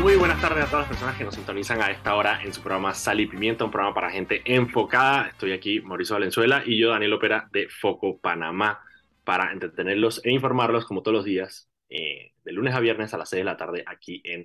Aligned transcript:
Muy 0.00 0.14
buenas 0.14 0.40
tardes 0.40 0.64
a 0.64 0.66
todas 0.66 0.82
las 0.82 0.88
personas 0.88 1.16
que 1.16 1.24
nos 1.24 1.34
sintonizan 1.34 1.82
a 1.82 1.90
esta 1.90 2.14
hora 2.14 2.40
en 2.44 2.52
su 2.52 2.62
programa 2.62 2.94
Sal 2.94 3.18
y 3.18 3.26
Pimienta, 3.26 3.64
un 3.64 3.70
programa 3.72 3.94
para 3.94 4.10
gente 4.10 4.42
enfocada. 4.44 5.28
Estoy 5.28 5.50
aquí, 5.50 5.80
Mauricio 5.80 6.14
Valenzuela, 6.14 6.62
y 6.64 6.78
yo, 6.78 6.90
Daniel 6.90 7.14
Opera, 7.14 7.48
de 7.50 7.68
Foco 7.68 8.18
Panamá, 8.18 8.80
para 9.24 9.52
entretenerlos 9.52 10.24
e 10.24 10.30
informarlos 10.30 10.86
como 10.86 11.02
todos 11.02 11.16
los 11.16 11.24
días, 11.24 11.68
eh, 11.88 12.32
de 12.44 12.52
lunes 12.52 12.76
a 12.76 12.80
viernes 12.80 13.12
a 13.12 13.18
las 13.18 13.28
6 13.28 13.40
de 13.40 13.44
la 13.44 13.56
tarde, 13.56 13.82
aquí 13.86 14.22
en 14.24 14.44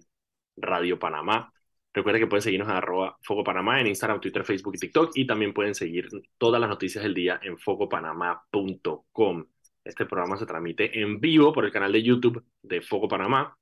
Radio 0.58 0.98
Panamá. 0.98 1.54
Recuerden 1.94 2.24
que 2.24 2.28
pueden 2.28 2.42
seguirnos 2.42 2.68
en 2.70 2.76
arroba 2.76 3.18
Foco 3.22 3.44
Panamá 3.44 3.80
en 3.80 3.88
Instagram, 3.88 4.20
Twitter, 4.20 4.44
Facebook 4.44 4.74
y 4.76 4.80
TikTok, 4.80 5.12
y 5.14 5.28
también 5.28 5.54
pueden 5.54 5.76
seguir 5.76 6.10
todas 6.40 6.60
las 6.60 6.70
noticias 6.70 7.04
del 7.04 7.14
día 7.14 7.40
en 7.44 7.60
focopanamá.com. 7.60 9.46
Este 9.84 10.06
programa 10.08 10.36
se 10.36 10.48
transmite 10.48 11.00
en 11.00 11.20
vivo 11.20 11.54
por 11.54 11.66
el 11.66 11.72
canal 11.72 11.92
de 11.92 12.02
YouTube 12.02 12.44
de 12.64 12.82
Foco 12.82 13.08
Panamá 13.08 13.56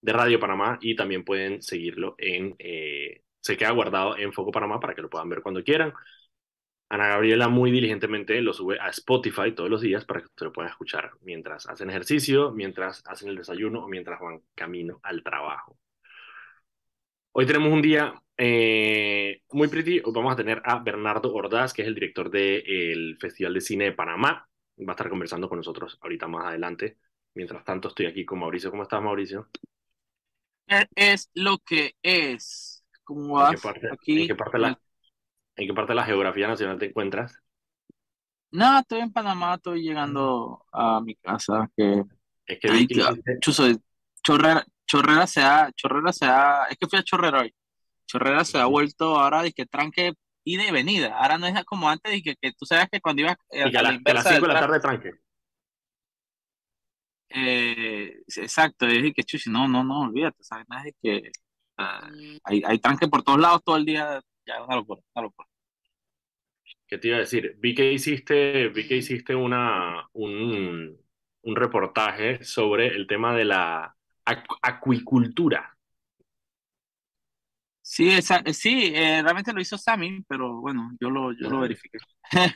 de 0.00 0.12
Radio 0.12 0.40
Panamá 0.40 0.78
y 0.80 0.96
también 0.96 1.24
pueden 1.24 1.62
seguirlo 1.62 2.14
en, 2.18 2.54
eh, 2.58 3.22
se 3.40 3.56
queda 3.56 3.70
guardado 3.72 4.16
en 4.16 4.32
Foco 4.32 4.50
Panamá 4.52 4.80
para 4.80 4.94
que 4.94 5.02
lo 5.02 5.10
puedan 5.10 5.28
ver 5.28 5.42
cuando 5.42 5.64
quieran. 5.64 5.92
Ana 6.90 7.08
Gabriela 7.08 7.48
muy 7.48 7.70
diligentemente 7.70 8.40
lo 8.40 8.52
sube 8.54 8.78
a 8.80 8.88
Spotify 8.88 9.52
todos 9.54 9.68
los 9.70 9.82
días 9.82 10.04
para 10.04 10.20
que 10.20 10.26
ustedes 10.26 10.48
lo 10.48 10.52
puedan 10.52 10.70
escuchar 10.70 11.10
mientras 11.20 11.68
hacen 11.68 11.90
ejercicio, 11.90 12.50
mientras 12.52 13.02
hacen 13.06 13.28
el 13.28 13.36
desayuno 13.36 13.84
o 13.84 13.88
mientras 13.88 14.20
van 14.20 14.40
camino 14.54 15.00
al 15.02 15.22
trabajo. 15.22 15.78
Hoy 17.32 17.46
tenemos 17.46 17.72
un 17.72 17.82
día 17.82 18.14
eh, 18.36 19.42
muy 19.52 19.68
pretty. 19.68 20.00
Hoy 20.04 20.12
vamos 20.14 20.32
a 20.32 20.36
tener 20.36 20.62
a 20.64 20.78
Bernardo 20.80 21.32
Ordaz, 21.34 21.72
que 21.72 21.82
es 21.82 21.88
el 21.88 21.94
director 21.94 22.30
del 22.30 23.16
Festival 23.20 23.54
de 23.54 23.60
Cine 23.60 23.84
de 23.86 23.92
Panamá. 23.92 24.48
Va 24.80 24.92
a 24.92 24.92
estar 24.92 25.08
conversando 25.08 25.48
con 25.48 25.58
nosotros 25.58 25.98
ahorita 26.00 26.26
más 26.26 26.46
adelante. 26.46 26.98
Mientras 27.34 27.64
tanto, 27.64 27.88
estoy 27.88 28.06
aquí 28.06 28.24
con 28.24 28.38
Mauricio. 28.40 28.70
¿Cómo 28.70 28.82
estás, 28.84 29.02
Mauricio? 29.02 29.48
Es 30.94 31.30
lo 31.34 31.58
que 31.58 31.94
es. 32.02 32.84
¿Cómo 33.04 33.34
vas? 33.34 33.50
¿En 33.52 33.56
qué 33.56 33.62
parte, 33.62 33.88
Aquí. 33.92 34.22
en 34.22 34.26
qué 34.28 34.34
parte 34.34 34.56
de 34.58 34.62
la, 34.62 34.80
en 35.56 35.66
qué 35.68 35.74
parte 35.74 35.92
de 35.92 35.96
la 35.96 36.04
geografía 36.04 36.48
nacional 36.48 36.78
te 36.78 36.86
encuentras? 36.86 37.38
No, 38.50 38.78
estoy 38.78 39.00
en 39.00 39.12
Panamá, 39.12 39.54
estoy 39.54 39.82
llegando 39.82 40.64
a 40.72 41.00
mi 41.00 41.14
casa. 41.16 41.70
Que, 41.76 42.02
Es 42.46 42.58
que 42.58 42.70
Ay, 42.70 42.86
chuzo, 43.40 43.64
Chorrera, 44.22 44.64
Chorrera 44.86 45.26
se 45.26 45.42
ha, 45.42 45.70
Chorrera 45.72 46.12
se 46.12 46.24
ha, 46.26 46.64
es 46.70 46.76
que 46.78 46.86
fui 46.86 46.98
a 46.98 47.02
Chorrera 47.02 47.40
hoy. 47.40 47.54
Chorrera 48.06 48.44
se 48.44 48.58
ha 48.58 48.64
vuelto 48.64 49.18
ahora 49.18 49.42
de 49.42 49.52
que 49.52 49.66
tranque 49.66 50.14
ida 50.44 50.66
y 50.66 50.70
venida. 50.70 51.14
Ahora 51.18 51.36
no 51.36 51.46
es 51.46 51.64
como 51.66 51.90
antes 51.90 52.10
de 52.10 52.22
que, 52.22 52.36
que 52.40 52.52
tú 52.52 52.64
sabes 52.64 52.88
que 52.90 53.00
cuando 53.02 53.20
ibas 53.22 53.36
eh, 53.50 53.64
y 53.68 53.70
que 53.70 53.76
a 53.76 53.80
a, 53.80 53.82
la 53.82 53.90
las- 53.92 54.02
que 54.02 54.10
a 54.10 54.14
las 54.14 54.24
inversa 54.24 54.30
del 54.30 54.38
5 54.38 54.46
de 54.48 54.52
la 54.54 54.60
tran- 54.60 54.62
tarde 54.66 54.80
tranque. 54.80 55.10
Eh, 57.30 58.22
exacto, 58.36 58.86
es 58.86 59.02
de 59.02 59.12
que 59.12 59.24
chuchi, 59.24 59.50
no, 59.50 59.68
no, 59.68 59.84
no, 59.84 60.02
olvídate, 60.02 60.42
¿sabes? 60.44 60.66
No 60.68 60.78
es 60.78 60.84
de 60.84 60.94
que 61.02 61.30
ah, 61.78 62.08
hay, 62.44 62.62
hay 62.66 62.78
tranque 62.80 63.08
por 63.08 63.22
todos 63.22 63.40
lados 63.40 63.62
todo 63.64 63.76
el 63.76 63.84
día, 63.86 64.20
ya 64.46 64.62
una 64.64 64.76
locura, 64.76 65.02
una 65.14 65.22
locura. 65.24 65.48
¿Qué 66.86 66.98
te 66.98 67.08
iba 67.08 67.16
a 67.18 67.20
decir? 67.20 67.56
Vi 67.58 67.74
que 67.74 67.92
hiciste, 67.92 68.68
vi 68.68 68.86
que 68.88 68.96
hiciste 68.96 69.34
una, 69.34 70.08
un, 70.14 70.98
un 71.42 71.56
reportaje 71.56 72.42
sobre 72.44 72.88
el 72.88 73.06
tema 73.06 73.34
de 73.36 73.44
la 73.44 73.94
acu- 74.24 74.58
acuicultura. 74.62 75.76
Sí, 77.82 78.10
esa- 78.10 78.42
sí, 78.52 78.92
eh, 78.94 79.22
realmente 79.22 79.52
lo 79.52 79.60
hizo 79.60 79.78
Sammy, 79.78 80.22
pero 80.28 80.60
bueno, 80.60 80.90
yo 81.00 81.08
lo, 81.10 81.32
yo 81.32 81.48
lo 81.48 81.60
verifiqué. 81.60 81.98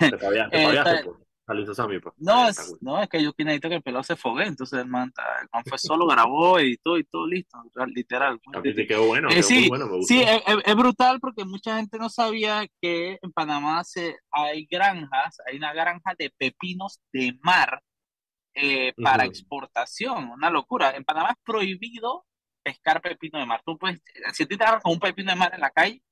Te 0.09 0.19
te 0.19 0.19
Eh, 0.53 0.61
paviaste, 0.61 0.99
pues. 1.45 1.57
Saliste 1.57 1.75
Sammy, 1.75 1.99
pues. 1.99 2.15
No, 2.19 2.49
es, 2.49 2.77
no, 2.81 3.03
es 3.03 3.09
que 3.09 3.23
yo 3.23 3.33
necesito 3.39 3.69
que 3.69 3.75
el 3.77 3.83
pelado 3.83 4.05
se 4.05 4.17
fogue, 4.17 4.45
entonces 4.47 4.79
el 4.79 4.87
man, 4.89 5.13
el 5.41 5.49
man 5.53 5.65
fue 5.67 5.79
solo, 5.79 6.07
grabó, 6.07 6.59
editó 6.59 6.97
y 6.99 7.05
todo 7.05 7.27
listo, 7.27 7.59
literal. 7.87 8.41
muy 8.45 8.57
A 8.57 8.63
ti 8.63 8.69
te 8.69 8.75
crítico. 8.75 8.89
quedó 8.95 9.07
bueno, 9.07 9.29
Eh, 9.29 9.35
quedó 9.35 9.49
muy 9.51 9.63
sí, 9.63 9.69
bueno, 9.69 9.87
me 9.87 10.03
sí, 10.05 10.23
es, 10.23 10.75
brutal 10.77 11.19
porque 11.21 11.45
mucha 11.45 11.77
gente 11.77 11.99
no 11.99 12.09
sabía 12.09 12.67
que 12.81 13.19
en 13.21 13.33
Panamá 13.33 13.83
se, 13.85 14.17
hay 14.31 14.67
granjas, 14.71 15.37
hay 15.47 15.57
una 15.57 15.73
granja 15.73 16.15
de 16.19 16.31
pepinos 16.39 17.01
de 17.13 17.37
mar 17.43 17.83
eh, 18.55 18.93
para 19.03 19.25
exportación, 19.25 20.31
una 20.31 20.51
locura. 20.51 20.91
En 20.95 21.05
Panamá 21.05 21.31
es 21.31 21.37
prohibido 21.45 22.25
pescar 22.63 23.01
pepino 23.01 23.39
de 23.39 23.47
mar. 23.47 23.63
Tú 23.65 23.77
puedes, 23.79 24.01
si 24.33 24.43
a 24.45 24.47
ti 24.47 24.57
te 24.57 24.63
agarras 24.63 24.83
con 24.83 24.93
un 24.93 25.01
pepino 25.01 25.33
de 25.33 25.39
mar 25.39 25.53
en 25.55 25.61
la 25.61 25.71
calle, 25.71 26.03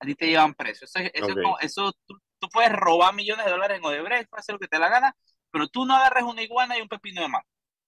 a 0.00 0.06
ti 0.06 0.14
te 0.14 0.26
llevan 0.26 0.54
preso. 0.54 0.84
Eso, 0.86 0.98
es- 0.98 1.10
eso, 1.14 1.26
es 1.26 1.32
Ok. 1.36 1.42
como- 1.42 1.58
eso 1.60 1.92
tú, 2.06 2.18
tú 2.44 2.50
puedes 2.52 2.72
robar 2.72 3.14
millones 3.14 3.44
de 3.44 3.50
dólares 3.52 3.78
en 3.78 3.84
Odebrecht, 3.84 4.28
puedes 4.28 4.44
hacer 4.44 4.54
lo 4.54 4.58
que 4.58 4.68
te 4.68 4.78
la 4.78 4.88
gana, 4.88 5.16
pero 5.50 5.68
tú 5.68 5.84
no 5.86 5.94
agarres 5.94 6.24
una 6.24 6.42
iguana 6.42 6.78
y 6.78 6.82
un 6.82 6.88
pepino 6.88 7.22
de 7.22 7.28
mar, 7.28 7.42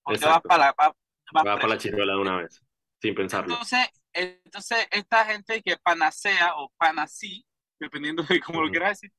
porque 0.04 0.24
vas 0.24 0.42
para 0.42 0.66
la, 0.66 0.74
vas- 0.76 0.92
vas 1.32 1.44
Vas 1.44 1.56
para 1.56 1.68
la 1.68 1.78
chiruela 1.78 2.12
de 2.14 2.18
una 2.18 2.36
vez, 2.36 2.62
sin 3.00 3.14
pensarlo. 3.14 3.54
Entonces, 3.54 3.88
entonces 4.12 4.86
esta 4.90 5.24
gente 5.26 5.62
que 5.62 5.76
panacea 5.76 6.54
o 6.56 6.70
panací, 6.76 7.44
dependiendo 7.78 8.22
de 8.22 8.40
cómo 8.40 8.62
lo 8.62 8.70
quieras 8.70 8.90
decir, 9.00 9.12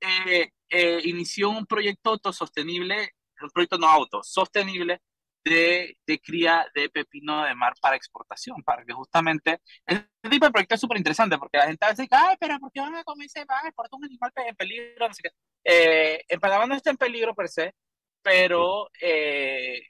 eh, 0.00 0.50
eh, 0.68 1.00
inició 1.04 1.50
un 1.50 1.66
proyecto 1.66 2.10
autosostenible, 2.10 3.10
un 3.42 3.50
proyecto 3.50 3.78
no 3.78 3.88
auto, 3.88 4.22
sostenible 4.22 5.00
de, 5.44 5.96
de 6.06 6.20
cría 6.20 6.66
de 6.74 6.88
pepino 6.90 7.42
de 7.44 7.54
mar 7.54 7.72
para 7.80 7.96
exportación, 7.96 8.62
para 8.62 8.84
que 8.84 8.92
justamente, 8.92 9.60
este 9.86 10.08
tipo 10.30 10.46
de 10.46 10.52
proyecto 10.52 10.74
es 10.74 10.80
súper 10.80 10.98
interesante 10.98 11.38
porque 11.38 11.58
la 11.58 11.66
gente 11.66 11.84
a 11.84 11.88
veces 11.88 12.04
dice, 12.08 12.22
ay, 12.22 12.36
pero 12.38 12.58
¿por 12.58 12.70
qué 12.72 12.80
van 12.80 12.94
a 12.94 13.04
comerse, 13.04 13.44
van 13.46 13.64
a 13.64 13.68
exportar 13.68 13.98
un 13.98 14.04
animal 14.04 14.30
en 14.36 14.56
peligro? 14.56 15.08
No 15.08 15.14
sé 15.14 15.22
qué. 15.22 15.30
Eh, 15.64 16.24
en 16.28 16.40
Panamá 16.40 16.66
no 16.66 16.74
está 16.74 16.90
en 16.90 16.96
peligro 16.96 17.34
per 17.34 17.48
se, 17.48 17.74
pero 18.22 18.90
eh, 19.00 19.80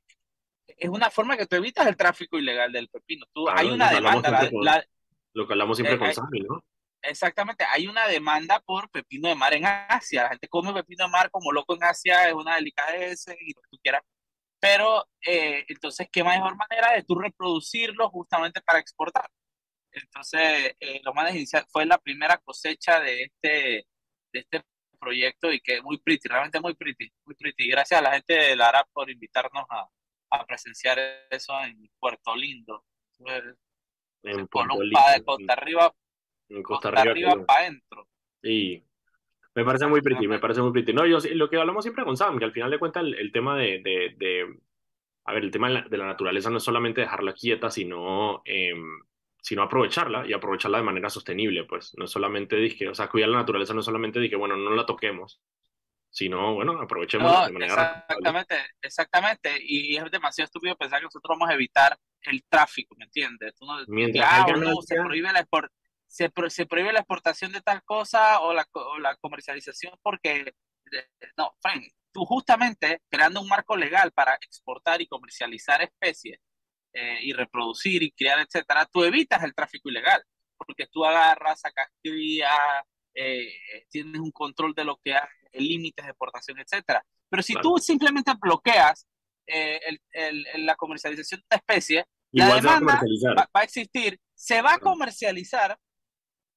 es 0.66 0.88
una 0.88 1.10
forma 1.10 1.36
que 1.36 1.46
tú 1.46 1.56
evitas 1.56 1.86
el 1.86 1.96
tráfico 1.96 2.38
ilegal 2.38 2.72
del 2.72 2.88
pepino. 2.88 3.26
Tú, 3.32 3.44
Claro, 3.44 3.58
hay 3.60 3.70
una 3.70 3.90
demanda, 3.90 4.30
la, 4.30 4.50
con, 4.50 4.64
la- 4.64 4.84
lo 5.34 5.46
que 5.46 5.52
hablamos 5.52 5.76
siempre 5.76 5.96
eh, 5.96 5.98
con 5.98 6.14
Sammy, 6.14 6.40
¿no? 6.40 6.62
Exactamente, 7.02 7.64
hay 7.64 7.86
una 7.86 8.06
demanda 8.06 8.60
por 8.60 8.90
pepino 8.90 9.28
de 9.28 9.34
mar 9.34 9.54
en 9.54 9.64
Asia. 9.64 10.24
La 10.24 10.28
gente 10.30 10.48
come 10.48 10.72
pepino 10.74 11.06
de 11.06 11.10
mar 11.10 11.30
como 11.30 11.50
loco 11.50 11.74
en 11.74 11.84
Asia, 11.84 12.28
es 12.28 12.34
una 12.34 12.56
delicadeza 12.56 13.32
y 13.32 13.54
lo 13.54 13.62
que 13.62 13.68
tú 13.70 13.78
quieras. 13.82 14.02
Pero 14.60 15.08
eh, 15.26 15.64
entonces, 15.68 16.08
¿qué 16.12 16.22
mejor 16.22 16.54
manera 16.56 16.92
de 16.92 17.02
tú 17.02 17.14
reproducirlo 17.14 18.10
justamente 18.10 18.60
para 18.60 18.78
exportar? 18.78 19.28
Entonces, 19.90 20.76
eh, 20.78 21.00
lo 21.02 21.14
más 21.14 21.34
inicial 21.34 21.64
fue 21.68 21.86
la 21.86 21.98
primera 21.98 22.38
cosecha 22.38 23.00
de 23.00 23.22
este, 23.22 23.86
de 24.32 24.40
este 24.40 24.62
proyecto 25.00 25.50
y 25.50 25.60
que 25.60 25.80
muy 25.82 25.98
pretty, 25.98 26.28
realmente 26.28 26.60
muy 26.60 26.74
pretty, 26.74 27.10
muy 27.24 27.34
pretty. 27.34 27.68
Gracias 27.68 27.98
a 27.98 28.02
la 28.02 28.12
gente 28.12 28.34
de 28.34 28.54
Lara 28.54 28.86
por 28.92 29.10
invitarnos 29.10 29.64
a, 29.70 29.88
a 30.30 30.46
presenciar 30.46 30.98
eso 31.30 31.58
en 31.62 31.90
Puerto 31.98 32.36
Lindo. 32.36 32.84
En 34.22 34.46
Colón 34.46 34.78
Puerto 34.78 35.10
de 35.12 35.24
Costa 35.24 35.52
Arriba, 35.54 35.94
en 36.48 36.62
Costa 36.62 36.88
Arriba 36.88 37.44
para 37.46 37.60
adentro. 37.60 38.08
Y 38.42 38.84
me 39.54 39.64
parece 39.64 39.86
muy 39.86 40.00
pretty, 40.00 40.28
me 40.28 40.38
parece 40.38 40.62
muy 40.62 40.72
pretty. 40.72 40.92
No, 40.92 41.06
yo 41.06 41.18
lo 41.34 41.48
que 41.50 41.56
hablamos 41.58 41.84
siempre 41.84 42.04
con 42.04 42.16
Sam, 42.16 42.38
que 42.38 42.44
al 42.44 42.52
final 42.52 42.70
de 42.70 42.78
cuentas 42.78 43.02
el, 43.04 43.14
el 43.14 43.32
tema 43.32 43.56
de, 43.58 43.80
de, 43.82 44.14
de- 44.16 44.58
a 45.24 45.32
ver, 45.34 45.44
el 45.44 45.50
tema 45.50 45.68
de 45.68 45.74
la, 45.74 45.82
de 45.82 45.98
la 45.98 46.06
naturaleza 46.06 46.50
no 46.50 46.58
es 46.58 46.64
solamente 46.64 47.00
dejarla 47.02 47.34
quieta, 47.34 47.70
sino, 47.70 48.42
em, 48.44 48.82
sino 49.40 49.62
aprovecharla 49.62 50.26
y 50.26 50.32
aprovecharla 50.32 50.78
de 50.78 50.84
manera 50.84 51.10
sostenible, 51.10 51.64
pues. 51.64 51.92
No 51.96 52.04
es 52.06 52.10
solamente 52.10 52.56
dije, 52.56 52.88
o 52.88 52.94
sea, 52.94 53.08
cuidar 53.08 53.28
la 53.30 53.38
naturaleza 53.38 53.74
no 53.74 53.80
es 53.80 53.86
solamente 53.86 54.20
dije, 54.20 54.36
bueno, 54.36 54.56
no 54.56 54.70
la 54.74 54.86
toquemos, 54.86 55.40
sino, 56.10 56.54
bueno, 56.54 56.80
aprovechémosla 56.80 57.40
No, 57.40 57.46
de 57.46 57.52
manera 57.52 57.72
exactamente, 58.08 58.56
exactamente. 58.82 59.56
Y 59.60 59.96
es 59.96 60.10
demasiado 60.10 60.46
estúpido 60.46 60.76
pensar 60.76 60.98
que 61.00 61.04
nosotros 61.06 61.36
vamos 61.38 61.48
a 61.50 61.54
evitar 61.54 61.96
el 62.22 62.42
tráfico, 62.48 62.94
¿me 62.98 63.04
entiendes? 63.04 63.54
Tú 63.54 63.66
no, 63.66 63.78
Mientras 63.88 64.46
no, 64.58 64.82
se 64.82 64.96
prohíbe 64.96 65.32
la 65.32 65.44
export- 65.44 65.70
se, 66.10 66.28
pro- 66.28 66.50
se 66.50 66.66
prohíbe 66.66 66.92
la 66.92 67.00
exportación 67.00 67.52
de 67.52 67.60
tal 67.60 67.82
cosa 67.84 68.40
o 68.40 68.52
la, 68.52 68.66
o 68.72 68.98
la 68.98 69.14
comercialización 69.16 69.94
porque, 70.02 70.52
eh, 70.92 71.06
no, 71.36 71.52
Frank, 71.60 71.84
tú 72.12 72.24
justamente 72.24 73.00
creando 73.08 73.40
un 73.40 73.48
marco 73.48 73.76
legal 73.76 74.10
para 74.12 74.34
exportar 74.34 75.00
y 75.00 75.06
comercializar 75.06 75.80
especies 75.82 76.40
eh, 76.92 77.20
y 77.22 77.32
reproducir 77.32 78.02
y 78.02 78.10
criar, 78.10 78.40
etcétera, 78.40 78.86
tú 78.92 79.04
evitas 79.04 79.42
el 79.44 79.54
tráfico 79.54 79.88
ilegal, 79.88 80.22
porque 80.58 80.86
tú 80.88 81.04
agarras, 81.04 81.60
sacas 81.60 81.88
cría, 82.02 82.50
eh, 83.14 83.52
tienes 83.88 84.20
un 84.20 84.32
control 84.32 84.74
de 84.74 84.84
lo 84.84 84.96
que 84.96 85.14
hay, 85.14 85.28
límites 85.52 86.04
de 86.04 86.10
exportación, 86.10 86.58
etcétera. 86.58 87.04
Pero 87.28 87.42
si 87.44 87.52
claro. 87.54 87.68
tú 87.68 87.78
simplemente 87.78 88.32
bloqueas 88.40 89.06
eh, 89.46 89.80
el- 89.86 90.00
el- 90.12 90.66
la 90.66 90.74
comercialización 90.76 91.40
de 91.40 91.46
una 91.52 91.56
especie, 91.58 92.04
la 92.32 92.44
Igual 92.46 92.60
se 92.60 92.66
va 92.66 92.72
a 92.72 92.78
demanda 92.80 93.00
va, 93.36 93.48
va 93.56 93.60
a 93.60 93.64
existir, 93.64 94.18
se 94.34 94.62
va 94.62 94.74
a 94.74 94.78
comercializar 94.78 95.76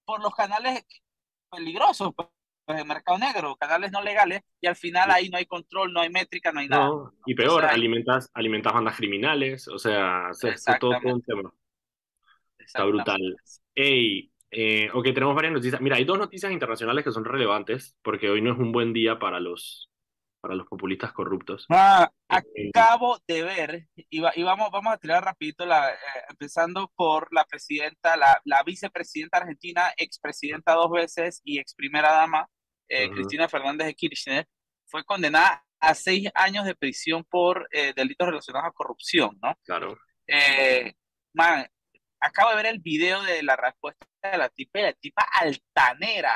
por 0.05 0.21
los 0.21 0.33
canales 0.33 0.85
peligrosos, 1.49 2.13
pues, 2.15 2.27
de 2.67 2.85
mercado 2.85 3.17
negro, 3.17 3.55
canales 3.55 3.91
no 3.91 4.01
legales, 4.01 4.41
y 4.61 4.67
al 4.67 4.75
final 4.75 5.11
ahí 5.11 5.29
no 5.29 5.37
hay 5.37 5.45
control, 5.45 5.91
no 5.91 5.99
hay 5.99 6.09
métrica, 6.09 6.51
no 6.51 6.61
hay 6.61 6.67
nada. 6.67 6.87
No, 6.87 7.13
y 7.25 7.35
peor, 7.35 7.65
alimentas, 7.65 8.29
alimentas 8.33 8.73
bandas 8.73 8.95
criminales, 8.95 9.67
o 9.67 9.77
sea, 9.77 10.29
es 10.31 10.65
todo, 10.79 10.97
un 11.03 11.21
tema. 11.21 11.53
Está 12.57 12.85
brutal. 12.85 13.35
Hey, 13.75 14.31
eh, 14.51 14.89
ok, 14.93 15.03
tenemos 15.05 15.35
varias 15.35 15.53
noticias. 15.53 15.81
Mira, 15.81 15.97
hay 15.97 16.05
dos 16.05 16.17
noticias 16.17 16.51
internacionales 16.51 17.03
que 17.03 17.11
son 17.11 17.25
relevantes, 17.25 17.97
porque 18.01 18.29
hoy 18.29 18.41
no 18.41 18.53
es 18.53 18.59
un 18.59 18.71
buen 18.71 18.93
día 18.93 19.19
para 19.19 19.39
los, 19.39 19.89
para 20.43 20.55
los 20.55 20.67
populistas 20.67 21.13
corruptos. 21.13 21.65
Ah, 21.69 22.11
Eh, 22.29 22.69
acabo 22.73 23.17
de 23.25 23.43
ver, 23.43 23.87
y, 23.95 24.19
va- 24.19 24.33
y 24.35 24.43
vamos, 24.43 24.69
vamos 24.71 24.93
a 24.93 24.97
tirar 24.97 25.23
rapidito 25.23 25.65
la, 25.65 25.89
eh, 25.89 25.95
empezando 26.29 26.91
por 26.97 27.29
la 27.31 27.45
presidenta, 27.45 28.17
la, 28.17 28.41
la 28.43 28.61
vicepresidenta 28.63 29.37
argentina, 29.37 29.93
expresidenta 29.95 30.73
dos 30.73 30.91
veces 30.91 31.39
y 31.45 31.59
ex 31.59 31.73
primera 31.75 32.11
dama, 32.11 32.49
eh, 32.89 33.09
Cristina 33.09 33.47
Fernández 33.47 33.87
de 33.87 33.95
Kirchner, 33.95 34.45
fue 34.85 35.05
condenada 35.05 35.63
a 35.79 35.95
seis 35.95 36.29
años 36.35 36.65
de 36.65 36.75
prisión 36.75 37.23
por 37.23 37.69
eh, 37.71 37.93
delitos 37.95 38.27
relacionados 38.27 38.67
a 38.67 38.71
corrupción, 38.73 39.39
¿no? 39.41 39.55
Claro. 39.63 39.97
Man, 41.33 41.65
acabo 42.19 42.49
de 42.49 42.55
ver 42.57 42.65
el 42.67 42.79
video 42.79 43.23
de 43.23 43.43
la 43.43 43.55
respuesta 43.55 44.05
de 44.21 44.37
la 44.37 44.49
tipa, 44.49 44.79
la 44.81 44.93
tipa 44.93 45.25
altanera. 45.39 46.33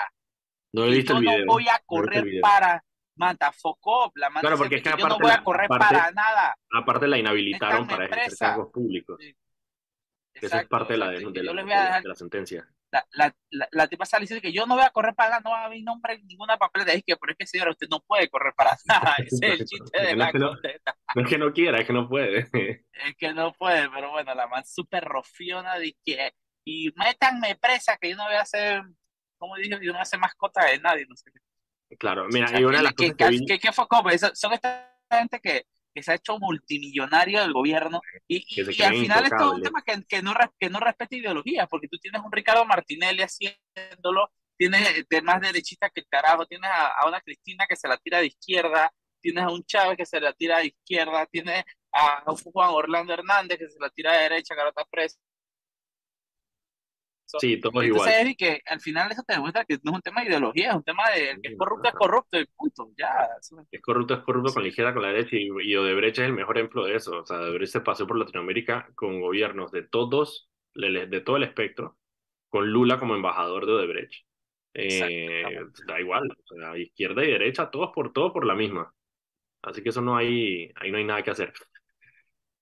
No 0.74 0.86
he 0.86 0.92
visto 0.92 1.14
yo 1.14 1.18
el 1.20 1.24
video. 1.26 1.46
no 1.46 1.54
voy 1.54 1.68
a 1.68 1.82
correr 1.86 2.26
para 2.42 2.84
Manta 3.18 3.52
Focop, 3.52 4.16
la 4.18 4.30
manta 4.30 4.42
Claro, 4.42 4.58
porque 4.58 4.76
es 4.76 4.84
que 4.84 4.90
yo 4.92 4.98
no 4.98 5.06
aparte 5.06 5.24
voy 5.24 5.32
a 5.32 5.44
correr 5.44 5.66
aparte- 5.66 5.96
para 5.96 6.12
nada. 6.12 6.56
Aparte 6.74 7.08
la 7.08 7.18
inhabilitaron 7.18 7.88
para 7.88 8.06
ejercer 8.06 8.38
cargos 8.38 8.72
públicos. 8.72 9.18
Sí. 9.20 9.36
Eso 10.36 10.58
es 10.60 10.68
parte 10.68 10.94
de 10.94 11.00
la, 11.00 11.10
de, 11.10 11.20
de 11.32 11.44
la, 11.44 11.64
dejar 11.64 12.04
de 12.04 12.10
la 12.10 12.16
sentencia. 12.16 12.68
la, 12.92 13.04
la, 13.12 13.36
la, 13.50 13.68
la 13.72 13.88
tipa 13.88 14.06
sale 14.06 14.22
diciendo 14.22 14.42
que 14.42 14.54
yo 14.54 14.68
no 14.68 14.76
voy 14.76 14.84
a 14.84 14.92
correr 14.92 15.16
para 15.16 15.30
nada, 15.32 15.42
no 15.44 15.50
va 15.50 15.62
a 15.62 15.66
haber 15.66 15.82
nombre 15.82 16.14
en 16.14 16.28
ninguna 16.28 16.58
papeleta. 16.58 16.94
Es 16.94 17.02
que, 17.04 17.18
pero 17.18 17.32
es 17.32 17.38
que 17.40 17.48
señora, 17.48 17.72
usted 17.72 17.88
no 17.90 18.02
puede 18.02 18.30
correr 18.30 18.54
para 18.56 18.78
nada. 18.86 19.16
Ese 19.18 19.48
es 19.48 19.60
el 19.62 19.66
chiste 19.66 20.00
de 20.00 20.12
No 20.16 20.26
la 20.26 20.32
no-. 20.34 20.52
No 21.16 21.22
es 21.24 21.28
que 21.28 21.38
no 21.40 21.52
quiera, 21.54 21.80
es 21.80 21.88
que 21.88 21.94
no 21.94 22.08
puede. 22.08 22.48
Es 22.94 23.16
que 23.18 23.34
no 23.34 23.52
puede, 23.54 23.90
pero 23.90 24.12
bueno, 24.12 24.34
la 24.36 24.48
man 24.48 24.64
súper 24.66 25.04
rofiona 25.04 25.80
de 25.80 25.96
que, 26.06 26.34
y 26.66 26.92
métanme 26.96 27.56
presa, 27.56 27.98
que 27.98 28.10
yo 28.12 28.16
no 28.16 28.26
voy 28.26 28.36
a 28.36 28.42
hacer, 28.42 28.84
como 29.40 29.56
dije, 29.56 29.70
yo 29.82 29.88
no 29.88 29.94
voy 29.94 30.02
a 30.02 30.06
ser 30.06 30.20
mascota 30.20 30.66
de 30.66 30.80
nadie, 30.80 31.06
no 31.10 31.16
sé 31.16 31.32
qué. 31.32 31.40
Claro, 32.00 32.26
mira, 32.32 32.60
y 32.60 32.64
una 32.64 32.78
de 32.78 32.84
las 32.84 32.94
¿qué- 32.94 33.12
cosas 33.14 33.18
que 33.18 33.30
vi, 33.30 33.46
qué- 33.46 33.60
qué 33.60 33.72
fue 33.72 33.88
como? 33.88 34.10
Son 34.34 34.54
esta 34.54 34.94
gente 35.12 35.40
que, 35.40 35.66
que 35.96 36.04
se 36.04 36.12
ha 36.12 36.16
hecho 36.16 36.38
multimillonario 36.38 37.42
del 37.42 37.54
gobierno 37.54 38.02
y, 38.28 38.38
y- 38.48 38.76
Que 38.76 38.84
al 38.86 38.96
final 38.96 39.24
esto 39.24 39.36
es 39.36 39.42
un 39.42 39.58
intocables. 39.58 39.64
tema 39.64 39.84
que, 39.84 40.04
que 40.08 40.22
no, 40.22 40.34
que 40.60 40.70
no 40.70 40.80
respeta 40.80 41.16
ideologías, 41.16 41.68
porque 41.70 41.88
tú 41.88 41.98
tienes 41.98 42.22
un 42.24 42.32
Ricardo 42.32 42.66
Martinelli 42.66 43.22
haciéndolo, 43.24 44.32
tienes 44.58 45.08
de 45.10 45.22
más 45.22 45.40
derechista 45.42 45.90
que 45.90 46.02
el 46.02 46.08
carajo, 46.08 46.46
tienes 46.46 46.70
a, 46.70 46.88
a 47.00 47.08
una 47.08 47.22
Cristina 47.22 47.66
que 47.68 47.76
se 47.76 47.88
la 47.88 47.98
tira 47.98 48.20
de 48.20 48.28
izquierda, 48.28 48.92
tienes 49.22 49.44
a 49.44 49.50
un 49.50 49.64
Chávez 49.66 49.98
que 49.98 50.06
se 50.06 50.20
la 50.20 50.34
tira 50.34 50.60
de 50.60 50.68
izquierda, 50.68 51.26
tienes 51.28 51.64
a 51.94 52.24
un 52.30 52.36
Juan 52.38 52.70
Orlando 52.72 53.14
Hernández 53.14 53.58
que 53.58 53.70
se 53.70 53.80
la 53.80 53.90
tira 53.90 54.14
de 54.14 54.24
derecha, 54.24 54.56
que 54.56 54.68
está 54.68 54.86
preso. 54.92 55.18
Sí, 57.28 57.60
todos 57.60 57.84
Entonces, 57.84 58.14
igual. 58.14 58.36
Que 58.38 58.62
al 58.66 58.80
final 58.80 59.12
eso 59.12 59.24
te 59.24 59.34
demuestra 59.34 59.66
que 59.66 59.78
no 59.84 59.92
es 59.92 59.96
un 59.96 60.02
tema 60.02 60.22
de 60.22 60.28
ideología, 60.28 60.70
es 60.70 60.76
un 60.76 60.84
tema 60.84 61.10
de 61.12 61.32
el 61.32 61.42
que 61.42 61.50
es 61.50 61.58
corrupto 61.58 61.90
es 61.90 61.96
corrupto 61.96 62.40
y 62.40 62.46
punto, 62.46 62.92
ya. 62.98 63.28
Es 63.72 63.82
corrupto, 63.82 64.14
es 64.14 64.20
corrupto 64.22 64.54
con 64.54 64.64
la 64.64 64.70
izquierda, 64.70 64.94
con 64.94 65.04
la 65.04 65.10
derecha, 65.10 65.36
y, 65.36 65.50
y 65.64 65.76
Odebrecht 65.76 66.20
es 66.20 66.26
el 66.26 66.34
mejor 66.34 66.58
ejemplo 66.58 66.86
de 66.86 66.96
eso. 66.96 67.22
O 67.22 67.26
sea, 67.26 67.40
Odebrecht 67.40 67.74
se 67.74 67.82
pasó 67.82 68.08
por 68.08 68.18
Latinoamérica 68.18 68.90
con 68.96 69.22
gobiernos 69.22 69.72
de 69.72 69.84
todos, 69.84 70.50
de, 70.74 71.22
todo 71.22 71.38
el 71.38 71.44
espectro, 71.44 71.98
con 72.50 72.72
Lula 72.72 73.00
como 73.00 73.16
embajador 73.16 73.66
de 73.66 73.74
Odebrecht. 73.74 74.26
Eh, 74.74 75.60
da 75.88 76.00
igual, 76.00 76.30
o 76.30 76.56
sea, 76.56 76.78
izquierda 76.78 77.24
y 77.24 77.32
derecha, 77.32 77.72
todos 77.72 77.92
por 77.94 78.14
todo 78.14 78.32
por 78.32 78.46
la 78.46 78.56
misma. 78.56 78.94
Así 79.64 79.82
que 79.82 79.90
eso 79.90 80.02
no 80.02 80.16
hay, 80.16 80.72
ahí 80.76 80.92
no 80.92 80.98
hay 80.98 81.04
nada 81.04 81.24
que 81.24 81.32
hacer. 81.32 81.52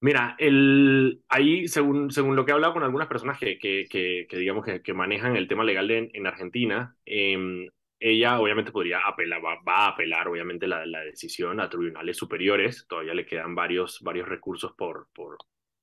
Mira, 0.06 0.36
el, 0.38 1.24
ahí, 1.30 1.68
según, 1.68 2.12
según 2.12 2.36
lo 2.36 2.46
que 2.46 2.52
he 2.52 2.54
hablado 2.54 2.74
con 2.74 2.84
algunas 2.84 3.08
personas 3.08 3.40
que, 3.40 3.58
que, 3.58 3.88
que, 3.90 4.28
que 4.30 4.38
digamos 4.38 4.64
que, 4.64 4.94
manejan 4.94 5.36
el 5.36 5.48
tema 5.48 5.64
legal 5.64 5.88
de- 5.88 6.12
en 6.14 6.28
Argentina, 6.28 6.96
eh, 7.08 7.70
ella 8.00 8.40
obviamente 8.40 8.72
podría 8.72 9.00
apelar, 9.00 9.44
va, 9.44 9.56
va 9.68 9.86
a 9.86 9.88
apelar 9.90 10.28
obviamente 10.28 10.68
la, 10.68 10.86
la 10.86 11.00
decisión 11.02 11.60
a 11.60 11.70
tribunales 11.70 12.18
superiores, 12.18 12.86
todavía 12.88 13.16
le 13.16 13.26
quedan 13.26 13.56
varios, 13.56 14.00
varios 14.04 14.28
recursos 14.28 14.74
por, 14.78 15.08
por, 15.12 15.40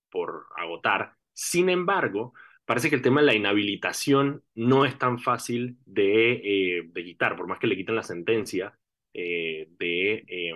por 0.09 0.47
agotar. 0.57 1.15
Sin 1.33 1.69
embargo, 1.69 2.33
parece 2.65 2.91
que 2.91 2.95
el 2.97 3.03
tema 3.03 3.23
de 3.23 3.27
la 3.27 3.35
inhabilitación 3.35 4.45
no 4.55 4.85
es 4.85 4.97
tan 4.99 5.19
fácil 5.19 5.79
de, 5.85 6.35
eh, 6.79 6.83
de 6.87 7.05
quitar, 7.05 7.37
por 7.37 7.49
más 7.49 7.59
que 7.59 7.67
le 7.67 7.77
quiten 7.77 7.97
la 7.97 8.05
sentencia 8.05 8.79
eh, 9.15 9.67
de, 9.79 10.25
eh, 10.29 10.53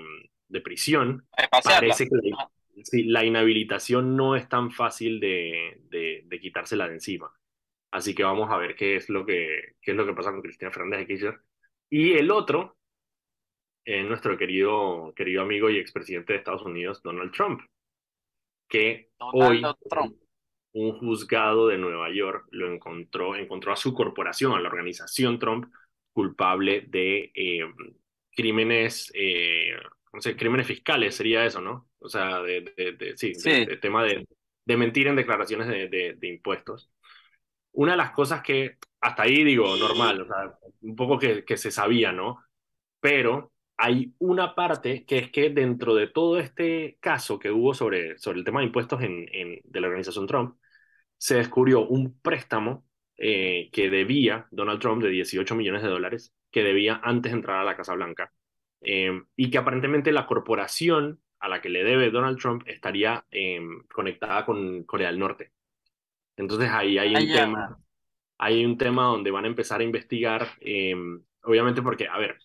de 0.49 0.61
prisión, 0.61 1.27
parece 1.63 2.05
que 2.09 2.15
la. 2.23 2.37
Sí, 2.85 3.05
la 3.05 3.25
inhabilitación 3.25 4.17
no 4.17 4.37
es 4.37 4.49
tan 4.49 4.71
fácil 4.71 5.21
de, 5.21 5.81
de, 5.91 6.23
de 6.27 6.41
quitársela 6.41 6.89
de 6.89 6.95
encima. 6.95 7.33
Así 7.91 8.15
que 8.15 8.25
vamos 8.25 8.51
a 8.51 8.59
ver 8.59 8.75
qué 8.77 8.97
es 8.97 9.09
lo 9.09 9.25
que, 9.25 9.77
qué 9.81 9.93
es 9.93 9.97
lo 9.97 10.05
que 10.05 10.13
pasa 10.13 10.31
con 10.33 10.43
Cristina 10.43 10.71
Fernández 10.71 11.01
de 11.01 11.07
Kirchner. 11.07 11.41
Y 11.89 12.13
el 12.13 12.31
otro, 12.31 12.77
eh, 13.85 14.03
nuestro 14.03 14.37
querido, 14.37 15.13
querido 15.15 15.43
amigo 15.43 15.71
y 15.71 15.79
expresidente 15.79 16.33
de 16.33 16.41
Estados 16.41 16.63
Unidos, 16.63 17.03
Donald 17.03 17.33
Trump, 17.33 17.61
que 18.69 19.11
hoy 19.19 19.63
Trump. 19.89 20.17
un 20.73 20.99
juzgado 20.99 21.69
de 21.69 21.79
Nueva 21.79 22.11
York 22.13 22.47
lo 22.51 22.73
encontró, 22.73 23.37
encontró 23.37 23.73
a 23.73 23.77
su 23.77 23.95
corporación, 23.95 24.53
a 24.53 24.61
la 24.61 24.69
organización 24.69 25.39
Trump, 25.39 25.73
culpable 26.13 26.83
de 26.89 27.31
eh, 27.35 27.65
crímenes, 28.33 29.11
eh, 29.15 29.77
no 30.17 30.23
sé, 30.23 30.37
crímenes 30.37 30.67
fiscales 30.69 31.17
sería 31.17 31.47
eso, 31.47 31.63
¿no? 31.63 31.89
O 32.01 32.09
sea, 32.11 32.43
de, 32.43 32.63
de, 32.77 32.93
de- 32.95 33.19
sí, 33.19 33.35
Sí. 33.35 33.51
de, 33.67 33.79
tema 33.79 34.05
de, 34.05 34.27
de 34.67 34.79
mentir 34.79 35.09
en 35.09 35.17
declaraciones 35.17 35.69
de, 35.69 35.89
de, 35.89 36.15
de 36.19 36.29
impuestos. 36.29 36.91
Una 37.73 37.93
de 37.93 37.99
las 37.99 38.13
cosas 38.13 38.43
que 38.43 38.79
hasta 39.01 39.23
ahí 39.25 39.45
digo 39.45 39.77
normal, 39.77 40.23
o 40.23 40.27
sea, 40.27 40.59
un 40.83 40.97
poco 40.97 41.19
que, 41.19 41.45
que 41.45 41.57
se 41.57 41.71
sabía, 41.71 42.13
¿no? 42.13 42.39
Pero 43.01 43.53
hay 43.77 44.15
una 44.19 44.55
parte 44.55 45.05
que 45.07 45.19
es 45.19 45.31
que 45.33 45.51
dentro 45.51 45.95
de 45.95 46.09
todo 46.09 46.39
este 46.39 46.99
caso 47.01 47.39
que 47.39 47.51
hubo 47.51 47.75
sobre, 47.75 48.19
sobre 48.19 48.39
el 48.39 48.45
tema 48.45 48.61
de 48.61 48.67
impuestos 48.67 49.03
en, 49.03 49.27
en, 49.33 49.61
de 49.65 49.81
la 49.81 49.89
organización 49.89 50.27
Trump, 50.27 50.57
se 51.19 51.37
descubrió 51.37 51.87
un 51.87 52.21
préstamo 52.21 52.87
eh, 53.17 53.71
que 53.73 53.91
debía 53.91 54.47
Donald 54.51 54.81
Trump 54.81 55.03
de 55.03 55.11
18 55.11 55.55
millones 55.55 55.83
de 55.83 55.89
dólares, 55.89 56.35
que 56.51 56.63
debía 56.63 57.01
antes 57.03 57.33
de 57.33 57.39
entrar 57.39 57.59
a 57.61 57.65
la 57.65 57.77
Casa 57.77 57.95
Blanca, 57.95 58.33
eh, 58.83 59.23
y 59.37 59.51
que 59.51 59.59
aparentemente 59.59 60.13
la 60.13 60.27
corporación 60.27 61.21
a 61.41 61.49
la 61.49 61.61
que 61.61 61.69
le 61.71 61.85
debe 61.85 62.11
Donald 62.11 62.39
Trump 62.39 62.63
estaría 62.67 63.27
eh, 63.31 63.61
conectada 63.93 64.47
con 64.47 64.85
Corea 64.85 65.09
del 65.09 65.19
Norte. 65.19 65.53
Entonces 66.37 66.71
ahí 66.71 66.99
hay 66.99 67.17
un 67.17 67.19
Ah, 67.19 67.23
ya. 67.23 67.33
tema, 67.33 67.79
hay 68.39 68.65
un 68.65 68.79
tema 68.79 69.05
donde 69.07 69.31
van 69.31 69.45
a 69.45 69.49
empezar 69.49 69.81
a 69.81 69.85
investigar, 69.85 70.49
eh, 70.61 70.95
obviamente 71.43 71.83
porque, 71.83 72.09
a 72.09 72.19
ver, 72.19 72.39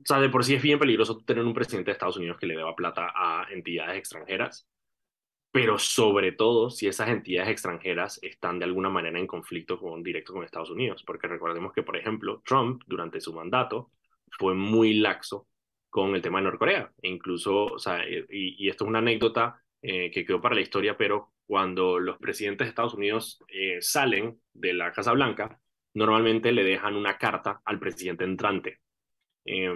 o 0.00 0.04
sea, 0.04 0.18
de 0.20 0.28
por 0.28 0.44
sí 0.44 0.54
es 0.54 0.62
bien 0.62 0.78
peligroso 0.78 1.18
tener 1.24 1.44
un 1.44 1.54
presidente 1.54 1.90
de 1.90 1.92
Estados 1.92 2.16
Unidos 2.16 2.38
que 2.38 2.46
le 2.46 2.56
deba 2.56 2.74
plata 2.74 3.12
a 3.14 3.46
entidades 3.50 3.96
extranjeras, 3.98 4.66
pero 5.52 5.78
sobre 5.78 6.32
todo 6.32 6.70
si 6.70 6.88
esas 6.88 7.08
entidades 7.10 7.50
extranjeras 7.50 8.20
están 8.22 8.58
de 8.58 8.66
alguna 8.66 8.90
manera 8.90 9.18
en 9.18 9.26
conflicto 9.26 9.78
con, 9.80 10.02
directo 10.02 10.32
con 10.34 10.44
Estados 10.44 10.70
Unidos, 10.70 11.04
porque 11.06 11.28
recordemos 11.28 11.72
que, 11.72 11.82
por 11.84 11.96
ejemplo, 11.96 12.42
Trump 12.46 12.82
durante 12.86 13.20
su 13.20 13.32
mandato 13.34 13.90
fue 14.38 14.54
muy 14.54 14.94
laxo 14.94 15.48
con 15.90 16.14
el 16.14 16.22
tema 16.22 16.38
de 16.38 16.44
Norcorea, 16.44 16.90
e 17.02 17.08
incluso, 17.08 17.66
o 17.66 17.78
sea, 17.78 18.04
y, 18.08 18.24
y 18.30 18.68
esto 18.68 18.84
es 18.84 18.88
una 18.88 19.00
anécdota 19.00 19.62
eh, 19.82 20.10
que 20.10 20.24
quedó 20.24 20.40
para 20.40 20.54
la 20.54 20.60
historia, 20.62 20.96
pero 20.96 21.32
cuando 21.46 21.98
los 21.98 22.18
presidentes 22.18 22.66
de 22.66 22.70
Estados 22.70 22.94
Unidos 22.94 23.42
eh, 23.48 23.78
salen 23.80 24.40
de 24.52 24.72
la 24.72 24.92
Casa 24.92 25.12
Blanca, 25.12 25.60
normalmente 25.94 26.52
le 26.52 26.64
dejan 26.64 26.96
una 26.96 27.18
carta 27.18 27.60
al 27.64 27.78
presidente 27.78 28.24
entrante. 28.24 28.80
Eh, 29.44 29.70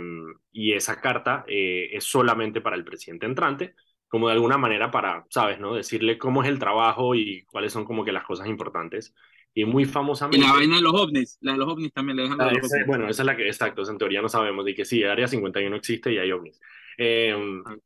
y 0.52 0.72
esa 0.72 1.00
carta 1.00 1.44
eh, 1.48 1.90
es 1.92 2.04
solamente 2.04 2.60
para 2.60 2.76
el 2.76 2.84
presidente 2.84 3.26
entrante, 3.26 3.74
como 4.08 4.28
de 4.28 4.34
alguna 4.34 4.56
manera 4.56 4.90
para, 4.90 5.26
sabes, 5.30 5.58
¿no? 5.58 5.74
Decirle 5.74 6.18
cómo 6.18 6.42
es 6.42 6.48
el 6.48 6.58
trabajo 6.58 7.14
y 7.14 7.44
cuáles 7.46 7.72
son 7.72 7.84
como 7.84 8.04
que 8.04 8.12
las 8.12 8.24
cosas 8.24 8.46
importantes. 8.46 9.14
Y 9.56 9.66
muy 9.66 9.86
Y 10.30 10.38
famosamente... 10.38 10.38
la 10.38 10.52
vaina 10.52 10.76
de 10.76 10.82
los 10.82 10.94
ovnis, 10.94 11.36
la 11.40 11.52
de 11.52 11.58
los 11.58 11.68
ovnis 11.68 11.92
también 11.92 12.16
le 12.16 12.22
dejan 12.24 12.38
Ah, 12.38 12.44
la 12.44 12.52
de 12.52 12.58
ese- 12.58 12.84
bueno, 12.84 13.08
esa 13.08 13.22
es 13.22 13.26
la 13.26 13.36
que, 13.36 13.46
exacto, 13.46 13.88
en 13.88 13.96
teoría 13.98 14.20
no 14.20 14.28
sabemos, 14.28 14.68
y 14.68 14.74
que 14.74 14.84
sí, 14.84 15.02
Área 15.04 15.26
51 15.26 15.76
existe 15.76 16.12
y 16.12 16.18
hay 16.18 16.30
ovnis. 16.32 16.60
Eh, 16.98 17.34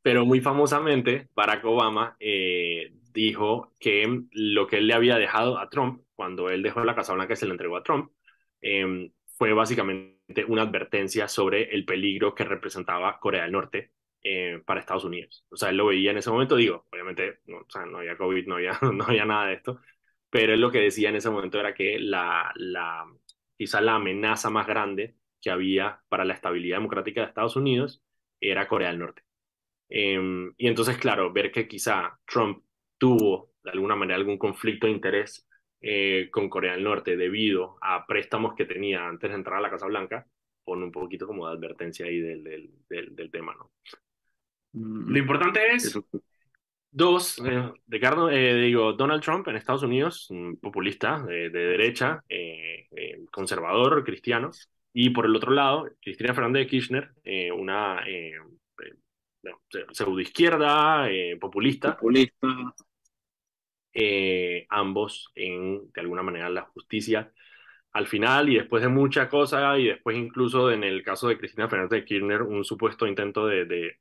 pero 0.02 0.24
muy 0.26 0.40
famosamente, 0.40 1.28
Barack 1.34 1.64
Obama 1.64 2.16
eh, 2.18 2.92
dijo 3.12 3.74
que 3.78 4.22
lo 4.32 4.66
que 4.66 4.78
él 4.78 4.86
le 4.88 4.94
había 4.94 5.16
dejado 5.18 5.58
a 5.58 5.68
Trump, 5.70 6.02
cuando 6.14 6.50
él 6.50 6.62
dejó 6.62 6.84
la 6.84 6.94
Casa 6.96 7.12
Blanca 7.14 7.34
y 7.34 7.36
se 7.36 7.46
le 7.46 7.52
entregó 7.52 7.76
a 7.76 7.82
Trump, 7.84 8.10
eh, 8.60 9.10
fue 9.38 9.52
básicamente 9.52 10.44
una 10.48 10.62
advertencia 10.62 11.28
sobre 11.28 11.72
el 11.74 11.84
peligro 11.84 12.34
que 12.34 12.44
representaba 12.44 13.18
Corea 13.20 13.42
del 13.44 13.52
Norte 13.52 13.92
eh, 14.22 14.60
para 14.66 14.80
Estados 14.80 15.04
Unidos. 15.04 15.44
O 15.50 15.56
sea, 15.56 15.70
él 15.70 15.76
lo 15.76 15.86
veía 15.86 16.10
en 16.10 16.18
ese 16.18 16.30
momento, 16.30 16.56
digo, 16.56 16.86
obviamente, 16.92 17.38
no, 17.46 17.58
o 17.58 17.70
sea, 17.70 17.86
no 17.86 17.98
había 17.98 18.16
COVID, 18.16 18.46
no 18.48 18.56
había, 18.56 18.78
no 18.92 19.04
había 19.04 19.24
nada 19.24 19.46
de 19.46 19.54
esto, 19.54 19.80
pero 20.30 20.54
él 20.54 20.60
lo 20.60 20.70
que 20.70 20.80
decía 20.80 21.08
en 21.10 21.16
ese 21.16 21.30
momento 21.30 21.58
era 21.60 21.75
que 21.75 21.99
la, 21.99 22.52
la, 22.56 23.06
quizá 23.56 23.80
la 23.80 23.96
amenaza 23.96 24.50
más 24.50 24.66
grande 24.66 25.16
que 25.40 25.50
había 25.50 26.00
para 26.08 26.25
la 26.25 26.34
estabilidad 26.34 26.78
democrática 26.78 27.20
de 27.22 27.28
Estados 27.28 27.56
Unidos 27.56 28.02
era 28.40 28.68
Corea 28.68 28.88
del 28.88 28.99
Norte. 29.00 29.22
Eh, 29.88 30.52
y 30.56 30.68
entonces, 30.68 30.99
claro, 30.99 31.32
ver 31.32 31.50
que 31.50 31.66
quizá 31.68 32.18
Trump 32.26 32.64
tuvo 32.99 33.52
de 33.62 33.70
alguna 33.70 33.96
manera 33.96 34.16
algún 34.16 34.38
conflicto 34.38 34.87
de 34.87 34.92
interés 34.92 35.46
eh, 35.80 36.28
con 36.30 36.49
Corea 36.49 36.72
del 36.72 36.84
Norte 36.84 37.16
debido 37.16 37.78
a 37.80 38.06
préstamos 38.06 38.54
que 38.54 38.66
tenía 38.66 39.06
antes 39.06 39.30
de 39.30 39.37
entrar 39.37 39.58
a 39.58 39.62
la 39.62 39.70
Casa 39.70 39.87
Blanca, 39.87 40.26
pone 40.64 40.84
un 40.84 40.92
poquito 40.92 41.26
como 41.26 41.46
de 41.49 41.54
advertencia 41.54 42.06
ahí 42.06 42.20
del, 42.20 42.44
del, 42.44 42.70
del, 42.88 43.16
del 43.16 43.30
tema, 43.30 43.54
¿no? 43.54 43.70
Mm, 44.72 45.10
Lo 45.10 45.18
importante 45.18 45.60
es 45.72 45.99
Dos, 46.92 47.38
eh, 47.47 47.70
Ricardo, 47.87 48.30
eh, 48.30 48.54
digo, 48.54 48.92
Donald 48.94 49.23
Trump 49.23 49.47
en 49.49 49.56
Estados 49.56 49.85
Unidos, 49.85 50.28
un 50.30 50.56
populista 50.56 51.23
de, 51.23 51.49
de 51.50 51.59
derecha, 51.66 52.25
eh, 52.28 52.88
eh, 52.97 53.25
conservador, 53.30 54.02
cristiano. 54.04 54.50
Y 54.92 55.11
por 55.11 55.25
el 55.26 55.37
otro 55.37 55.52
lado, 55.52 55.88
Cristina 56.02 56.35
Fernández 56.35 56.64
de 56.64 56.66
Kirchner, 56.68 57.12
eh, 57.23 57.52
una 57.52 58.02
eh, 58.09 58.32
eh, 58.82 58.94
bueno, 59.42 59.61
pseudoizquierda, 59.92 61.09
eh, 61.11 61.37
populista, 61.40 61.97
Populista. 61.97 62.49
eh, 63.92 64.66
ambos 64.70 65.30
en, 65.35 65.90
de 65.92 66.00
alguna 66.00 66.23
manera, 66.23 66.49
la 66.50 66.62
justicia 66.62 67.32
al 67.92 68.06
final 68.06 68.49
y 68.50 68.56
después 68.56 68.82
de 68.82 68.88
mucha 68.88 69.28
cosa 69.28 69.78
y 69.78 69.87
después 69.88 70.16
incluso 70.16 70.70
en 70.70 70.85
el 70.85 71.02
caso 71.02 71.28
de 71.28 71.38
Cristina 71.38 71.68
Fernández 71.68 72.00
de 72.00 72.04
Kirchner, 72.06 72.42
un 72.42 72.64
supuesto 72.64 73.06
intento 73.06 73.47
de, 73.47 73.64
de, 73.66 73.99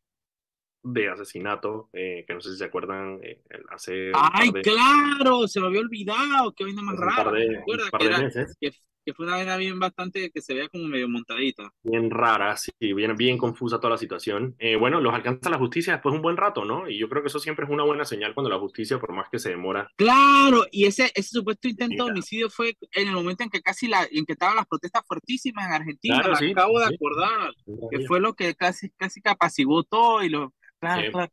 de 0.83 1.09
asesinato, 1.09 1.89
eh, 1.93 2.24
que 2.27 2.33
no 2.33 2.41
sé 2.41 2.51
si 2.51 2.57
se 2.57 2.65
acuerdan, 2.65 3.19
eh, 3.24 3.41
hace 3.69 4.12
¡Ay, 4.13 4.51
de, 4.51 4.62
claro! 4.62 5.48
Se 5.48 5.59
me 5.59 5.67
había 5.67 5.81
olvidado. 5.81 6.53
Qué 6.53 6.63
vaina 6.63 6.81
más 6.81 6.95
rara. 6.98 7.31
de, 7.31 7.62
Que, 7.98 8.09
de 8.09 8.31
que, 8.59 8.71
que 9.05 9.13
fue 9.13 9.25
una 9.25 9.36
vaina 9.38 9.57
bien 9.57 9.79
bastante 9.79 10.29
que 10.31 10.41
se 10.41 10.53
veía 10.53 10.69
como 10.69 10.86
medio 10.86 11.09
montadita. 11.09 11.71
bien 11.83 12.09
rara, 12.12 12.55
sí, 12.57 12.71
bien, 12.79 13.15
bien 13.17 13.38
confusa 13.38 13.77
toda 13.79 13.91
la 13.91 13.98
situación. 13.98 14.55
Eh, 14.59 14.75
bueno, 14.75 15.01
los 15.01 15.13
alcanza 15.13 15.50
la 15.50 15.57
justicia 15.57 15.93
después 15.93 16.13
de 16.13 16.17
un 16.17 16.21
buen 16.21 16.38
rato, 16.38 16.63
¿no? 16.65 16.88
Y 16.89 16.98
yo 17.00 17.09
creo 17.09 17.21
que 17.24 17.27
eso 17.29 17.39
siempre 17.39 17.65
es 17.65 17.71
una 17.71 17.83
buena 17.83 18.05
señal 18.05 18.33
cuando 18.33 18.50
la 18.50 18.59
justicia, 18.59 19.00
por 19.00 19.13
más 19.13 19.29
que 19.29 19.39
se 19.39 19.50
demora, 19.50 19.89
Claro, 19.95 20.65
y 20.71 20.86
ese, 20.86 21.12
ese 21.15 21.29
supuesto 21.29 21.67
intento 21.67 22.05
de 22.05 22.12
homicidio 22.12 22.50
fue 22.50 22.75
en 22.91 23.07
el 23.07 23.13
momento 23.13 23.43
en 23.43 23.50
que 23.50 23.62
casi 23.62 23.88
la, 23.88 24.07
en 24.12 24.25
que 24.25 24.33
estaban 24.33 24.55
las 24.55 24.67
protestas 24.67 25.03
fuertísimas 25.07 25.65
en 25.67 25.74
Argentina, 25.74 26.15
Claro, 26.19 26.31
me 26.31 26.38
sí, 26.38 26.51
acabo 26.51 26.79
de 26.79 26.88
sí. 26.88 26.95
acordar, 26.95 27.51
que 27.91 28.00
fue 28.05 28.19
lo 28.19 28.33
que 28.33 28.55
casi, 28.55 28.89
casi 28.91 29.21
que 29.21 29.29
apaciguó 29.29 29.83
todo 29.83 30.24
y 30.24 30.29
lo, 30.29 30.53
claro, 30.79 31.01
Sí. 31.03 31.12
claro. 31.12 31.31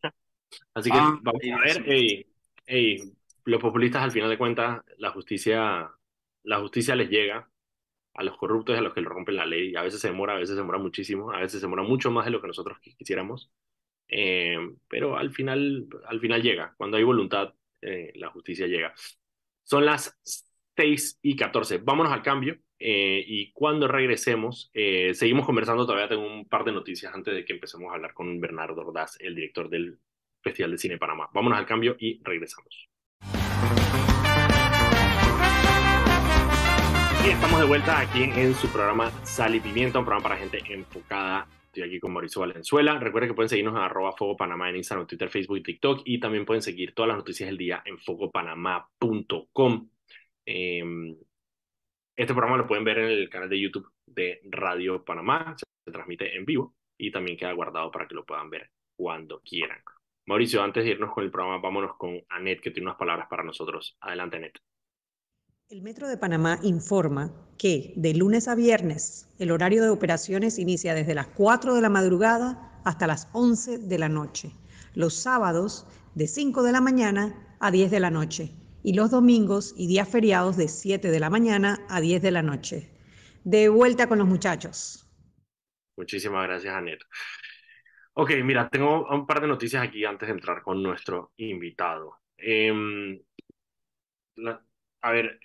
Así 0.74 0.90
que 0.90 0.98
Ah, 0.98 1.18
vamos 1.22 1.42
a 1.54 1.60
ver, 1.60 1.72
sí. 1.72 1.82
ey, 1.86 2.26
ey, 2.66 3.12
los 3.44 3.60
populistas 3.60 4.02
al 4.02 4.12
final 4.12 4.30
de 4.30 4.38
cuentas, 4.38 4.82
la 4.98 5.10
justicia, 5.10 5.90
la 6.44 6.60
justicia 6.60 6.96
les 6.96 7.10
llega 7.10 7.48
a 8.14 8.24
los 8.24 8.36
corruptos 8.38 8.74
y 8.76 8.78
a 8.78 8.82
los 8.82 8.94
que 8.94 9.00
le 9.02 9.08
rompen 9.08 9.36
la 9.36 9.46
ley. 9.46 9.76
A 9.76 9.82
veces 9.82 10.00
se 10.00 10.08
demora, 10.08 10.34
a 10.34 10.36
veces 10.36 10.50
se 10.56 10.62
demora 10.62 10.78
muchísimo, 10.78 11.32
a 11.32 11.40
veces 11.40 11.60
se 11.60 11.66
demora 11.66 11.82
mucho 11.82 12.10
más 12.10 12.24
de 12.26 12.30
lo 12.32 12.40
que 12.40 12.48
nosotros 12.48 12.78
qui- 12.82 12.96
quisiéramos. 12.96 13.50
Eh, 14.08 14.58
pero 14.88 15.16
al 15.18 15.32
final, 15.32 15.88
al 16.06 16.20
final 16.20 16.42
llega. 16.42 16.74
Cuando 16.78 16.96
hay 16.98 17.04
voluntad, 17.04 17.54
eh, 17.82 18.12
la 18.16 18.30
justicia 18.30 18.66
llega. 18.66 18.94
Son 19.64 19.84
las 19.86 20.18
6 20.76 21.18
y 21.22 21.36
14. 21.36 21.78
Vámonos 21.78 22.12
al 22.12 22.22
cambio. 22.22 22.58
Eh, 22.78 23.24
y 23.26 23.52
cuando 23.52 23.88
regresemos, 23.88 24.70
eh, 24.74 25.14
seguimos 25.14 25.46
conversando. 25.46 25.86
Todavía 25.86 26.08
tengo 26.08 26.26
un 26.26 26.46
par 26.46 26.64
de 26.64 26.72
noticias 26.72 27.14
antes 27.14 27.34
de 27.34 27.44
que 27.44 27.54
empecemos 27.54 27.90
a 27.90 27.94
hablar 27.94 28.12
con 28.12 28.40
Bernardo 28.40 28.82
Ordaz, 28.82 29.16
el 29.20 29.34
director 29.34 29.68
del 29.68 29.98
Festival 30.42 30.72
de 30.72 30.78
Cine 30.78 30.98
Panamá. 30.98 31.28
Vámonos 31.32 31.58
al 31.58 31.66
cambio 31.66 31.96
y 31.98 32.20
regresamos. 32.22 32.88
Y 37.24 37.30
estamos 37.30 37.60
de 37.60 37.66
vuelta 37.66 37.98
aquí 37.98 38.22
en 38.22 38.54
su 38.54 38.68
programa 38.68 39.10
Sal 39.24 39.54
y 39.54 39.60
Pimienta, 39.60 39.98
un 39.98 40.04
programa 40.04 40.28
para 40.28 40.36
gente 40.36 40.62
enfocada. 40.68 41.48
Estoy 41.66 41.82
aquí 41.82 41.98
con 41.98 42.12
Mauricio 42.12 42.40
Valenzuela. 42.40 42.98
Recuerden 42.98 43.30
que 43.30 43.34
pueden 43.34 43.48
seguirnos 43.48 43.74
en 43.74 43.82
arroba 43.82 44.14
Panamá 44.38 44.70
en 44.70 44.76
Instagram, 44.76 45.06
Twitter, 45.06 45.28
Facebook 45.28 45.58
y 45.58 45.62
TikTok. 45.62 46.02
Y 46.04 46.20
también 46.20 46.44
pueden 46.44 46.62
seguir 46.62 46.94
todas 46.94 47.08
las 47.08 47.16
noticias 47.18 47.48
del 47.48 47.58
día 47.58 47.82
en 47.84 47.98
fogopanamá.com. 47.98 49.88
Eh, 50.46 51.16
este 52.16 52.32
programa 52.32 52.56
lo 52.56 52.66
pueden 52.66 52.84
ver 52.84 52.98
en 52.98 53.10
el 53.10 53.28
canal 53.28 53.48
de 53.48 53.60
YouTube 53.60 53.90
de 54.06 54.40
Radio 54.44 55.04
Panamá. 55.04 55.54
Se, 55.58 55.92
transmite 55.92 56.34
en 56.34 56.44
vivo 56.44 56.74
y 56.98 57.12
también 57.12 57.36
queda 57.36 57.52
guardado 57.52 57.90
para 57.90 58.08
que 58.08 58.14
lo 58.14 58.24
puedan 58.24 58.50
ver 58.50 58.70
cuando 58.96 59.40
quieran. 59.42 59.80
Mauricio, 60.26 60.62
antes 60.62 60.82
de 60.82 60.90
irnos 60.90 61.14
con 61.14 61.22
el 61.22 61.30
programa, 61.30 61.58
vámonos 61.58 61.96
con 61.96 62.20
Anet, 62.30 62.60
que 62.60 62.72
tiene 62.72 62.88
unas 62.88 62.98
palabras 62.98 63.28
para 63.28 63.44
nosotros. 63.44 63.96
Adelante, 64.00 64.38
Anet. 64.38 64.58
El 65.68 65.82
Metro 65.82 66.08
de 66.08 66.16
Panamá 66.16 66.58
informa 66.62 67.30
que 67.58 67.92
de 67.96 68.14
lunes 68.14 68.48
a 68.48 68.54
viernes 68.54 69.28
el 69.38 69.50
horario 69.50 69.82
de 69.82 69.90
operaciones 69.90 70.58
inicia 70.58 70.94
desde 70.94 71.14
las 71.14 71.26
4 71.28 71.74
de 71.74 71.82
la 71.82 71.90
madrugada 71.90 72.80
hasta 72.84 73.06
las 73.06 73.28
11 73.32 73.78
de 73.78 73.98
la 73.98 74.08
noche. 74.08 74.52
Los 74.94 75.14
sábados 75.14 75.86
de 76.14 76.26
5 76.26 76.62
de 76.62 76.72
la 76.72 76.80
mañana 76.80 77.56
a 77.60 77.70
10 77.70 77.90
de 77.90 78.00
la 78.00 78.10
noche 78.10 78.52
y 78.86 78.94
los 78.94 79.10
domingos 79.10 79.74
y 79.76 79.88
días 79.88 80.08
feriados 80.08 80.56
de 80.56 80.68
7 80.68 81.08
de 81.08 81.18
la 81.18 81.28
mañana 81.28 81.84
a 81.88 82.00
10 82.00 82.22
de 82.22 82.30
la 82.30 82.42
noche. 82.42 82.88
De 83.42 83.68
vuelta 83.68 84.08
con 84.08 84.16
los 84.16 84.28
muchachos. 84.28 85.10
Muchísimas 85.96 86.46
gracias, 86.46 86.72
Anet. 86.72 87.00
Ok, 88.12 88.30
mira, 88.44 88.68
tengo 88.68 89.08
un 89.08 89.26
par 89.26 89.40
de 89.40 89.48
noticias 89.48 89.82
aquí 89.82 90.04
antes 90.04 90.28
de 90.28 90.34
entrar 90.34 90.62
con 90.62 90.80
nuestro 90.84 91.32
invitado. 91.38 92.20
Em, 92.38 93.20
a 95.00 95.10
ver, 95.10 95.40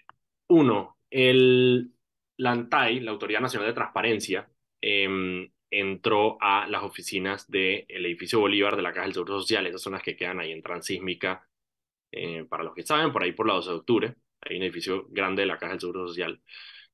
uno, 0.50 1.00
el, 1.10 1.91
la 2.38 2.51
ANTAI, 2.51 3.00
la 3.00 3.10
Autoridad 3.10 3.41
Nacional 3.41 3.69
de 3.69 3.74
Transparencia, 3.74 4.48
em, 4.79 5.51
entró 5.71 6.38
a 6.39 6.67
las 6.67 6.83
oficinas 6.83 7.50
del 7.50 7.88
edificio 7.89 8.39
Bolívar 8.39 8.75
de 8.75 8.83
la 8.83 8.93
Caja 8.93 9.07
del 9.07 9.13
Seguro 9.13 9.39
Social. 9.39 9.65
Esas 9.65 9.81
son 9.81 9.93
las 9.93 10.03
que 10.03 10.15
quedan 10.15 10.39
ahí 10.39 10.51
en 10.51 10.62
Transísmica, 10.62 11.48
eh, 12.12 12.46
para 12.50 12.63
los 12.63 12.74
que 12.74 12.84
saben, 12.84 13.12
por 13.12 13.24
ahí 13.24 13.32
por 13.32 13.48
la 13.48 13.53
12 13.53 13.70
de 13.70 13.75
octubre. 13.75 14.15
Hay 14.41 14.58
un 14.58 14.63
edificio 14.63 15.06
grande 15.10 15.44
de 15.44 15.48
la 15.48 15.58
Caja 15.58 15.74
del 15.74 15.82
Seguro 15.82 16.08
Social. 16.08 16.41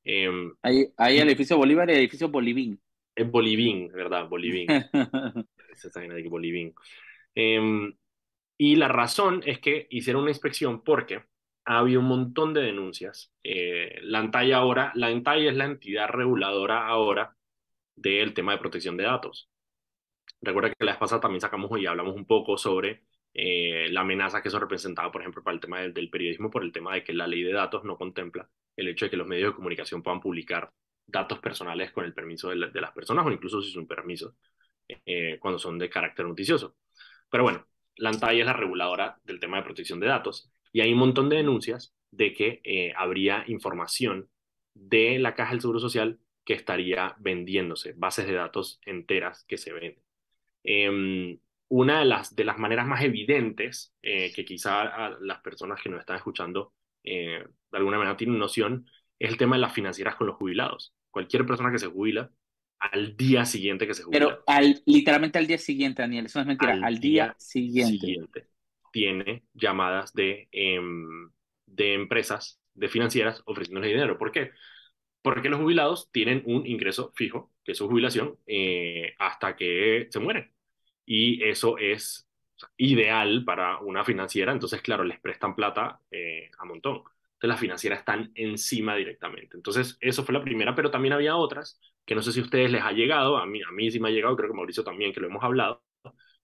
Em, 0.04 0.54
Ahí, 0.62 0.86
ahí 0.98 1.18
el 1.20 1.28
edificio 1.30 1.58
Bolívar 1.58 1.90
y 1.90 1.94
el 1.94 2.00
edificio 2.00 2.30
Bolivín. 2.30 2.82
es 3.16 3.30
Bolivín, 3.30 3.90
¿verdad? 3.92 4.28
Bolivín. 4.28 4.68
esa 5.72 6.00
de 6.00 6.24
que 6.24 6.30
Bolivín. 6.30 6.74
Em, 7.36 7.94
y 8.58 8.76
la 8.76 8.88
razón 8.88 9.42
es 9.46 9.60
que 9.60 9.88
hicieron 9.90 10.24
una 10.24 10.32
inspección 10.32 10.84
porque 10.84 11.24
había 11.66 12.00
un 12.00 12.06
montón 12.06 12.54
de 12.54 12.62
denuncias. 12.62 13.34
Eh, 13.44 14.00
la 14.04 14.20
ANTAI 14.20 14.54
ahora, 14.54 14.92
la 14.96 15.08
ANTAI 15.08 15.48
es 15.48 15.56
la 15.56 15.66
entidad 15.66 16.08
reguladora 16.10 16.88
ahora 16.88 17.36
del 17.96 18.34
tema 18.34 18.54
de 18.54 18.60
protección 18.60 18.98
de 18.98 19.04
datos. 19.04 19.50
Recuerda 20.42 20.70
que 20.70 20.86
la 20.86 20.94
vez 20.94 21.00
pasada 21.00 21.22
también 21.22 21.42
sacamos 21.42 21.72
y 21.80 21.86
hablamos 21.86 22.16
un 22.16 22.26
poco 22.26 22.58
sobre 22.58 23.04
eh, 23.38 23.88
la 23.92 24.02
amenaza 24.02 24.42
que 24.42 24.50
eso 24.50 24.60
representaba, 24.60 25.12
por 25.12 25.22
ejemplo, 25.22 25.44
para 25.44 25.54
el 25.56 25.62
tema 25.62 25.80
del, 25.82 26.10
periodismo, 26.10 26.50
por 26.50 26.64
el 26.64 26.72
tema 26.72 26.96
de 26.96 27.04
que 27.04 27.14
la 27.14 27.28
ley 27.28 27.44
de 27.44 27.54
datos 27.54 27.84
no 27.86 27.98
contempla 27.98 28.50
el 28.76 28.88
hecho 28.90 29.06
de 29.06 29.12
que 29.12 29.18
los 29.18 29.28
medios 29.28 29.52
de 29.52 29.56
comunicación 29.56 30.04
puedan 30.04 30.22
publicar 30.22 30.72
datos 31.06 31.40
personales 31.40 31.92
con 31.92 32.06
el 32.06 32.14
permiso 32.14 32.50
de, 32.50 32.58
la- 32.58 32.68
de 32.70 32.82
las 32.82 32.92
personas 32.94 33.26
o 33.26 33.32
incluso 33.32 33.62
sin 33.62 33.88
permiso 33.88 34.36
eh, 34.88 35.38
cuando 35.40 35.60
son 35.60 35.78
de 35.78 35.90
carácter 35.90 36.26
noticioso. 36.26 36.76
Pero 37.30 37.44
bueno, 37.44 37.68
la 37.98 38.10
ANTAI 38.10 38.40
es 38.40 38.46
la 38.46 38.54
reguladora 38.54 39.18
del 39.24 39.40
tema 39.40 39.58
de 39.58 39.64
protección 39.64 40.00
de 40.00 40.08
datos 40.08 40.52
y 40.72 40.82
hay 40.82 40.92
un 40.94 41.00
montón 41.00 41.30
de 41.30 41.38
denuncias 41.38 41.94
de 42.12 42.34
que 42.34 42.62
eh, 42.64 42.94
habría 42.96 43.44
información 43.48 44.30
de 44.74 45.20
la 45.20 45.36
Caja 45.36 45.52
del 45.52 45.62
Seguro 45.62 45.80
Social 45.80 46.20
que 46.46 46.54
estaría 46.54 47.16
vendiéndose, 47.20 47.94
bases 47.98 48.26
de 48.28 48.34
datos 48.34 48.80
enteras 48.86 49.44
que 49.48 49.58
se 49.58 49.74
venden. 49.74 50.04
Eh, 50.64 51.40
una 51.70 52.00
de 52.00 52.06
las, 52.06 52.36
de 52.36 52.46
las 52.46 52.58
maneras 52.58 52.88
más 52.88 53.04
evidentes 53.04 53.94
eh, 54.02 54.32
que 54.34 54.46
quizá 54.46 54.82
a 54.84 55.18
las 55.22 55.40
personas 55.42 55.82
que 55.82 55.90
nos 55.90 56.00
están 56.00 56.16
escuchando 56.18 56.74
eh, 57.04 57.44
de 57.72 57.78
alguna 57.78 57.98
manera 57.98 58.18
tienen 58.18 58.38
noción 58.40 58.86
es 59.20 59.30
el 59.32 59.38
tema 59.38 59.56
de 59.56 59.62
las 59.62 59.74
financieras 59.74 60.16
con 60.16 60.28
los 60.28 60.36
jubilados. 60.38 60.94
Cualquier 61.10 61.46
persona 61.46 61.72
que 61.72 61.80
se 61.80 61.88
jubila, 61.88 62.32
al 62.80 63.18
día 63.18 63.46
siguiente 63.46 63.88
que 63.88 63.94
se 63.94 64.04
jubila, 64.04 64.28
Pero 64.28 64.44
al, 64.46 64.82
literalmente 64.86 65.40
al 65.40 65.48
día 65.48 65.58
siguiente, 65.58 66.02
Daniel, 66.04 66.26
eso 66.28 66.40
no 66.40 66.42
es 66.44 66.48
mentira, 66.48 66.74
Al 66.74 66.84
al, 66.84 67.00
día, 67.00 67.36
día 67.72 67.88
siguiente. 67.88 67.98
siguiente 67.98 68.48
tiene 68.92 69.44
llamadas 69.54 70.14
de, 70.14 70.48
em, 70.52 71.32
de 71.66 71.94
empresas, 71.94 72.60
de 72.74 72.90
financieras, 72.90 73.42
ofreciéndole 73.46 73.88
dinero. 73.88 74.18
¿Por 74.18 74.32
qué? 74.32 74.52
Porque 75.22 75.50
los 75.50 75.60
jubilados 75.60 76.10
tienen 76.12 76.44
un 76.46 76.66
ingreso 76.68 77.12
fijo, 77.16 77.52
que 77.64 77.74
es 77.74 77.78
su 77.78 77.88
jubilación, 77.90 78.38
eh, 78.48 79.16
hasta 79.20 79.56
que 79.56 80.08
se 80.12 80.20
mueren. 80.20 80.52
Y 81.08 81.44
eso 81.44 81.80
es 81.80 82.30
ideal 82.78 83.46
para 83.46 83.80
una 83.80 84.06
financiera. 84.06 84.54
Entonces, 84.54 84.82
claro, 84.84 85.06
les 85.06 85.22
prestan 85.22 85.56
plata 85.56 86.02
eh, 86.12 86.52
a 86.60 86.66
montón. 86.66 86.98
Entonces, 86.98 87.50
las 87.50 87.62
financieras 87.62 88.00
están 88.02 88.32
encima 88.36 88.96
directamente. 88.96 89.58
Entonces, 89.58 89.98
eso 90.02 90.24
fue 90.26 90.34
la 90.36 90.44
primera, 90.44 90.76
pero 90.76 90.92
también 90.92 91.14
había 91.14 91.38
otras 91.38 91.80
que 92.06 92.16
no 92.16 92.24
sé 92.24 92.34
si 92.34 92.42
a 92.42 92.44
ustedes 92.44 92.72
les 92.72 92.84
ha 92.84 92.94
llegado, 92.94 93.38
a 93.38 93.48
mí, 93.48 93.62
a 93.64 93.72
mí 93.72 93.92
sí 93.92 94.00
me 94.02 94.10
ha 94.10 94.12
llegado, 94.14 94.36
creo 94.38 94.50
que 94.50 94.56
Mauricio 94.58 94.84
también, 94.84 95.14
que 95.14 95.22
lo 95.22 95.28
hemos 95.28 95.44
hablado, 95.44 95.84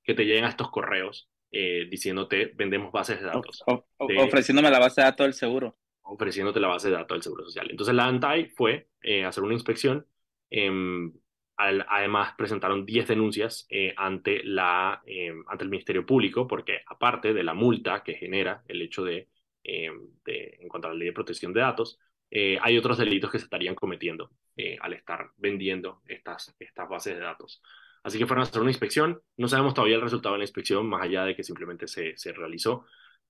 que 0.04 0.14
te 0.16 0.26
llegan 0.26 0.46
a 0.46 0.50
estos 0.50 0.72
correos 0.72 1.30
eh, 1.52 1.88
diciéndote 1.90 2.52
vendemos 2.56 2.92
bases 2.92 3.20
de 3.22 3.28
datos, 3.28 3.64
O- 3.68 3.86
o- 3.98 4.08
de- 4.08 4.24
Ofreciéndome 4.24 4.70
la 4.72 4.80
base 4.80 5.02
de 5.02 5.06
datos 5.06 5.26
del 5.26 5.34
seguro. 5.34 5.78
ofreciéndote 6.04 6.60
la 6.60 6.68
base 6.68 6.90
de 6.90 6.96
datos 6.96 7.16
del 7.16 7.24
Seguro 7.24 7.46
Social. 7.46 7.68
Entonces 7.72 7.96
la 7.96 8.06
ANTAI 8.08 8.50
fue 8.50 8.90
eh, 9.02 9.26
hacer 9.26 9.44
una 9.44 9.54
inspección, 9.54 10.06
em, 10.50 11.14
al- 11.58 11.86
además 11.90 12.34
presentaron 12.38 12.86
10 12.86 13.08
denuncias 13.08 13.66
eh, 13.70 13.94
ante, 13.98 14.44
la, 14.44 15.02
em, 15.06 15.44
ante 15.48 15.64
el 15.64 15.70
Ministerio 15.70 16.06
Público, 16.06 16.48
porque 16.48 16.82
aparte 16.88 17.34
de 17.34 17.44
la 17.44 17.54
multa 17.54 18.04
que 18.04 18.16
genera 18.16 18.64
el 18.68 18.82
hecho 18.82 19.04
de, 19.04 19.30
em, 19.64 20.10
de 20.26 20.58
en 20.62 20.68
cuanto 20.70 20.88
a 20.88 20.92
la 20.92 20.98
ley 20.98 21.08
de 21.08 21.14
protección 21.14 21.54
de 21.54 21.62
datos, 21.62 22.00
eh, 22.32 22.58
hay 22.62 22.78
otros 22.78 22.98
delitos 22.98 23.32
que 23.32 23.40
se 23.40 23.46
estarían 23.46 23.76
cometiendo 23.76 24.32
eh, 24.58 24.78
al 24.82 24.94
estar 24.94 25.30
vendiendo 25.38 26.02
estas, 26.08 26.56
estas 26.60 26.90
bases 26.90 27.16
de 27.16 27.22
datos. 27.22 27.62
Así 28.04 28.18
que 28.18 28.26
fueron 28.26 28.44
a 28.44 28.48
hacer 28.50 28.62
una 28.62 28.72
inspección. 28.72 29.22
No 29.38 29.48
sabemos 29.48 29.74
todavía 29.74 29.96
el 29.96 30.02
resultado 30.02 30.34
de 30.36 30.40
la 30.40 30.44
inspección, 30.46 30.88
más 30.90 31.04
allá 31.04 31.24
de 31.26 31.36
que 31.36 31.44
simplemente 31.44 31.88
se, 31.88 32.18
se 32.18 32.34
realizó. 32.34 32.86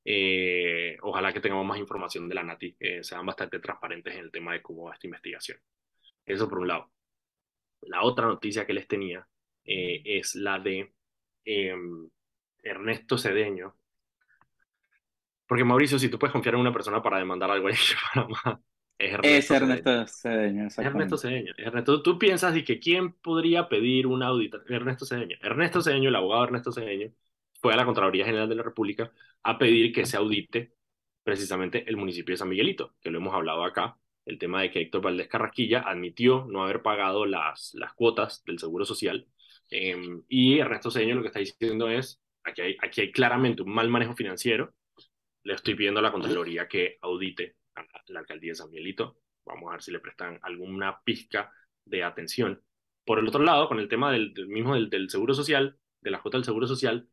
Eh, 0.06 0.98
ojalá 1.01 1.32
que 1.34 1.39
tengamos 1.42 1.65
más 1.65 1.77
información 1.80 2.27
de 2.27 2.36
la 2.36 2.44
NATI, 2.44 2.75
eh, 2.80 3.03
sean 3.03 3.25
bastante 3.25 3.60
transparentes 3.60 4.13
en 4.15 4.22
el 4.22 4.32
tema 4.32 4.53
de 4.53 4.62
cómo 4.62 4.84
va 4.86 4.94
esta 4.94 5.08
investigación. 5.08 5.58
Eso 6.25 6.50
por 6.50 6.60
un 6.60 6.68
lado. 6.70 6.92
La 7.88 8.04
otra 8.04 8.28
noticia 8.28 8.66
que 8.66 8.74
les 8.74 8.88
tenía 8.88 9.28
eh, 9.66 10.02
es 10.06 10.36
la 10.36 10.60
de 10.60 10.94
em, 11.46 12.10
Ernesto 12.62 13.18
Cedeño. 13.18 13.75
Porque 15.48 15.63
Mauricio, 15.63 16.00
si 16.00 16.10
tú 16.10 16.18
puedes 16.18 16.32
confiar 16.32 16.56
en 16.56 16.62
una 16.62 16.74
persona 16.74 17.02
para 17.02 17.18
demandar 17.20 17.52
algo 17.52 17.70
en 17.70 17.75
Panamá, 18.13 18.62
es 18.98 19.13
Ernesto, 19.13 19.28
Es 19.28 19.52
Ernesto 19.52 20.08
Cedeño, 20.08 20.68
es 20.68 20.78
Ernesto 20.78 21.18
Cedeño. 21.18 21.54
Ernesto, 21.58 22.02
tú 22.02 22.18
piensas 22.18 22.54
de 22.54 22.63
que 22.63 22.80
quién 22.80 23.13
podría 23.13 23.68
pedir 23.68 24.08
una 24.08 24.28
auditoría. 24.28 24.78
Ernesto 24.78 25.06
Cedeño. 25.06 25.38
Ernesto 25.42 25.82
Cedeño, 25.82 26.10
el 26.10 26.16
abogado 26.16 26.46
Ernesto 26.46 26.72
Cedeño, 26.72 27.12
fue 27.62 27.74
a 27.74 27.78
la 27.78 27.86
Contraloría 27.86 28.25
General 28.25 28.48
de 28.50 28.56
la 28.56 28.63
República 28.63 29.12
a 29.44 29.58
pedir 29.58 29.94
que 29.94 30.06
se 30.06 30.18
audite 30.18 30.74
precisamente 31.24 31.84
el 31.88 31.98
municipio 31.98 32.34
de 32.34 32.38
San 32.38 32.50
Miguelito, 32.50 32.96
que 33.02 33.10
lo 33.10 33.20
hemos 33.20 33.34
hablado 33.34 33.63
acá, 33.63 33.98
el 34.25 34.38
tema 34.39 34.62
de 34.62 34.72
que 34.72 34.82
Héctor 34.82 35.01
Valdés 35.01 35.27
Carrasquilla 35.27 35.82
admitió 35.82 36.46
no 36.50 36.63
haber 36.63 36.82
pagado 36.82 37.25
las, 37.25 37.74
las 37.75 37.94
cuotas 37.94 38.44
del 38.46 38.60
Seguro 38.60 38.86
Social. 38.86 39.27
Eh, 39.70 40.22
y 40.30 40.60
Ernesto 40.60 40.92
Cedeño 40.92 41.15
lo 41.15 41.22
que 41.22 41.27
está 41.27 41.39
diciendo 41.39 41.89
es, 41.89 42.22
aquí 42.44 42.62
hay, 42.62 42.77
aquí 42.82 43.01
hay 43.01 43.12
claramente 43.12 43.63
un 43.63 43.74
mal 43.74 43.89
manejo 43.89 44.13
financiero, 44.15 44.74
le 45.44 45.53
estoy 45.53 45.75
pidiendo 45.75 46.00
a 46.00 46.03
la 46.03 46.12
Contraloría 46.12 46.68
que 46.68 46.98
audite 47.01 47.56
a 47.75 47.86
la 48.08 48.20
alcaldía 48.20 48.51
de 48.51 48.56
San 48.56 48.70
Miguelito. 48.70 49.18
Vamos 49.46 49.70
a 49.70 49.74
ver 49.74 49.82
si 49.82 49.92
le 49.92 50.00
prestan 50.00 50.39
alguna 50.42 51.01
pizca 51.03 51.51
de 51.86 52.03
atención. 52.03 52.62
Por 53.06 53.20
el 53.20 53.27
otro 53.27 53.44
lado, 53.44 53.68
con 53.68 53.80
el 53.80 53.89
tema 53.89 54.12
del, 54.12 54.34
mismo 54.48 54.75
del, 54.75 54.89
del, 54.89 55.10
Seguro 55.10 55.34
Social, 55.34 55.77
de 56.01 56.12
la 56.12 56.22
cuota 56.22 56.38
del 56.38 56.46
Seguro 56.46 56.68
Social, 56.68 57.10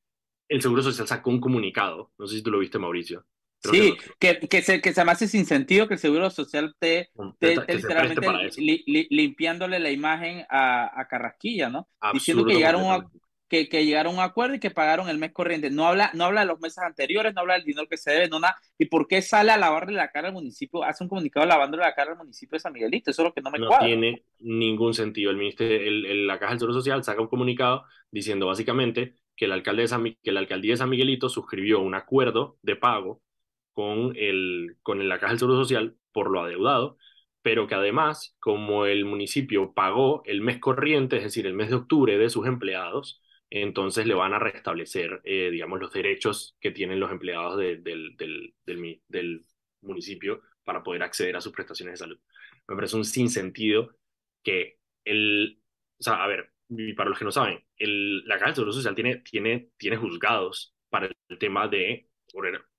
el 0.48 0.62
Seguro 0.62 0.82
Social 0.82 1.08
sacó 1.08 1.30
un 1.30 1.40
comunicado, 1.40 2.12
no 2.18 2.26
sé 2.26 2.36
si 2.36 2.42
tú 2.42 2.50
lo 2.50 2.60
viste, 2.60 2.78
Mauricio. 2.78 3.26
Sí, 3.62 3.94
que, 4.18 4.38
que, 4.38 4.48
que, 4.48 4.62
se, 4.62 4.80
que 4.80 4.94
se 4.94 5.04
me 5.04 5.12
hace 5.12 5.28
sin 5.28 5.44
sentido 5.44 5.86
que 5.86 5.94
el 5.94 6.00
Seguro 6.00 6.30
Social 6.30 6.74
te, 6.78 7.10
te, 7.38 7.58
te 7.60 7.74
literalmente 7.74 8.26
li, 8.56 8.82
li, 8.86 9.06
limpiándole 9.10 9.78
la 9.78 9.90
imagen 9.90 10.46
a, 10.48 10.98
a 10.98 11.06
Carrasquilla, 11.06 11.68
¿no? 11.68 11.86
Diciendo 12.12 12.44
que 12.46 12.54
llegaron 12.54 12.84
a, 12.90 13.06
que, 13.50 13.68
que, 13.68 13.84
llegaron 13.84 14.14
a 14.14 14.18
un 14.18 14.22
acuerdo 14.22 14.54
y 14.54 14.60
que 14.60 14.70
pagaron 14.70 15.10
el 15.10 15.18
mes 15.18 15.32
corriente. 15.32 15.70
No 15.70 15.86
habla, 15.86 16.10
no 16.14 16.24
habla 16.24 16.40
de 16.40 16.46
los 16.46 16.60
meses 16.60 16.78
anteriores, 16.78 17.34
no 17.34 17.42
habla 17.42 17.54
del 17.54 17.64
dinero 17.64 17.86
que 17.86 17.98
se 17.98 18.12
debe, 18.12 18.28
no 18.28 18.40
nada. 18.40 18.56
¿Y 18.78 18.86
por 18.86 19.06
qué 19.06 19.20
sale 19.20 19.50
a 19.50 19.58
lavarle 19.58 19.92
la 19.92 20.10
cara 20.10 20.28
al 20.28 20.34
municipio? 20.34 20.82
Hace 20.82 21.04
un 21.04 21.10
comunicado 21.10 21.44
lavándole 21.44 21.82
la 21.82 21.94
cara 21.94 22.12
al 22.12 22.18
municipio 22.18 22.56
de 22.56 22.60
San 22.60 22.72
Miguelito. 22.72 23.10
Eso 23.10 23.22
es 23.22 23.28
lo 23.28 23.34
que 23.34 23.42
no 23.42 23.50
me 23.50 23.58
no 23.58 23.66
cuadra. 23.66 23.86
No 23.86 23.88
tiene 23.88 24.22
ningún 24.38 24.94
sentido. 24.94 25.30
El 25.32 25.36
ministerio, 25.36 25.86
el, 25.86 26.06
el, 26.06 26.26
la 26.26 26.38
Caja 26.38 26.52
del 26.52 26.60
Seguro 26.60 26.78
Social 26.78 27.04
saca 27.04 27.20
un 27.20 27.28
comunicado 27.28 27.84
diciendo 28.10 28.46
básicamente 28.46 29.16
que 29.36 29.46
el 29.46 29.52
alcalde 29.52 29.82
de 29.82 29.88
San, 29.88 30.16
que 30.22 30.32
la 30.32 30.40
alcaldía 30.40 30.74
de 30.74 30.78
San 30.78 30.88
Miguelito 30.88 31.28
suscribió 31.28 31.80
un 31.80 31.94
acuerdo 31.94 32.56
de 32.62 32.76
pago 32.76 33.20
con, 33.74 34.14
el, 34.16 34.76
con 34.82 35.06
la 35.08 35.18
Caja 35.18 35.32
del 35.32 35.38
Seguro 35.40 35.58
Social 35.58 35.96
por 36.12 36.30
lo 36.30 36.42
adeudado, 36.42 36.98
pero 37.42 37.66
que 37.66 37.74
además, 37.74 38.36
como 38.40 38.86
el 38.86 39.04
municipio 39.04 39.72
pagó 39.74 40.22
el 40.26 40.40
mes 40.42 40.58
corriente, 40.58 41.16
es 41.16 41.24
decir, 41.24 41.46
el 41.46 41.54
mes 41.54 41.70
de 41.70 41.76
octubre 41.76 42.18
de 42.18 42.30
sus 42.30 42.46
empleados, 42.46 43.22
entonces 43.50 44.06
le 44.06 44.14
van 44.14 44.32
a 44.34 44.38
restablecer, 44.38 45.20
eh, 45.24 45.50
digamos, 45.50 45.80
los 45.80 45.92
derechos 45.92 46.56
que 46.60 46.70
tienen 46.70 47.00
los 47.00 47.10
empleados 47.10 47.58
de, 47.58 47.76
del, 47.78 48.16
del, 48.16 48.54
del, 48.66 49.00
del, 49.08 49.46
municipio 49.82 50.42
para 50.62 50.82
poder 50.82 51.02
acceder 51.02 51.36
a 51.36 51.40
sus 51.40 51.52
prestaciones 51.52 51.94
de 51.94 51.98
salud. 51.98 52.20
Me 52.68 52.76
parece 52.76 52.96
un 52.96 53.04
sinsentido 53.04 53.96
que 54.42 54.78
el, 55.04 55.60
o 55.98 56.02
sea, 56.02 56.22
a 56.22 56.26
ver, 56.28 56.52
y 56.68 56.92
para 56.94 57.08
los 57.10 57.18
que 57.18 57.24
no 57.24 57.32
saben, 57.32 57.64
el, 57.76 58.24
la 58.26 58.34
Caja 58.34 58.46
del 58.46 58.54
Seguro 58.56 58.72
Social 58.72 58.94
tiene, 58.94 59.16
tiene, 59.18 59.70
tiene 59.78 59.96
juzgados 59.96 60.74
para 60.90 61.06
el 61.28 61.38
tema 61.38 61.66
de 61.68 62.08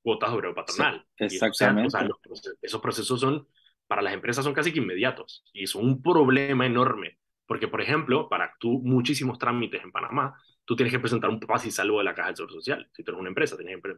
cuotas 0.01 0.31
obrero 0.31 0.55
patronal. 0.55 1.05
Sí, 1.17 1.25
exactamente. 1.25 1.83
Y, 1.83 1.87
o 1.87 1.89
sea, 1.89 2.03
los 2.03 2.57
esos 2.61 2.81
procesos 2.81 3.19
son, 3.19 3.47
para 3.87 4.01
las 4.01 4.13
empresas 4.13 4.43
son 4.43 4.53
casi 4.53 4.71
que 4.71 4.79
inmediatos 4.79 5.43
y 5.53 5.63
es 5.63 5.75
un 5.75 6.01
problema 6.01 6.65
enorme. 6.65 7.17
Porque, 7.45 7.67
por 7.67 7.81
ejemplo, 7.81 8.29
para 8.29 8.55
tú 8.59 8.81
muchísimos 8.83 9.37
trámites 9.37 9.83
en 9.83 9.91
Panamá, 9.91 10.41
tú 10.63 10.75
tienes 10.75 10.93
que 10.93 10.99
presentar 10.99 11.29
un 11.29 11.39
paz 11.39 11.65
y 11.65 11.71
salvo 11.71 11.97
de 11.97 12.05
la 12.05 12.15
Caja 12.15 12.27
del 12.27 12.37
Seguro 12.37 12.53
Social. 12.55 12.89
Si 12.93 13.03
tú 13.03 13.11
eres 13.11 13.19
una 13.19 13.29
empresa, 13.29 13.57
tienes 13.57 13.81
que 13.81 13.97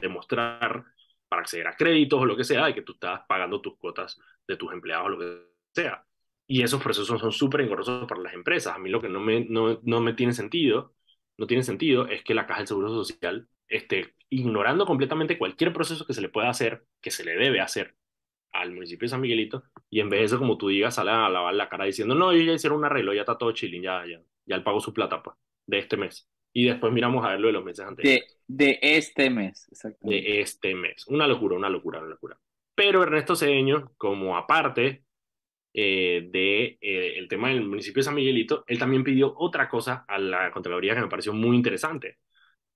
demostrar 0.00 0.84
para 1.28 1.42
acceder 1.42 1.66
a 1.66 1.76
créditos 1.76 2.20
o 2.20 2.24
lo 2.24 2.36
que 2.36 2.44
sea, 2.44 2.64
de 2.66 2.74
que 2.74 2.82
tú 2.82 2.92
estás 2.92 3.20
pagando 3.28 3.60
tus 3.60 3.76
cuotas 3.76 4.18
de 4.48 4.56
tus 4.56 4.72
empleados 4.72 5.06
o 5.06 5.08
lo 5.10 5.18
que 5.18 5.54
sea. 5.74 6.02
Y 6.46 6.62
esos 6.62 6.82
procesos 6.82 7.20
son 7.20 7.32
súper 7.32 7.62
engorrosos 7.62 8.06
para 8.08 8.22
las 8.22 8.34
empresas. 8.34 8.74
A 8.74 8.78
mí 8.78 8.88
lo 8.88 9.02
que 9.02 9.08
no 9.08 9.20
me, 9.20 9.44
no, 9.44 9.80
no 9.82 10.00
me 10.00 10.14
tiene 10.14 10.32
sentido, 10.32 10.94
no 11.36 11.46
tiene 11.46 11.62
sentido, 11.62 12.06
es 12.06 12.22
que 12.24 12.34
la 12.34 12.46
Caja 12.46 12.60
del 12.60 12.68
Seguro 12.68 12.88
Social 12.88 13.48
esté 13.68 14.14
ignorando 14.28 14.86
completamente 14.86 15.38
cualquier 15.38 15.72
proceso 15.72 16.06
que 16.06 16.14
se 16.14 16.20
le 16.20 16.28
pueda 16.28 16.48
hacer, 16.48 16.84
que 17.00 17.10
se 17.10 17.24
le 17.24 17.36
debe 17.36 17.60
hacer 17.60 17.94
al 18.52 18.72
municipio 18.72 19.06
de 19.06 19.10
San 19.10 19.20
Miguelito, 19.20 19.64
y 19.90 20.00
en 20.00 20.08
vez 20.08 20.20
de 20.20 20.26
eso, 20.26 20.38
como 20.38 20.56
tú 20.56 20.68
digas, 20.68 20.94
sale 20.94 21.10
a 21.10 21.28
lavar 21.28 21.54
la 21.54 21.68
cara 21.68 21.84
diciendo, 21.84 22.14
no, 22.14 22.30
ellos 22.30 22.46
ya 22.46 22.52
hicieron 22.52 22.78
un 22.78 22.84
arreglo, 22.84 23.12
ya 23.12 23.22
está 23.22 23.36
todo 23.36 23.52
chilling, 23.52 23.82
ya, 23.82 24.04
ya, 24.06 24.20
ya 24.46 24.56
él 24.56 24.62
pagó 24.62 24.80
su 24.80 24.94
plata, 24.94 25.22
pues, 25.22 25.36
de 25.66 25.78
este 25.78 25.96
mes. 25.96 26.28
Y 26.52 26.66
después 26.66 26.92
miramos 26.92 27.24
a 27.24 27.30
ver 27.30 27.40
lo 27.40 27.48
de 27.48 27.52
los 27.52 27.64
meses 27.64 27.84
anteriores. 27.84 28.38
De, 28.46 28.66
de 28.66 28.78
este 28.80 29.28
mes, 29.28 29.66
exactamente. 29.72 30.22
De 30.22 30.40
este 30.40 30.74
mes. 30.76 31.04
Una 31.08 31.26
locura, 31.26 31.56
una 31.56 31.68
locura, 31.68 31.98
una 31.98 32.10
locura. 32.10 32.38
Pero 32.76 33.02
Ernesto 33.02 33.34
Cedeño, 33.34 33.92
como 33.96 34.36
aparte 34.36 35.04
eh, 35.72 36.28
de 36.30 36.78
eh, 36.80 37.14
el 37.16 37.26
tema 37.26 37.48
del 37.48 37.64
municipio 37.64 38.00
de 38.00 38.04
San 38.04 38.14
Miguelito, 38.14 38.62
él 38.68 38.78
también 38.78 39.02
pidió 39.02 39.34
otra 39.36 39.68
cosa 39.68 40.04
a 40.06 40.18
la 40.18 40.52
Contraloría 40.52 40.94
que 40.94 41.00
me 41.00 41.08
pareció 41.08 41.32
muy 41.32 41.56
interesante, 41.56 42.18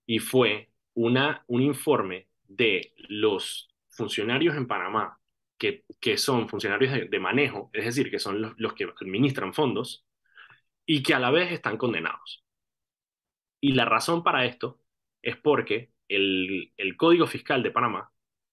y 0.07 0.19
fue 0.19 0.68
una, 0.99 1.45
un 1.47 1.63
informe 1.63 2.27
de 2.49 2.93
los 3.09 3.69
funcionarios 3.89 4.57
en 4.57 4.67
Panamá 4.67 5.21
que, 5.57 5.85
que 6.01 6.17
son 6.17 6.49
funcionarios 6.49 6.93
de, 6.93 7.05
de, 7.05 7.21
manejo, 7.21 7.71
es 7.73 7.85
decir, 7.85 8.11
que 8.11 8.19
son 8.19 8.43
los, 8.43 8.55
los, 8.57 8.75
que 8.75 8.85
administran 8.85 9.55
fondos 9.55 10.05
y 10.85 11.05
que 11.05 11.15
a 11.15 11.21
la 11.21 11.31
vez 11.31 11.53
están 11.53 11.77
condenados. 11.77 12.45
Y 13.61 13.75
la 13.75 13.85
razón 13.85 14.25
para 14.25 14.45
esto 14.45 14.81
es 15.23 15.37
porque 15.37 15.93
el, 16.09 16.73
el 16.77 16.97
Código 16.97 17.29
Fiscal 17.29 17.63
de 17.63 17.71
Panamá 17.71 18.11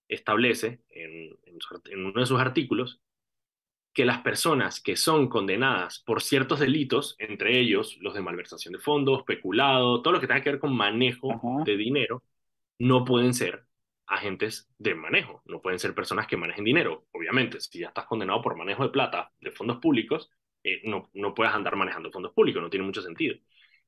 establece 0.07 0.83
en, 0.89 1.35
en, 1.45 1.57
en 1.85 2.05
uno 2.05 2.19
de 2.19 2.27
sus 2.27 2.39
artículos 2.39 3.01
que 3.91 4.05
las 4.05 4.21
personas 4.21 4.81
que 4.81 4.97
son 4.97 5.29
condenadas 5.29 5.99
por 6.05 6.21
ciertos 6.21 6.59
delitos, 6.59 7.15
entre 7.17 7.59
ellos 7.59 7.97
los 8.01 8.13
de 8.13 8.21
malversación 8.21 8.73
de 8.73 8.79
fondos, 8.79 9.23
peculado, 9.23 10.03
todo 10.03 10.13
lo 10.13 10.21
que 10.21 10.27
tenga 10.27 10.43
que 10.43 10.51
ver 10.51 10.59
con 10.59 10.75
manejo 10.75 11.31
Ajá. 11.31 11.63
de 11.65 11.75
dinero, 11.75 12.21
no 12.79 13.05
pueden 13.05 13.33
ser 13.33 13.65
agentes 14.07 14.69
de 14.77 14.95
manejo, 14.95 15.41
no 15.45 15.61
pueden 15.61 15.79
ser 15.79 15.95
personas 15.95 16.27
que 16.27 16.37
manejen 16.37 16.63
dinero. 16.63 17.05
Obviamente, 17.11 17.59
si 17.59 17.79
ya 17.79 17.87
estás 17.87 18.05
condenado 18.05 18.41
por 18.41 18.55
manejo 18.55 18.83
de 18.83 18.89
plata 18.89 19.31
de 19.39 19.51
fondos 19.51 19.77
públicos, 19.77 20.29
eh, 20.63 20.81
no, 20.83 21.09
no 21.13 21.33
puedes 21.33 21.53
andar 21.53 21.75
manejando 21.75 22.11
fondos 22.11 22.33
públicos, 22.33 22.61
no 22.61 22.69
tiene 22.69 22.85
mucho 22.85 23.01
sentido. 23.01 23.35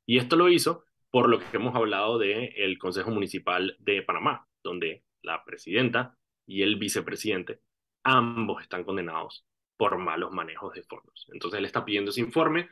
Y 0.06 0.18
esto 0.18 0.36
lo 0.36 0.48
hizo 0.48 0.84
por 1.10 1.28
lo 1.28 1.38
que 1.38 1.44
hemos 1.52 1.74
hablado 1.74 2.18
del 2.18 2.52
de 2.54 2.78
Consejo 2.78 3.10
Municipal 3.10 3.76
de 3.78 4.02
Panamá, 4.02 4.46
donde 4.62 5.04
la 5.22 5.44
presidenta 5.44 6.16
y 6.46 6.62
el 6.62 6.76
vicepresidente, 6.76 7.60
ambos 8.02 8.62
están 8.62 8.84
condenados 8.84 9.46
por 9.76 9.98
malos 9.98 10.32
manejos 10.32 10.74
de 10.74 10.82
fondos. 10.82 11.26
Entonces 11.32 11.58
él 11.58 11.64
está 11.64 11.84
pidiendo 11.84 12.10
ese 12.10 12.20
informe. 12.20 12.68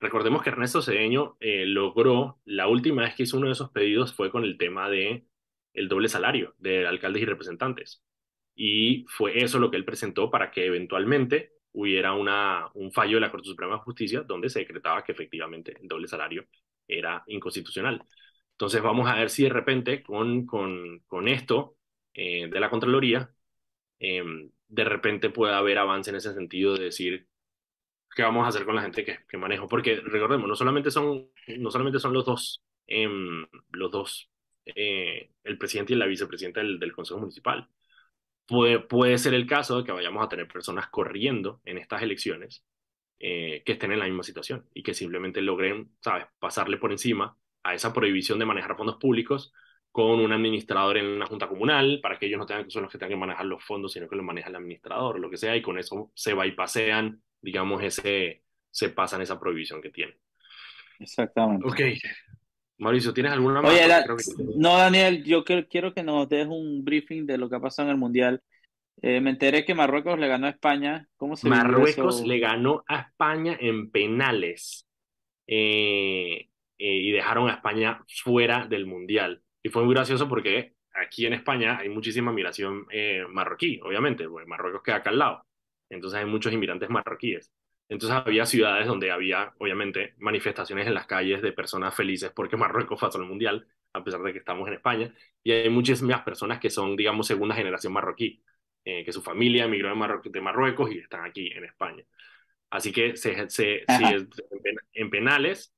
Recordemos 0.00 0.42
que 0.42 0.50
Ernesto 0.50 0.82
Cedeño 0.82 1.36
eh, 1.40 1.66
logró, 1.66 2.40
la 2.44 2.68
última 2.68 3.02
vez 3.02 3.14
que 3.14 3.24
hizo 3.24 3.36
uno 3.36 3.46
de 3.46 3.52
esos 3.52 3.70
pedidos 3.70 4.14
fue 4.14 4.30
con 4.30 4.44
el 4.44 4.58
tema 4.58 4.88
de 4.88 5.26
el 5.78 5.88
doble 5.88 6.08
salario 6.08 6.54
de 6.58 6.86
alcaldes 6.86 7.22
y 7.22 7.26
representantes. 7.26 8.02
Y 8.54 9.04
fue 9.08 9.42
eso 9.42 9.58
lo 9.58 9.70
que 9.70 9.76
él 9.76 9.84
presentó 9.84 10.30
para 10.30 10.50
que 10.50 10.66
eventualmente 10.66 11.52
hubiera 11.72 12.14
una, 12.14 12.68
un 12.74 12.92
fallo 12.92 13.16
de 13.16 13.20
la 13.20 13.30
Corte 13.30 13.48
Suprema 13.48 13.74
de 13.76 13.80
Justicia 13.82 14.22
donde 14.22 14.50
se 14.50 14.60
decretaba 14.60 15.04
que 15.04 15.12
efectivamente 15.12 15.76
el 15.80 15.88
doble 15.88 16.08
salario 16.08 16.46
era 16.86 17.22
inconstitucional. 17.28 18.02
Entonces 18.52 18.82
vamos 18.82 19.08
a 19.08 19.14
ver 19.16 19.30
si 19.30 19.44
de 19.44 19.50
repente 19.50 20.02
con, 20.02 20.46
con, 20.46 21.00
con 21.06 21.28
esto 21.28 21.76
eh, 22.14 22.48
de 22.50 22.60
la 22.60 22.70
Contraloría 22.70 23.30
eh, 24.00 24.22
de 24.68 24.84
repente 24.84 25.30
puede 25.30 25.54
haber 25.54 25.78
avance 25.78 26.10
en 26.10 26.16
ese 26.16 26.34
sentido 26.34 26.74
de 26.76 26.84
decir 26.84 27.28
qué 28.14 28.22
vamos 28.22 28.44
a 28.44 28.48
hacer 28.48 28.64
con 28.64 28.76
la 28.76 28.82
gente 28.82 29.04
que, 29.04 29.18
que 29.28 29.38
manejo. 29.38 29.68
Porque 29.68 29.96
recordemos, 29.96 30.48
no 30.48 30.56
solamente 30.56 30.90
son, 30.90 31.30
no 31.58 31.70
solamente 31.70 32.00
son 32.00 32.12
los 32.12 32.24
dos, 32.24 32.62
eh, 32.86 33.08
los 33.70 33.90
dos, 33.90 34.30
eh, 34.74 35.30
el 35.44 35.58
presidente 35.58 35.92
y 35.92 35.96
la 35.96 36.06
vicepresidenta 36.06 36.60
del, 36.60 36.78
del 36.78 36.92
Consejo 36.92 37.20
Municipal. 37.20 37.68
Puede, 38.46 38.80
puede 38.80 39.18
ser 39.18 39.34
el 39.34 39.46
caso 39.46 39.78
de 39.78 39.84
que 39.84 39.92
vayamos 39.92 40.24
a 40.24 40.28
tener 40.28 40.48
personas 40.48 40.88
corriendo 40.88 41.60
en 41.64 41.78
estas 41.78 42.02
elecciones 42.02 42.64
eh, 43.18 43.62
que 43.64 43.72
estén 43.72 43.92
en 43.92 43.98
la 43.98 44.06
misma 44.06 44.22
situación 44.22 44.64
y 44.72 44.82
que 44.82 44.94
simplemente 44.94 45.42
logren, 45.42 45.90
¿sabes?, 46.00 46.26
pasarle 46.38 46.78
por 46.78 46.92
encima 46.92 47.36
a 47.62 47.74
esa 47.74 47.92
prohibición 47.92 48.38
de 48.38 48.46
manejar 48.46 48.76
fondos 48.76 48.96
públicos 48.96 49.52
con 49.90 50.20
un 50.20 50.32
administrador 50.32 50.96
en 50.98 51.06
una 51.06 51.26
junta 51.26 51.48
comunal, 51.48 51.98
para 52.00 52.18
que 52.18 52.26
ellos 52.26 52.38
no 52.38 52.46
tengan 52.46 52.64
que 52.64 52.70
son 52.70 52.82
los 52.82 52.92
que 52.92 52.98
tengan 52.98 53.18
que 53.18 53.20
manejar 53.26 53.46
los 53.46 53.64
fondos, 53.64 53.92
sino 53.92 54.08
que 54.08 54.16
los 54.16 54.24
maneja 54.24 54.48
el 54.48 54.56
administrador, 54.56 55.16
o 55.16 55.18
lo 55.18 55.28
que 55.28 55.36
sea, 55.36 55.56
y 55.56 55.62
con 55.62 55.78
eso 55.78 56.12
se 56.14 56.34
bypasean, 56.34 57.20
digamos, 57.40 57.82
ese, 57.82 58.44
se 58.70 58.90
pasan 58.90 59.22
esa 59.22 59.40
prohibición 59.40 59.82
que 59.82 59.90
tienen. 59.90 60.16
Exactamente. 61.00 61.66
Ok. 61.66 61.80
Mauricio, 62.78 63.12
¿tienes 63.12 63.32
alguna 63.32 63.60
más? 63.60 63.72
Oye, 63.72 63.80
Porque 63.80 63.88
la- 63.88 64.04
creo 64.04 64.16
que- 64.16 64.54
no, 64.56 64.76
Daniel, 64.78 65.24
yo 65.24 65.44
que- 65.44 65.66
quiero 65.66 65.92
que 65.92 66.02
nos 66.02 66.28
des 66.28 66.46
un 66.46 66.84
briefing 66.84 67.26
de 67.26 67.36
lo 67.38 67.48
que 67.48 67.56
ha 67.56 67.60
pasado 67.60 67.88
en 67.88 67.92
el 67.94 67.98
Mundial. 67.98 68.40
Eh, 69.02 69.20
me 69.20 69.30
enteré 69.30 69.64
que 69.64 69.74
Marruecos 69.74 70.18
le 70.18 70.28
ganó 70.28 70.46
a 70.46 70.50
España. 70.50 71.08
¿Cómo 71.16 71.36
se 71.36 71.48
Marruecos 71.48 72.24
le 72.26 72.38
ganó 72.38 72.84
a 72.88 73.00
España 73.00 73.56
en 73.60 73.90
penales 73.90 74.86
eh, 75.46 76.48
eh, 76.78 76.96
y 76.96 77.10
dejaron 77.10 77.48
a 77.48 77.54
España 77.54 78.04
fuera 78.22 78.66
del 78.66 78.86
Mundial. 78.86 79.42
Y 79.62 79.70
fue 79.70 79.84
muy 79.84 79.94
gracioso 79.94 80.28
porque 80.28 80.74
aquí 80.94 81.26
en 81.26 81.32
España 81.32 81.78
hay 81.78 81.88
muchísima 81.88 82.32
migración 82.32 82.86
marroquí, 83.30 83.80
obviamente, 83.82 84.28
porque 84.28 84.46
Marruecos 84.46 84.82
queda 84.82 84.96
acá 84.96 85.10
al 85.10 85.18
lado. 85.18 85.46
Entonces 85.90 86.18
hay 86.18 86.26
muchos 86.26 86.52
inmigrantes 86.52 86.90
marroquíes. 86.90 87.50
Entonces 87.88 88.18
había 88.24 88.44
ciudades 88.46 88.86
donde 88.86 89.10
había, 89.10 89.54
obviamente, 89.58 90.14
manifestaciones 90.18 90.86
en 90.86 90.94
las 90.94 91.06
calles 91.06 91.40
de 91.42 91.52
personas 91.52 91.94
felices 91.94 92.32
porque 92.34 92.56
Marruecos 92.56 93.00
pasó 93.00 93.18
el 93.18 93.26
Mundial, 93.26 93.66
a 93.92 94.04
pesar 94.04 94.22
de 94.22 94.32
que 94.32 94.38
estamos 94.40 94.68
en 94.68 94.74
España. 94.74 95.14
Y 95.42 95.52
hay 95.52 95.70
muchísimas 95.70 96.22
personas 96.22 96.60
que 96.60 96.70
son, 96.70 96.96
digamos, 96.96 97.26
segunda 97.26 97.54
generación 97.54 97.92
marroquí, 97.94 98.42
eh, 98.84 99.04
que 99.04 99.12
su 99.12 99.22
familia 99.22 99.64
emigró 99.64 99.88
de, 100.24 100.40
Marruecos 100.40 100.90
y 100.92 100.98
están 100.98 101.24
aquí 101.24 101.50
en 101.52 101.64
España. 101.64 102.04
Así 102.70 102.92
que 102.92 103.16
se, 103.16 103.48
se, 103.50 103.84
sí, 103.88 104.04
en, 104.04 104.28
pen- 104.62 104.76
en 104.92 105.10
penales. 105.10 105.74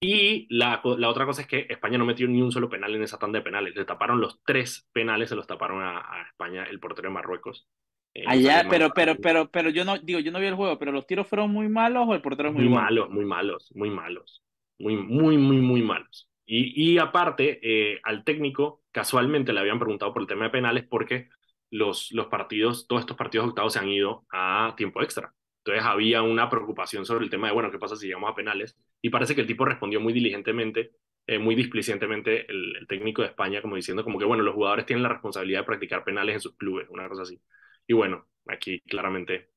Y 0.00 0.46
la, 0.54 0.82
la 0.98 1.08
otra 1.08 1.26
cosa 1.26 1.42
es 1.42 1.48
que 1.48 1.66
España 1.70 1.98
no 1.98 2.04
metió 2.06 2.28
ni 2.28 2.42
un 2.42 2.52
solo 2.52 2.68
penal 2.68 2.94
en 2.94 3.02
esa 3.02 3.18
tanda 3.18 3.38
de 3.38 3.44
penales. 3.44 3.74
Le 3.76 3.84
taparon 3.84 4.20
los 4.20 4.42
tres 4.44 4.88
penales, 4.92 5.30
se 5.30 5.36
los 5.36 5.46
taparon 5.46 5.82
a, 5.82 5.98
a 6.00 6.22
España, 6.28 6.64
el 6.64 6.80
portero 6.80 7.08
de 7.08 7.14
Marruecos. 7.14 7.68
Eh, 8.16 8.24
Allá, 8.24 8.66
pero, 8.70 8.90
pero, 8.94 9.16
pero, 9.20 9.50
pero 9.50 9.70
yo 9.70 9.84
no, 9.84 9.98
digo, 9.98 10.20
yo 10.20 10.32
no 10.32 10.40
vi 10.40 10.46
el 10.46 10.54
juego, 10.54 10.78
pero 10.78 10.92
los 10.92 11.06
tiros 11.06 11.26
fueron 11.26 11.50
muy 11.50 11.68
malos 11.68 12.06
o 12.08 12.14
el 12.14 12.22
portero 12.22 12.52
muy 12.52 12.64
muy 12.64 12.68
malos, 12.68 13.10
muy 13.10 13.24
malos, 13.24 13.70
muy 13.74 13.90
malos. 13.90 14.42
Muy, 14.78 14.96
muy, 14.96 15.38
muy, 15.38 15.56
muy 15.58 15.82
malos. 15.82 16.28
Y, 16.46 16.92
y 16.94 16.98
aparte, 16.98 17.58
eh, 17.62 18.00
al 18.04 18.24
técnico 18.24 18.82
casualmente 18.92 19.52
le 19.52 19.60
habían 19.60 19.78
preguntado 19.78 20.12
por 20.12 20.22
el 20.22 20.28
tema 20.28 20.44
de 20.44 20.50
penales 20.50 20.84
porque 20.88 21.28
los, 21.70 22.12
los 22.12 22.26
partidos, 22.26 22.86
todos 22.86 23.00
estos 23.00 23.16
partidos 23.16 23.48
octavos 23.48 23.72
se 23.72 23.78
han 23.80 23.88
ido 23.88 24.26
a 24.30 24.74
tiempo 24.76 25.02
extra. 25.02 25.32
Entonces 25.64 25.84
había 25.84 26.22
una 26.22 26.48
preocupación 26.48 27.04
sobre 27.04 27.24
el 27.24 27.30
tema 27.30 27.48
de, 27.48 27.54
bueno, 27.54 27.70
¿qué 27.70 27.78
pasa 27.78 27.96
si 27.96 28.06
llegamos 28.06 28.30
a 28.30 28.34
penales? 28.34 28.78
Y 29.02 29.10
parece 29.10 29.34
que 29.34 29.40
el 29.42 29.46
tipo 29.46 29.64
respondió 29.64 30.00
muy 30.00 30.12
diligentemente, 30.12 30.92
eh, 31.26 31.38
muy 31.38 31.54
displicentemente 31.54 32.50
el, 32.50 32.76
el 32.76 32.86
técnico 32.86 33.22
de 33.22 33.28
España, 33.28 33.60
como 33.62 33.76
diciendo 33.76 34.04
como 34.04 34.18
que, 34.18 34.24
bueno, 34.24 34.42
los 34.44 34.54
jugadores 34.54 34.86
tienen 34.86 35.02
la 35.02 35.08
responsabilidad 35.10 35.60
de 35.60 35.66
practicar 35.66 36.04
penales 36.04 36.34
en 36.36 36.40
sus 36.40 36.56
clubes, 36.56 36.86
una 36.90 37.08
cosa 37.08 37.22
así. 37.22 37.40
Y 37.86 37.94
bueno, 37.94 38.26
aquí 38.46 38.80
claramente 38.82 39.50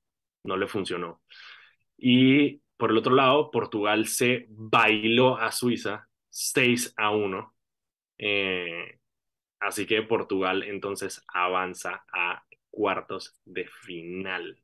no 0.43 0.57
le 0.57 0.67
funcionó. 0.67 1.21
Y 1.97 2.61
por 2.77 2.91
el 2.91 2.97
otro 2.97 3.15
lado, 3.15 3.51
Portugal 3.51 4.07
se 4.07 4.47
bailó 4.49 5.37
a 5.37 5.51
Suiza 5.51 6.09
6 6.29 6.93
a 6.97 7.11
1. 7.11 7.55
Eh, 8.17 8.99
así 9.59 9.85
que 9.87 10.01
Portugal 10.03 10.63
entonces 10.63 11.23
avanza 11.33 12.05
a 12.13 12.43
cuartos 12.71 13.39
de 13.45 13.67
final. 13.67 14.61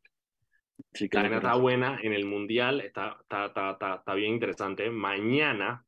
Sí, 0.93 1.09
La 1.11 1.21
vaina 1.21 1.37
está 1.37 1.55
buena 1.55 1.99
en 2.01 2.13
el 2.13 2.25
Mundial, 2.25 2.81
está, 2.81 3.17
está, 3.21 3.47
está, 3.47 3.71
está, 3.71 3.95
está 3.95 4.13
bien 4.13 4.33
interesante. 4.33 4.89
Mañana, 4.89 5.85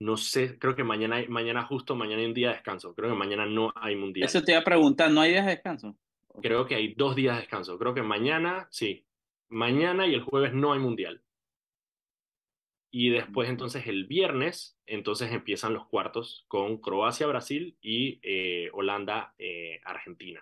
no 0.00 0.16
sé, 0.16 0.58
creo 0.58 0.74
que 0.76 0.84
mañana, 0.84 1.16
hay- 1.16 1.28
mañana 1.28 1.62
justo, 1.64 1.94
mañana 1.96 2.20
hay 2.20 2.26
un 2.28 2.34
día 2.34 2.48
de 2.48 2.54
descanso. 2.54 2.94
Creo 2.94 3.10
que 3.10 3.16
mañana 3.16 3.46
no 3.46 3.72
hay 3.76 3.96
Mundial. 3.96 4.28
Eso 4.28 4.42
te 4.42 4.52
iba 4.52 4.60
a 4.60 4.64
preguntar, 4.64 5.10
¿no 5.10 5.22
hay 5.22 5.30
días 5.32 5.46
de 5.46 5.52
descanso? 5.52 5.96
Creo 6.42 6.66
que 6.66 6.74
hay 6.74 6.94
dos 6.94 7.16
días 7.16 7.36
de 7.36 7.42
descanso. 7.42 7.78
Creo 7.78 7.94
que 7.94 8.02
mañana, 8.02 8.68
sí. 8.70 9.06
Mañana 9.48 10.06
y 10.06 10.14
el 10.14 10.22
jueves 10.22 10.52
no 10.52 10.72
hay 10.72 10.80
mundial. 10.80 11.22
Y 12.90 13.10
después 13.10 13.48
entonces 13.48 13.86
el 13.86 14.06
viernes, 14.06 14.78
entonces 14.86 15.32
empiezan 15.32 15.74
los 15.74 15.86
cuartos 15.86 16.44
con 16.48 16.78
Croacia, 16.78 17.26
Brasil 17.26 17.76
y 17.80 18.20
eh, 18.22 18.70
Holanda, 18.72 19.34
eh, 19.38 19.80
Argentina. 19.84 20.40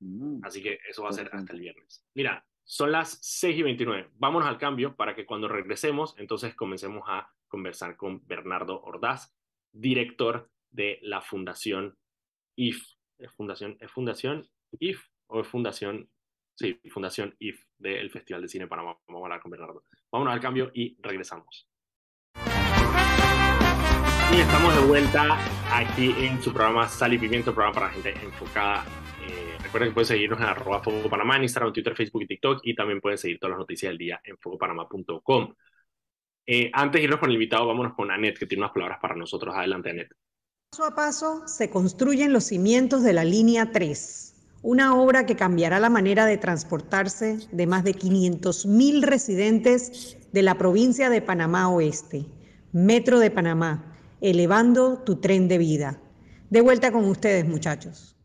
Mm. 0.00 0.44
Así 0.44 0.62
que 0.62 0.78
eso 0.88 1.02
va 1.02 1.10
a 1.10 1.12
ser 1.12 1.30
hasta 1.32 1.52
el 1.52 1.60
viernes. 1.60 2.04
Mira, 2.14 2.46
son 2.64 2.92
las 2.92 3.18
6 3.22 3.58
y 3.58 3.62
29. 3.62 4.10
Vámonos 4.16 4.48
al 4.48 4.58
cambio 4.58 4.96
para 4.96 5.14
que 5.14 5.26
cuando 5.26 5.48
regresemos, 5.48 6.14
entonces 6.18 6.54
comencemos 6.54 7.04
a 7.06 7.32
conversar 7.48 7.96
con 7.96 8.26
Bernardo 8.26 8.82
Ordaz, 8.82 9.34
director 9.72 10.50
de 10.70 10.98
la 11.02 11.20
Fundación 11.20 11.96
IF. 12.56 12.93
¿Es 13.18 13.30
Fundación, 13.32 13.76
¿Es 13.80 13.90
Fundación 13.90 14.48
IF 14.78 15.06
o 15.28 15.40
es 15.40 15.46
Fundación? 15.46 16.08
Sí, 16.54 16.80
Fundación 16.90 17.34
IF 17.38 17.64
del 17.78 18.10
Festival 18.10 18.42
de 18.42 18.48
Cine 18.48 18.66
Panamá. 18.66 18.96
Vamos 19.06 19.22
a 19.22 19.26
hablar 19.26 19.40
con 19.40 19.50
Bernardo. 19.50 19.84
Vámonos 20.10 20.34
al 20.34 20.40
cambio 20.40 20.70
y 20.74 20.96
regresamos. 21.00 21.68
Y 24.32 24.36
estamos 24.36 24.74
de 24.74 24.86
vuelta 24.86 25.38
aquí 25.72 26.14
en 26.18 26.42
su 26.42 26.52
programa 26.52 26.88
Sal 26.88 27.12
y 27.12 27.18
Pimiento, 27.18 27.54
programa 27.54 27.74
para 27.74 27.90
gente 27.90 28.14
enfocada. 28.20 28.84
Eh, 29.22 29.56
recuerden 29.62 29.90
que 29.90 29.94
pueden 29.94 30.06
seguirnos 30.06 30.40
en 30.40 30.46
arroba 30.46 30.82
Foco 30.82 31.08
Panamá, 31.08 31.36
en 31.36 31.44
Instagram, 31.44 31.72
Twitter, 31.72 31.94
Facebook 31.94 32.22
y 32.22 32.26
TikTok, 32.26 32.60
y 32.64 32.74
también 32.74 33.00
pueden 33.00 33.18
seguir 33.18 33.38
todas 33.38 33.52
las 33.52 33.58
noticias 33.58 33.90
del 33.90 33.98
día 33.98 34.20
en 34.24 34.36
focopanamá.com. 34.38 35.54
Eh, 36.46 36.70
antes 36.72 37.00
de 37.00 37.04
irnos 37.04 37.20
con 37.20 37.30
el 37.30 37.34
invitado, 37.34 37.66
vámonos 37.66 37.94
con 37.94 38.10
Anet, 38.10 38.38
que 38.38 38.46
tiene 38.46 38.62
unas 38.62 38.72
palabras 38.72 38.98
para 39.00 39.14
nosotros. 39.14 39.54
Adelante, 39.54 39.90
Anet. 39.90 40.08
Paso 40.74 40.86
a 40.86 40.96
paso 40.96 41.46
se 41.46 41.70
construyen 41.70 42.32
los 42.32 42.46
cimientos 42.46 43.04
de 43.04 43.12
la 43.12 43.22
línea 43.22 43.70
3, 43.70 44.56
una 44.62 44.96
obra 44.96 45.24
que 45.24 45.36
cambiará 45.36 45.78
la 45.78 45.88
manera 45.88 46.26
de 46.26 46.36
transportarse 46.36 47.38
de 47.52 47.66
más 47.68 47.84
de 47.84 47.92
500.000 47.92 49.04
residentes 49.04 50.18
de 50.32 50.42
la 50.42 50.58
provincia 50.58 51.10
de 51.10 51.22
Panamá 51.22 51.68
Oeste. 51.68 52.26
Metro 52.72 53.20
de 53.20 53.30
Panamá, 53.30 53.96
elevando 54.20 55.00
tu 55.04 55.20
tren 55.20 55.46
de 55.46 55.58
vida. 55.58 56.02
De 56.50 56.60
vuelta 56.60 56.90
con 56.90 57.04
ustedes, 57.04 57.46
muchachos. 57.46 58.16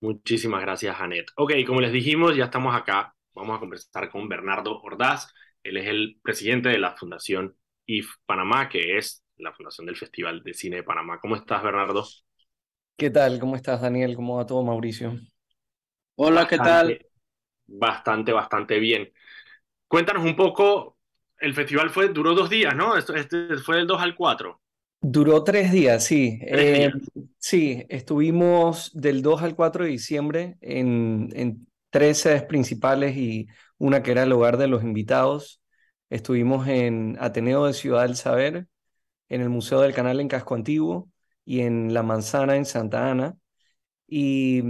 Muchísimas 0.00 0.62
gracias, 0.62 0.96
Anet. 0.98 1.28
Ok, 1.36 1.52
como 1.64 1.80
les 1.80 1.92
dijimos, 1.92 2.36
ya 2.36 2.46
estamos 2.46 2.74
acá. 2.74 3.14
Vamos 3.36 3.56
a 3.56 3.60
conversar 3.60 4.10
con 4.10 4.28
Bernardo 4.28 4.80
Ordaz. 4.82 5.32
Él 5.62 5.76
es 5.76 5.86
el 5.86 6.18
presidente 6.24 6.70
de 6.70 6.78
la 6.78 6.96
Fundación 6.96 7.54
IF 7.86 8.08
Panamá, 8.26 8.68
que 8.68 8.98
es 8.98 9.22
la 9.42 9.52
fundación 9.52 9.86
del 9.86 9.96
Festival 9.96 10.42
de 10.42 10.54
Cine 10.54 10.76
de 10.76 10.82
Panamá. 10.84 11.18
¿Cómo 11.20 11.36
estás, 11.36 11.62
Bernardo? 11.62 12.04
¿Qué 12.96 13.10
tal? 13.10 13.40
¿Cómo 13.40 13.56
estás, 13.56 13.80
Daniel? 13.80 14.14
¿Cómo 14.14 14.36
va 14.36 14.46
todo, 14.46 14.62
Mauricio? 14.62 15.18
Hola, 16.16 16.46
¿qué 16.46 16.58
tal? 16.60 17.04
Bastante, 17.66 18.32
bastante, 18.32 18.78
bien. 18.78 19.12
Cuéntanos 19.88 20.24
un 20.24 20.36
poco. 20.36 20.98
El 21.38 21.54
festival 21.54 21.90
fue, 21.90 22.08
duró 22.10 22.34
dos 22.34 22.50
días, 22.50 22.74
¿no? 22.76 22.96
Esto, 22.96 23.14
este 23.16 23.56
fue 23.58 23.76
del 23.78 23.86
2 23.88 24.02
al 24.02 24.14
4. 24.16 24.60
Duró 25.02 25.44
tres 25.44 25.72
días, 25.72 26.04
sí. 26.04 26.38
Tres 26.50 26.70
Eh, 26.72 26.72
días. 26.72 26.92
sí, 27.38 27.84
estuvimos 27.88 28.90
del 28.94 29.22
2 29.22 29.42
al 29.42 29.56
4 29.56 29.84
de 29.84 29.90
diciembre 29.90 30.58
en, 30.60 31.30
en 31.34 31.66
tres 31.90 32.18
sedes 32.18 32.42
principales 32.42 33.16
y 33.16 33.48
una 33.78 34.02
que 34.02 34.10
era 34.12 34.24
el 34.24 34.32
hogar 34.32 34.58
de 34.58 34.68
los 34.68 34.82
invitados. 34.82 35.62
Estuvimos 36.10 36.68
en 36.68 37.16
Ateneo 37.20 37.64
de 37.66 37.72
Ciudad 37.72 38.02
del 38.02 38.16
Saber, 38.16 38.66
en 39.30 39.40
el 39.40 39.48
Museo 39.48 39.80
del 39.80 39.94
Canal 39.94 40.20
en 40.20 40.28
Casco 40.28 40.54
Antiguo 40.54 41.10
y 41.46 41.60
en 41.60 41.94
La 41.94 42.02
Manzana 42.02 42.56
en 42.56 42.66
Santa 42.66 43.10
Ana. 43.10 43.36
Y 44.06 44.62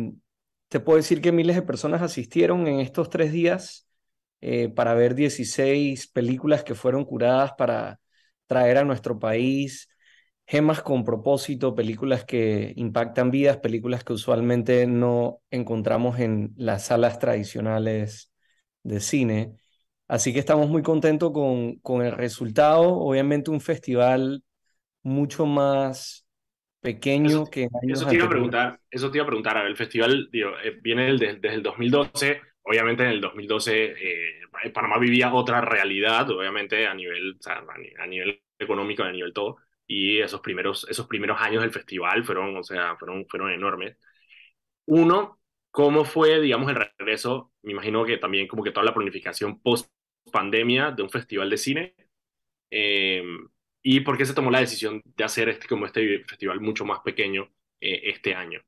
te 0.68 0.80
puedo 0.80 0.96
decir 0.98 1.20
que 1.20 1.32
miles 1.32 1.56
de 1.56 1.62
personas 1.62 2.02
asistieron 2.02 2.66
en 2.68 2.80
estos 2.80 3.10
tres 3.10 3.32
días 3.32 3.88
eh, 4.40 4.68
para 4.68 4.94
ver 4.94 5.14
16 5.14 6.08
películas 6.08 6.64
que 6.64 6.74
fueron 6.74 7.04
curadas 7.04 7.52
para 7.58 8.00
traer 8.46 8.78
a 8.78 8.84
nuestro 8.84 9.18
país 9.18 9.88
gemas 10.46 10.82
con 10.82 11.04
propósito, 11.04 11.74
películas 11.76 12.24
que 12.24 12.72
impactan 12.76 13.30
vidas, 13.30 13.58
películas 13.58 14.04
que 14.04 14.14
usualmente 14.14 14.86
no 14.86 15.40
encontramos 15.50 16.18
en 16.18 16.52
las 16.56 16.86
salas 16.86 17.18
tradicionales 17.20 18.32
de 18.82 19.00
cine. 19.00 19.56
Así 20.08 20.32
que 20.32 20.40
estamos 20.40 20.68
muy 20.68 20.82
contentos 20.82 21.30
con, 21.32 21.76
con 21.78 22.02
el 22.04 22.12
resultado. 22.12 22.94
Obviamente 22.98 23.50
un 23.52 23.60
festival 23.60 24.42
mucho 25.02 25.46
más 25.46 26.26
pequeño 26.80 27.28
Eso, 27.28 27.50
que 27.50 27.68
eso 27.82 28.06
te 28.06 28.16
iba 28.16 28.26
a 28.26 28.28
preguntar, 28.30 28.80
eso 28.90 29.10
te 29.10 29.18
iba 29.18 29.24
a 29.24 29.26
preguntar. 29.26 29.56
A 29.56 29.62
ver, 29.62 29.70
el 29.70 29.76
festival 29.76 30.28
digo, 30.32 30.52
eh, 30.62 30.78
viene 30.82 31.12
desde, 31.12 31.34
desde 31.34 31.54
el 31.54 31.62
2012. 31.62 32.40
Obviamente 32.62 33.02
en 33.02 33.10
el 33.10 33.20
2012 33.20 33.94
eh, 33.98 34.40
Panamá 34.72 34.98
vivía 34.98 35.32
otra 35.32 35.60
realidad, 35.60 36.28
obviamente 36.30 36.86
a 36.86 36.94
nivel, 36.94 37.36
o 37.38 37.42
sea, 37.42 37.64
a 37.98 38.06
nivel 38.06 38.42
económico, 38.58 39.02
a 39.02 39.12
nivel 39.12 39.32
todo. 39.32 39.56
Y 39.86 40.20
esos 40.20 40.40
primeros, 40.40 40.86
esos 40.88 41.06
primeros 41.06 41.40
años 41.40 41.62
del 41.62 41.72
festival 41.72 42.24
fueron, 42.24 42.56
o 42.56 42.62
sea, 42.62 42.96
fueron, 42.96 43.26
fueron 43.26 43.50
enormes. 43.50 43.96
Uno, 44.86 45.40
¿cómo 45.70 46.04
fue, 46.04 46.40
digamos, 46.40 46.70
el 46.70 46.76
regreso? 46.76 47.52
Me 47.62 47.72
imagino 47.72 48.04
que 48.04 48.18
también 48.18 48.46
como 48.46 48.62
que 48.62 48.72
toda 48.72 48.86
la 48.86 48.94
planificación 48.94 49.60
post 49.60 49.90
pandemia 50.32 50.90
de 50.92 51.02
un 51.02 51.10
festival 51.10 51.50
de 51.50 51.56
cine. 51.58 51.94
Eh, 52.70 53.22
¿Y 53.82 54.00
por 54.00 54.18
qué 54.18 54.26
se 54.26 54.34
tomó 54.34 54.50
la 54.50 54.60
decisión 54.60 55.02
de 55.04 55.24
hacer 55.24 55.48
este, 55.48 55.66
como 55.66 55.86
este 55.86 56.22
festival 56.24 56.60
mucho 56.60 56.84
más 56.84 57.00
pequeño 57.00 57.50
eh, 57.80 58.00
este 58.04 58.34
año? 58.34 58.60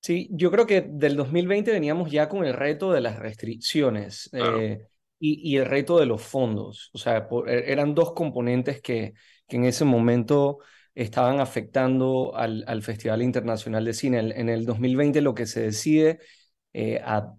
Sí, 0.00 0.28
yo 0.32 0.50
creo 0.50 0.66
que 0.66 0.80
del 0.80 1.16
2020 1.16 1.70
veníamos 1.70 2.10
ya 2.10 2.28
con 2.28 2.44
el 2.44 2.54
reto 2.54 2.92
de 2.92 3.00
las 3.00 3.18
restricciones. 3.18 4.28
Claro. 4.32 4.60
Eh, 4.60 4.88
y, 5.24 5.56
el 5.56 5.66
reto 5.66 6.00
de 6.00 6.06
los 6.06 6.20
fondos. 6.20 6.90
O 6.92 6.98
sea, 6.98 7.28
e, 7.46 7.64
eran 7.68 7.94
dos 7.94 8.12
componentes 8.12 8.82
que, 8.82 9.14
que 9.46 9.56
en 9.56 9.64
ese 9.64 9.84
momento 9.84 10.58
estaban 10.94 11.38
afectando 11.38 12.34
al, 12.34 12.64
al 12.66 12.82
Festival 12.82 13.22
Internacional 13.22 13.84
de 13.84 13.94
Cine. 13.94 14.18
En, 14.18 14.48
el 14.48 14.66
2020 14.66 15.20
lo 15.20 15.34
que 15.34 15.46
se 15.46 15.60
decide 15.62 16.18
eh, 16.72 17.00
a 17.04 17.34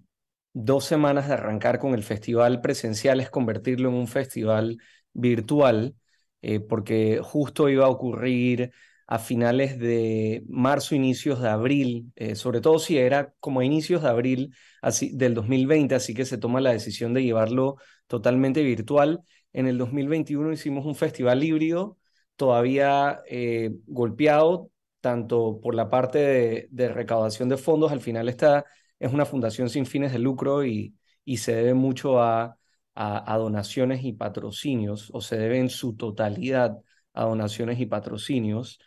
dos 0.54 0.86
semanas 0.86 1.28
de 1.28 1.34
arrancar 1.34 1.80
con 1.80 1.94
el 1.94 2.04
festival 2.04 2.62
presencial 2.62 3.20
es 3.20 3.30
convertirlo 3.30 3.89
en 3.89 3.96
un 3.96 4.08
festival 4.08 4.78
virtual, 5.12 5.96
eh, 6.43 6.60
porque 6.60 7.19
justo 7.23 7.69
iba 7.69 7.86
a 7.86 7.89
ocurrir 7.89 8.71
a 9.08 9.17
finales 9.19 9.79
de 9.79 10.43
marzo, 10.49 10.93
inicios 10.95 11.41
de 11.41 11.49
abril, 11.49 12.12
eh, 12.15 12.36
sobre 12.36 12.62
todo 12.62 12.79
si 12.79 12.97
era 12.97 13.34
como 13.39 13.62
a 13.62 13.65
inicios 13.65 14.01
de 14.03 14.10
abril 14.10 14.56
así, 14.82 15.12
del 15.15 15.34
2020, 15.36 15.95
así 15.95 16.13
que 16.13 16.25
se 16.25 16.38
toma 16.38 16.62
la 16.62 16.71
decisión 16.71 17.13
de 17.13 17.23
llevarlo 17.23 17.77
totalmente 18.08 18.62
virtual. 18.63 19.21
En 19.53 19.67
el 19.67 19.77
2021 19.77 20.51
hicimos 20.51 20.86
un 20.86 20.95
festival 20.95 21.43
híbrido, 21.43 21.97
todavía 22.36 23.21
eh, 23.29 23.71
golpeado 23.88 24.69
tanto 24.99 25.60
por 25.62 25.75
la 25.75 25.89
parte 25.89 26.67
de, 26.69 26.89
recaudación 26.89 27.49
de 27.49 27.58
fondos, 27.58 27.91
al 27.91 28.01
final 28.01 28.29
esta 28.29 28.65
es 28.99 29.12
una 29.13 29.25
fundación 29.25 29.69
sin 29.69 29.86
fines 29.86 30.12
de 30.13 30.19
lucro 30.19 30.65
y, 30.65 30.95
y 31.25 31.38
se 31.38 31.56
debe 31.56 31.73
mucho 31.73 32.21
a, 32.21 32.58
a, 32.95 33.38
donaciones 33.38 34.03
y 34.03 34.13
patrocinios, 34.13 35.10
o 35.13 35.21
se 35.21 35.38
debe 35.38 35.60
en 35.60 35.69
su 35.69 35.95
totalidad 35.95 36.77
a 37.13 37.25
donaciones 37.25 37.79
y 37.79 37.86
patrocinios. 37.86 38.79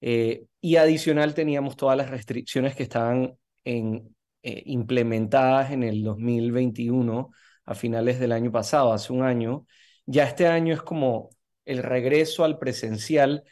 Eh, 0.00 0.44
y 0.60 0.76
adicional 0.76 1.34
teníamos 1.34 1.76
todas 1.76 1.96
las 1.96 2.10
restricciones 2.10 2.76
que 2.76 2.84
estaban 2.84 3.36
eh, 3.64 4.62
implementadas 4.66 5.72
en 5.72 5.82
el 5.82 6.02
2021, 6.02 7.30
a 7.64 7.74
finales 7.74 8.18
del 8.20 8.32
año 8.32 8.50
pasado, 8.52 8.92
hace 8.92 9.12
un 9.12 9.22
año. 9.22 9.66
Ya 10.06 10.24
este 10.24 10.46
año 10.46 10.74
es 10.74 10.82
como 10.82 11.30
el 11.64 11.82
regreso 11.82 12.44
al 12.44 12.58
presencial, 12.58 13.44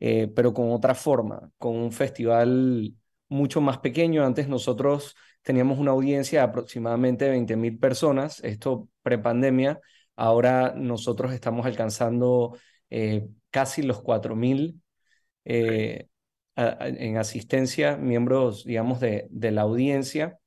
eh, 0.00 0.28
pero 0.34 0.54
con 0.54 0.70
otra 0.72 0.94
forma, 0.94 1.50
con 1.58 1.76
un 1.76 1.92
festival 1.92 2.94
mucho 3.34 3.60
más 3.60 3.78
pequeño. 3.78 4.24
Antes 4.24 4.48
nosotros 4.48 5.16
teníamos 5.42 5.78
una 5.78 5.90
audiencia 5.92 6.40
de 6.40 6.46
aproximadamente 6.46 7.28
20 7.28 7.56
mil 7.56 7.78
personas, 7.78 8.42
esto 8.44 8.88
prepandemia. 9.02 9.80
Ahora 10.16 10.74
nosotros 10.76 11.32
estamos 11.32 11.66
alcanzando 11.66 12.56
casi 13.50 13.82
los 13.82 14.00
4 14.02 14.36
mil 14.36 14.80
eh, 15.44 16.08
en 16.56 17.16
asistencia, 17.16 17.96
miembros, 17.96 18.64
digamos, 18.64 19.00
de, 19.00 19.26
de 19.30 19.50
la 19.50 19.62
audiencia. 19.62 20.38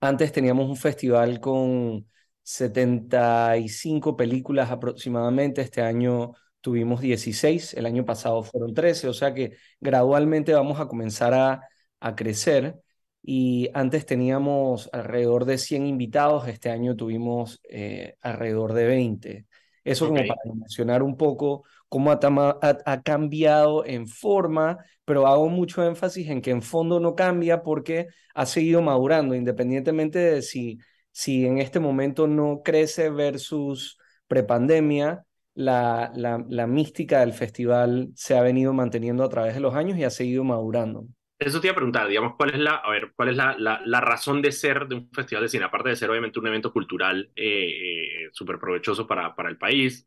Antes 0.00 0.32
teníamos 0.32 0.68
un 0.68 0.76
festival 0.76 1.40
con 1.40 2.06
75 2.42 4.16
películas 4.16 4.70
aproximadamente, 4.70 5.62
este 5.62 5.82
año 5.82 6.32
tuvimos 6.60 7.00
16, 7.00 7.74
el 7.74 7.86
año 7.86 8.04
pasado 8.04 8.42
fueron 8.42 8.74
13, 8.74 9.08
o 9.08 9.14
sea 9.14 9.32
que 9.34 9.56
gradualmente 9.80 10.52
vamos 10.52 10.80
a 10.80 10.86
comenzar 10.86 11.34
a, 11.34 11.60
a 12.04 12.14
crecer 12.14 12.76
y 13.22 13.70
antes 13.72 14.04
teníamos 14.04 14.90
alrededor 14.92 15.46
de 15.46 15.56
100 15.56 15.86
invitados, 15.86 16.46
este 16.46 16.68
año 16.68 16.94
tuvimos 16.94 17.60
eh, 17.70 18.16
alrededor 18.20 18.74
de 18.74 18.86
20. 18.86 19.46
Eso 19.82 20.08
como 20.08 20.20
para 20.20 20.54
mencionar 20.54 21.02
un 21.02 21.16
poco 21.16 21.64
cómo 21.88 22.10
ha, 22.12 23.02
cambiado 23.02 23.86
en 23.86 24.06
forma, 24.06 24.78
pero 25.06 25.26
hago 25.26 25.48
mucho 25.48 25.82
énfasis 25.82 26.28
en 26.28 26.42
que 26.42 26.50
en 26.50 26.60
fondo 26.60 27.00
no 27.00 27.14
cambia 27.14 27.62
porque 27.62 28.08
ha 28.34 28.44
seguido 28.44 28.82
madurando, 28.82 29.34
independientemente 29.34 30.18
de 30.18 30.42
si, 30.42 30.78
si 31.10 31.46
en 31.46 31.58
este 31.58 31.80
momento 31.80 32.26
no 32.26 32.60
crece 32.62 33.08
versus 33.08 33.96
prepandemia, 34.26 35.24
la, 35.54 36.12
la, 36.14 36.44
la 36.46 36.66
mística 36.66 37.20
del 37.20 37.32
festival 37.32 38.10
se 38.14 38.36
ha 38.36 38.42
venido 38.42 38.74
manteniendo 38.74 39.24
a 39.24 39.28
través 39.30 39.54
de 39.54 39.60
los 39.60 39.74
años 39.74 39.96
y 39.96 40.04
ha 40.04 40.10
seguido 40.10 40.44
madurando. 40.44 41.06
Eso 41.38 41.60
te 41.60 41.66
iba 41.66 41.72
a 41.72 41.76
preguntar, 41.76 42.08
digamos, 42.08 42.34
¿cuál 42.36 42.50
es 42.54 42.60
la, 42.60 42.76
a 42.76 42.90
ver, 42.90 43.12
cuál 43.14 43.30
es 43.30 43.36
la, 43.36 43.56
la, 43.58 44.00
razón 44.00 44.40
de 44.40 44.52
ser 44.52 44.86
de 44.86 44.94
un 44.94 45.10
festival 45.10 45.42
de 45.42 45.48
cine? 45.48 45.64
Aparte 45.64 45.90
de 45.90 45.96
ser 45.96 46.08
obviamente 46.08 46.38
un 46.38 46.46
evento 46.46 46.72
cultural 46.72 47.30
eh, 47.34 48.26
eh 48.26 48.30
súper 48.32 48.58
provechoso 48.58 49.06
para, 49.06 49.34
para 49.34 49.48
el 49.48 49.58
país, 49.58 50.06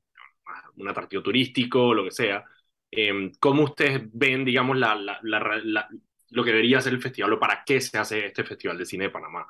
un 0.77 0.87
atractivo 0.87 1.21
turístico, 1.21 1.93
lo 1.93 2.03
que 2.03 2.11
sea. 2.11 2.43
Eh, 2.89 3.31
¿Cómo 3.39 3.63
ustedes 3.63 4.01
ven, 4.13 4.45
digamos, 4.45 4.77
la, 4.77 4.95
la, 4.95 5.89
lo 6.29 6.43
que 6.43 6.51
debería 6.51 6.81
ser 6.81 6.93
el 6.93 7.01
festival 7.01 7.33
o 7.33 7.39
para 7.39 7.63
qué 7.65 7.81
se 7.81 7.97
hace 7.97 8.25
este 8.25 8.43
Festival 8.43 8.77
de 8.77 8.85
Cine 8.85 9.05
de 9.05 9.09
Panamá? 9.09 9.45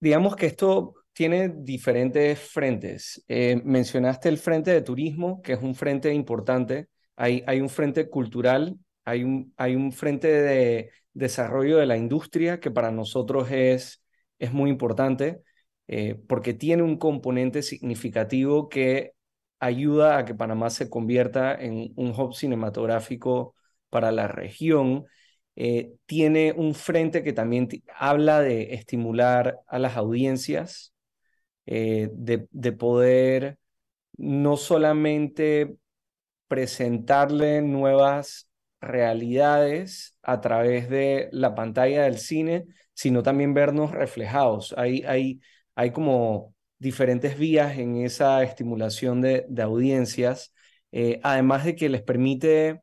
Digamos 0.00 0.36
que 0.36 0.46
esto 0.46 0.94
tiene 1.12 1.48
diferentes 1.48 2.38
frentes. 2.38 3.24
Eh, 3.28 3.60
mencionaste 3.64 4.28
el 4.28 4.38
frente 4.38 4.70
de 4.70 4.82
turismo, 4.82 5.40
que 5.42 5.54
es 5.54 5.62
un 5.62 5.74
frente 5.74 6.12
importante. 6.12 6.88
Hay, 7.16 7.42
hay 7.46 7.60
un 7.60 7.70
frente 7.70 8.10
cultural, 8.10 8.76
hay 9.06 9.24
un, 9.24 9.92
frente 9.92 10.28
de 10.28 10.90
desarrollo 11.14 11.78
de 11.78 11.86
la 11.86 11.96
industria 11.96 12.60
que 12.60 12.70
para 12.70 12.90
nosotros 12.90 13.50
es, 13.50 14.02
es 14.38 14.52
muy 14.52 14.70
importante 14.70 15.42
eh, 15.88 16.16
porque 16.28 16.54
tiene 16.54 16.82
un 16.82 16.98
componente 16.98 17.62
significativo 17.62 18.68
que 18.68 19.12
ayuda 19.60 20.18
a 20.18 20.24
que 20.24 20.34
Panamá 20.34 20.70
se 20.70 20.90
convierta 20.90 21.54
en 21.54 21.92
un 21.96 22.10
hub 22.10 22.34
cinematográfico 22.34 23.54
para 23.90 24.12
la 24.12 24.28
región. 24.28 25.06
Eh, 25.56 25.94
tiene 26.06 26.52
un 26.52 26.74
frente 26.74 27.22
que 27.22 27.32
también 27.32 27.68
habla 27.94 28.40
de 28.40 28.74
estimular 28.74 29.60
a 29.66 29.78
las 29.78 29.96
audiencias, 29.96 30.92
eh, 31.66 32.10
de, 32.12 32.72
poder 32.72 33.58
no 34.16 34.56
solamente 34.56 35.76
presentarle 36.48 37.62
nuevas 37.62 38.45
realidades 38.80 40.18
a 40.22 40.40
través 40.40 40.88
de 40.88 41.28
la 41.32 41.54
pantalla 41.54 42.04
del 42.04 42.18
cine, 42.18 42.66
sino 42.94 43.22
también 43.22 43.54
vernos 43.54 43.92
reflejados. 43.92 44.74
Hay, 44.76 45.02
hay, 45.04 45.40
hay 45.74 45.90
como 45.92 46.54
diferentes 46.78 47.38
vías 47.38 47.78
en 47.78 47.96
esa 47.96 48.42
estimulación 48.42 49.20
de, 49.22 49.46
audiencias, 49.62 50.52
eh, 50.92 51.20
además 51.22 51.64
de 51.64 51.74
que 51.76 51.88
les 51.88 52.02
permite 52.02 52.82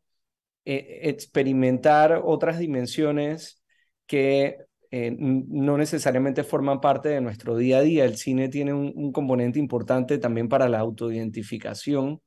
eh, 0.65 0.99
experimentar 1.03 2.21
otras 2.23 2.59
dimensiones 2.59 3.61
que 4.05 4.57
eh, 4.91 5.15
no 5.17 5.77
necesariamente 5.77 6.43
forman 6.43 6.79
parte 6.79 7.09
de 7.09 7.21
nuestro 7.21 7.57
día 7.57 7.79
a 7.79 7.81
día. 7.81 8.05
El 8.05 8.17
cine 8.17 8.49
tiene 8.49 8.73
un, 8.73 9.11
componente 9.11 9.59
importante 9.59 10.19
también 10.19 10.47
para 10.49 10.69
la 10.69 10.79
autoidentificación. 10.79 12.21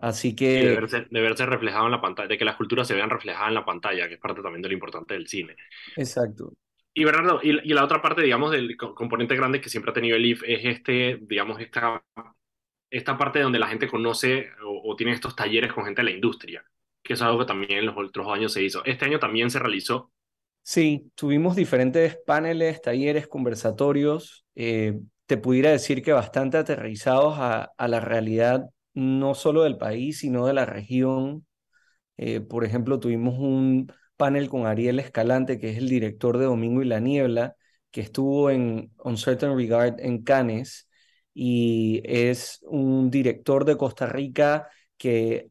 Así 0.00 0.34
que... 0.34 0.64
de, 0.64 0.74
verse, 0.74 1.06
de, 1.10 1.20
verse, 1.20 1.46
reflejado 1.46 1.86
en 1.86 1.92
la 1.92 2.00
pantalla, 2.00 2.28
de 2.28 2.38
que 2.38 2.44
las 2.44 2.56
culturas 2.56 2.88
se 2.88 2.94
vean 2.94 3.10
reflejadas 3.10 3.48
en 3.48 3.54
la 3.54 3.64
pantalla, 3.64 4.08
que 4.08 4.14
es 4.14 4.20
parte 4.20 4.42
también 4.42 4.62
de 4.62 4.68
lo 4.68 4.74
importante 4.74 5.14
del 5.14 5.28
cine. 5.28 5.56
Exacto. 5.96 6.52
Y 6.92 7.04
Bernardo, 7.04 7.40
y, 7.42 7.52
la 7.72 7.84
otra 7.84 8.02
parte, 8.02 8.22
digamos, 8.22 8.50
del 8.50 8.76
componente 8.76 9.36
grande 9.36 9.60
que 9.60 9.68
siempre 9.68 9.90
ha 9.90 9.94
tenido 9.94 10.16
el 10.16 10.26
IF 10.26 10.42
es 10.44 10.64
este, 10.64 11.18
digamos, 11.22 11.60
esta, 11.60 12.02
esta 12.90 13.16
parte 13.16 13.40
donde 13.40 13.58
la 13.58 13.68
gente 13.68 13.88
conoce 13.88 14.48
o, 14.64 14.96
tiene 14.96 15.12
estos 15.12 15.36
talleres 15.36 15.72
con 15.72 15.84
gente 15.84 16.00
de 16.00 16.10
la 16.10 16.14
industria, 16.14 16.64
que 17.02 17.12
es 17.12 17.22
algo 17.22 17.38
que 17.38 17.44
también 17.44 17.78
en 17.78 17.86
los 17.86 17.96
otros 17.96 18.26
años 18.28 18.52
se 18.52 18.62
hizo. 18.62 18.84
Este 18.84 19.04
año 19.04 19.20
también 19.20 19.50
se 19.50 19.60
realizó. 19.60 20.10
Sí, 20.62 21.10
tuvimos 21.14 21.56
diferentes 21.56 22.18
paneles, 22.26 22.82
talleres, 22.82 23.28
conversatorios. 23.28 24.44
Eh, 24.56 24.98
te 25.26 25.36
pudiera 25.36 25.70
decir 25.70 26.02
que 26.02 26.12
bastante 26.12 26.56
aterrizados 26.56 27.38
a, 27.38 27.70
a, 27.76 27.88
la 27.88 28.00
realidad 28.00 28.68
no 28.94 29.34
solo 29.34 29.62
del 29.62 29.78
país, 29.78 30.18
sino 30.20 30.46
de 30.46 30.54
la 30.54 30.66
región. 30.66 31.46
Eh, 32.16 32.40
por 32.40 32.64
ejemplo, 32.64 33.00
tuvimos 33.00 33.38
un 33.38 33.92
panel 34.16 34.48
con 34.48 34.66
Ariel 34.66 34.98
Escalante, 34.98 35.58
que 35.58 35.70
es 35.70 35.78
el 35.78 35.88
director 35.88 36.38
de 36.38 36.46
Domingo 36.46 36.82
y 36.82 36.86
la 36.86 37.00
Niebla, 37.00 37.56
que 37.90 38.00
estuvo 38.02 38.50
en 38.50 38.92
On 38.98 39.16
Certain 39.16 39.56
Regard 39.56 40.00
en 40.00 40.22
Cannes 40.22 40.88
y 41.32 42.02
es 42.04 42.60
un 42.64 43.10
director 43.10 43.64
de 43.64 43.76
Costa 43.76 44.06
Rica 44.06 44.68
que 44.96 45.50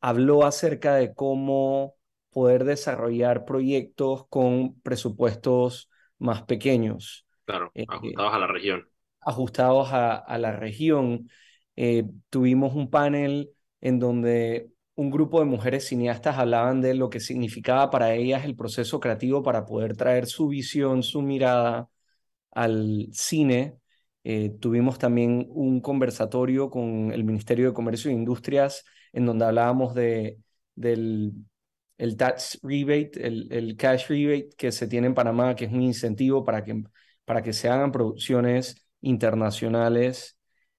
habló 0.00 0.44
acerca 0.44 0.94
de 0.94 1.14
cómo 1.14 1.94
poder 2.30 2.64
desarrollar 2.64 3.44
proyectos 3.44 4.26
con 4.28 4.80
presupuestos 4.80 5.90
más 6.18 6.42
pequeños. 6.42 7.26
Claro, 7.44 7.70
eh, 7.74 7.84
ajustados 7.88 8.34
a 8.34 8.38
la 8.38 8.46
región. 8.46 8.88
Ajustados 9.20 9.88
a, 9.92 10.38
la 10.38 10.52
región. 10.52 11.28
Eh, 11.80 12.04
tuvimos 12.28 12.74
un 12.74 12.90
panel 12.90 13.52
en 13.80 14.00
donde 14.00 14.72
un 14.96 15.10
grupo 15.10 15.38
de 15.38 15.46
mujeres 15.46 15.86
cineastas 15.86 16.36
hablaban 16.36 16.80
de 16.80 16.94
lo 16.94 17.08
que 17.08 17.20
significaba 17.20 17.88
para 17.90 18.14
ellas 18.14 18.44
el 18.44 18.56
proceso 18.56 18.98
creativo 18.98 19.44
para 19.44 19.64
poder 19.64 19.96
traer 19.96 20.26
su 20.26 20.48
visión, 20.48 21.04
su 21.04 21.22
mirada 21.22 21.88
al 22.50 23.08
cine. 23.12 23.78
Eh, 24.24 24.50
tuvimos 24.60 24.98
también 24.98 25.46
un 25.50 25.80
conversatorio 25.80 26.70
con 26.70 27.12
el 27.12 27.24
Ministerio 27.24 27.68
de 27.68 27.74
Comercio 27.74 28.10
e 28.10 28.14
Industrias 28.14 28.84
en 29.12 29.26
donde 29.26 29.44
hablábamos 29.46 29.94
de, 29.94 30.38
del 30.74 31.32
el 31.98 32.16
tax 32.16 32.58
rebate, 32.62 33.26
el, 33.26 33.48
el, 33.52 33.76
cash 33.76 34.08
rebate 34.08 34.50
que 34.56 34.72
se 34.72 34.88
tiene 34.88 35.08
en 35.08 35.14
Panamá, 35.14 35.54
que 35.54 35.66
es 35.66 35.72
un 35.72 35.82
incentivo 35.82 36.44
para 36.44 36.64
que, 36.64 36.82
para 37.24 37.42
que 37.42 37.52
se 37.52 37.68
hagan 37.68 37.92
producciones 37.92 38.88
internacionales 39.00 40.37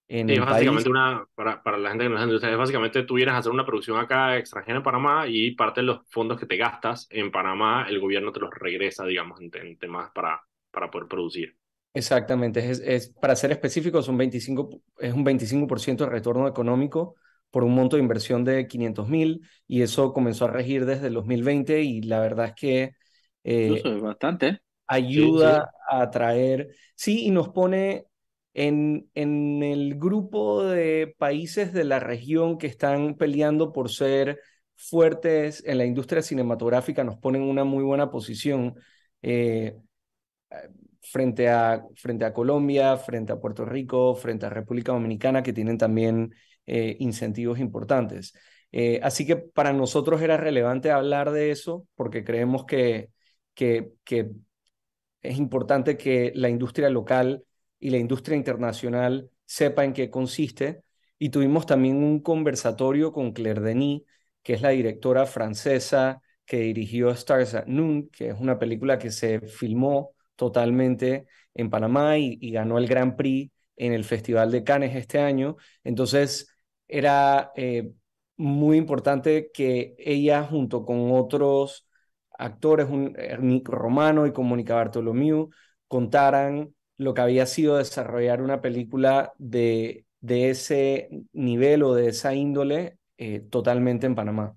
en 0.10 0.30
Sí, 0.30 0.34
el 0.34 0.44
es 0.44 0.46
país. 0.46 0.86
básicamente 0.86 0.90
una, 0.90 1.26
para, 1.34 1.64
para 1.64 1.78
la 1.80 1.90
gente 1.90 2.04
que 2.06 2.10
no 2.10 2.18
es 2.18 2.24
industria, 2.24 2.52
es 2.52 2.58
básicamente 2.58 3.02
tú 3.04 3.16
vienes 3.16 3.34
a 3.34 3.38
hacer 3.40 3.52
una 3.52 3.66
producción 3.66 3.98
acá 3.98 4.38
extranjera 4.38 4.78
en 4.78 4.84
Panamá 4.84 5.26
y 5.28 5.52
parte 5.56 5.82
de 5.82 5.88
los 5.88 6.02
fondos 6.10 6.40
que 6.40 6.46
te 6.46 6.56
gastas 6.58 7.08
en 7.10 7.32
Panamá, 7.32 7.88
el 7.90 8.00
gobierno 8.00 8.32
te 8.32 8.40
los 8.40 8.52
regresa, 8.54 9.06
digamos, 9.06 9.42
en, 9.42 9.50
en 9.56 9.78
temas 9.80 10.12
para, 10.12 10.40
para 10.72 10.92
poder 10.92 11.08
producir. 11.08 11.58
Exactamente, 11.94 12.70
es, 12.70 12.80
es, 12.86 13.10
para 13.10 13.36
ser 13.36 13.52
específicos, 13.52 14.08
un 14.08 14.18
25, 14.18 14.82
es 15.00 15.14
un 15.14 15.24
25% 15.24 16.04
de 16.06 16.12
retorno 16.12 16.48
económico 16.48 17.16
por 17.50 17.64
un 17.64 17.74
monto 17.74 17.96
de 17.98 18.04
inversión 18.04 18.44
de 18.46 18.68
500 18.68 19.10
mil 19.10 19.42
y 19.68 19.82
eso 19.82 20.14
comenzó 20.14 20.46
a 20.46 20.52
regir 20.52 20.86
desde 20.86 21.08
el 21.08 21.16
2020 21.16 21.82
y 21.82 22.02
la 22.04 22.20
verdad 22.20 22.46
es 22.48 22.54
que 22.54 22.92
eh, 23.44 23.84
Eso 23.84 23.96
es 23.96 24.02
bastante. 24.02 24.48
¿eh? 24.50 24.60
ayuda 24.88 25.72
a 25.90 26.02
atraer, 26.02 26.76
sí, 26.96 27.26
y 27.26 27.32
nos 27.32 27.50
pone 27.50 28.06
en, 28.54 29.10
en 29.16 29.64
el 29.64 29.96
grupo 29.98 30.64
de 30.66 31.16
países 31.18 31.74
de 31.74 31.84
la 31.84 32.00
región 32.00 32.58
que 32.58 32.68
están 32.68 33.16
peleando 33.16 33.72
por 33.72 33.90
ser 33.90 34.40
fuertes 34.76 35.64
en 35.66 35.78
la 35.78 35.86
industria 35.86 36.22
cinematográfica, 36.22 37.04
nos 37.04 37.18
pone 37.18 37.38
en 37.38 37.46
una 37.46 37.64
muy 37.64 37.84
buena 37.84 38.10
posición 38.12 38.76
eh, 39.22 39.76
frente 41.02 41.50
a, 41.50 41.84
frente 41.96 42.26
a 42.26 42.34
Colombia, 42.34 42.98
frente 42.98 43.32
a 43.34 43.40
Puerto 43.40 43.66
Rico, 43.66 44.16
frente 44.16 44.46
a 44.46 44.50
República 44.50 44.92
Dominicana, 44.92 45.44
que 45.44 45.54
tienen 45.54 45.78
también 45.78 46.34
eh, 46.66 46.96
incentivos 47.00 47.60
importantes. 47.60 48.34
Eh, 48.72 49.00
así 49.04 49.26
que 49.26 49.36
para 49.36 49.74
nosotros 49.74 50.22
era 50.22 50.38
relevante 50.38 50.92
hablar 50.92 51.32
de 51.32 51.52
eso 51.52 51.88
porque 51.96 52.24
creemos 52.24 52.66
que, 52.66 53.10
que, 53.54 53.92
que 54.04 54.30
es 55.22 55.38
importante 55.38 55.98
que 55.98 56.32
la 56.36 56.50
industria 56.50 56.90
local 56.90 57.44
y 57.80 57.90
la 57.90 57.98
industria 57.98 58.38
internacional 58.38 59.30
sepa 59.46 59.86
en 59.86 59.94
qué 59.94 60.10
consiste. 60.10 60.84
Y 61.18 61.30
tuvimos 61.30 61.66
también 61.66 61.98
un 61.98 62.22
conversatorio 62.22 63.12
con 63.12 63.34
Claire 63.34 63.62
Denis, 63.62 64.04
que 64.44 64.54
es 64.54 64.62
la 64.62 64.70
directora 64.70 65.26
francesa 65.26 66.22
que 66.46 66.58
dirigió 66.62 67.12
Stars 67.12 67.56
at 67.56 67.66
Noon, 67.68 68.10
que 68.10 68.30
es 68.30 68.36
una 68.40 68.58
película 68.58 68.98
que 68.98 69.12
se 69.12 69.42
filmó 69.42 70.16
totalmente 70.36 71.28
en 71.54 71.70
Panamá 71.70 72.18
y, 72.18 72.52
ganó 72.52 72.78
el 72.78 72.88
Grand 72.88 73.16
Prix 73.16 73.52
en 73.76 73.94
el 73.94 74.04
Festival 74.04 74.52
de 74.52 74.64
Cannes 74.64 74.96
este 74.96 75.20
año. 75.20 75.58
Entonces, 75.84 76.56
era 76.88 77.52
eh, 77.56 77.92
muy 78.38 78.78
importante 78.78 79.52
que 79.54 79.96
ella, 80.00 80.44
junto 80.44 80.86
con 80.86 81.12
otros 81.12 81.88
actores, 82.38 82.88
un, 82.90 83.16
Nick 83.42 83.68
Romano 83.70 84.26
y 84.26 84.34
con 84.34 84.48
Mónica 84.48 84.76
Bartolomeu, 84.76 85.50
contaran 85.88 86.74
lo 87.00 87.16
que 87.16 87.22
había 87.22 87.48
sido 87.48 87.78
desarrollar 87.78 88.44
una 88.44 88.62
película 88.62 89.34
de, 89.40 90.06
de 90.22 90.52
ese 90.52 91.10
nivel 91.34 91.84
o 91.84 91.96
de 91.96 92.10
esa 92.10 92.36
índole 92.36 93.00
eh, 93.18 93.40
totalmente 93.42 94.06
en 94.06 94.16
Panamá. 94.16 94.56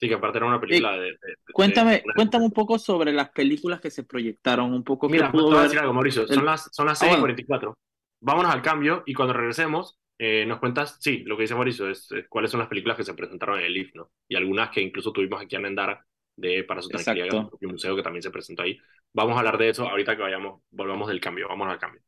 Sí, 0.00 0.08
que 0.08 0.14
aparte 0.14 0.38
era 0.38 0.46
una 0.46 0.60
película 0.60 0.92
de... 0.92 0.98
de- 1.00 1.10
de- 1.12 1.36
Cuéntame, 1.52 1.92
de- 1.92 2.02
cuéntame 2.14 2.44
un 2.46 2.52
poco 2.52 2.78
sobre 2.78 3.12
las 3.12 3.30
películas 3.30 3.80
que 3.80 3.90
se 3.90 4.04
proyectaron, 4.04 4.72
un 4.72 4.82
poco 4.82 5.08
Mira, 5.08 5.26
que 5.26 5.32
te 5.32 5.32
pudo 5.32 5.46
voy 5.48 5.56
a 5.56 5.60
ver. 5.60 5.64
decir 5.68 5.80
algo, 5.80 5.92
Mauricio. 5.92 6.26
Son 6.26 6.38
el- 6.40 6.46
las, 6.46 6.68
son 6.72 6.86
las 6.86 7.02
Ah, 7.02 7.06
bueno. 7.06 7.22
6:44. 7.24 7.74
Vámonos 8.22 8.52
al 8.52 8.62
cambio 8.62 9.02
y 9.06 9.14
cuando 9.14 9.34
regresemos 9.34 9.98
eh, 10.18 10.44
nos 10.46 10.58
cuentas, 10.58 10.98
sí, 11.00 11.18
lo 11.24 11.36
que 11.36 11.42
dice 11.42 11.54
Mauricio, 11.54 11.88
es, 11.88 12.10
es 12.12 12.28
cuáles 12.28 12.50
son 12.50 12.60
las 12.60 12.68
películas 12.68 12.96
que 12.96 13.04
se 13.04 13.14
presentaron 13.14 13.58
en 13.58 13.64
el 13.66 13.76
IF, 13.76 13.94
¿no? 13.94 14.10
Y 14.28 14.36
algunas 14.36 14.70
que 14.70 14.80
incluso 14.82 15.12
tuvimos 15.12 15.40
aquí 15.42 15.56
en 15.56 15.64
Endara 15.66 16.06
de 16.40 16.64
Para 16.64 16.82
su 16.82 16.88
tranquilidad, 16.88 17.26
Exacto. 17.26 17.50
propio 17.50 17.68
museo 17.68 17.96
que 17.96 18.02
también 18.02 18.22
se 18.22 18.30
presentó 18.30 18.62
ahí. 18.62 18.78
Vamos 19.12 19.36
a 19.36 19.38
hablar 19.40 19.58
de 19.58 19.68
eso 19.68 19.88
ahorita 19.88 20.16
que 20.16 20.22
vayamos, 20.22 20.62
volvamos 20.70 21.08
del 21.08 21.20
cambio. 21.20 21.48
Vámonos 21.48 21.74
al 21.74 21.80
cambio. 21.80 22.02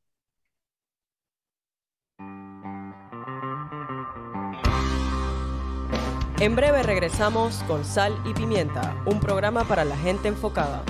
En 6.41 6.57
breve 6.57 6.83
regresamos 6.83 7.63
con 7.69 7.85
Sal 7.85 8.21
y 8.25 8.35
Pimienta, 8.35 9.01
un 9.07 9.21
programa 9.21 9.63
para 9.63 9.85
la 9.85 9.97
gente 9.97 10.27
enfocada. 10.27 10.83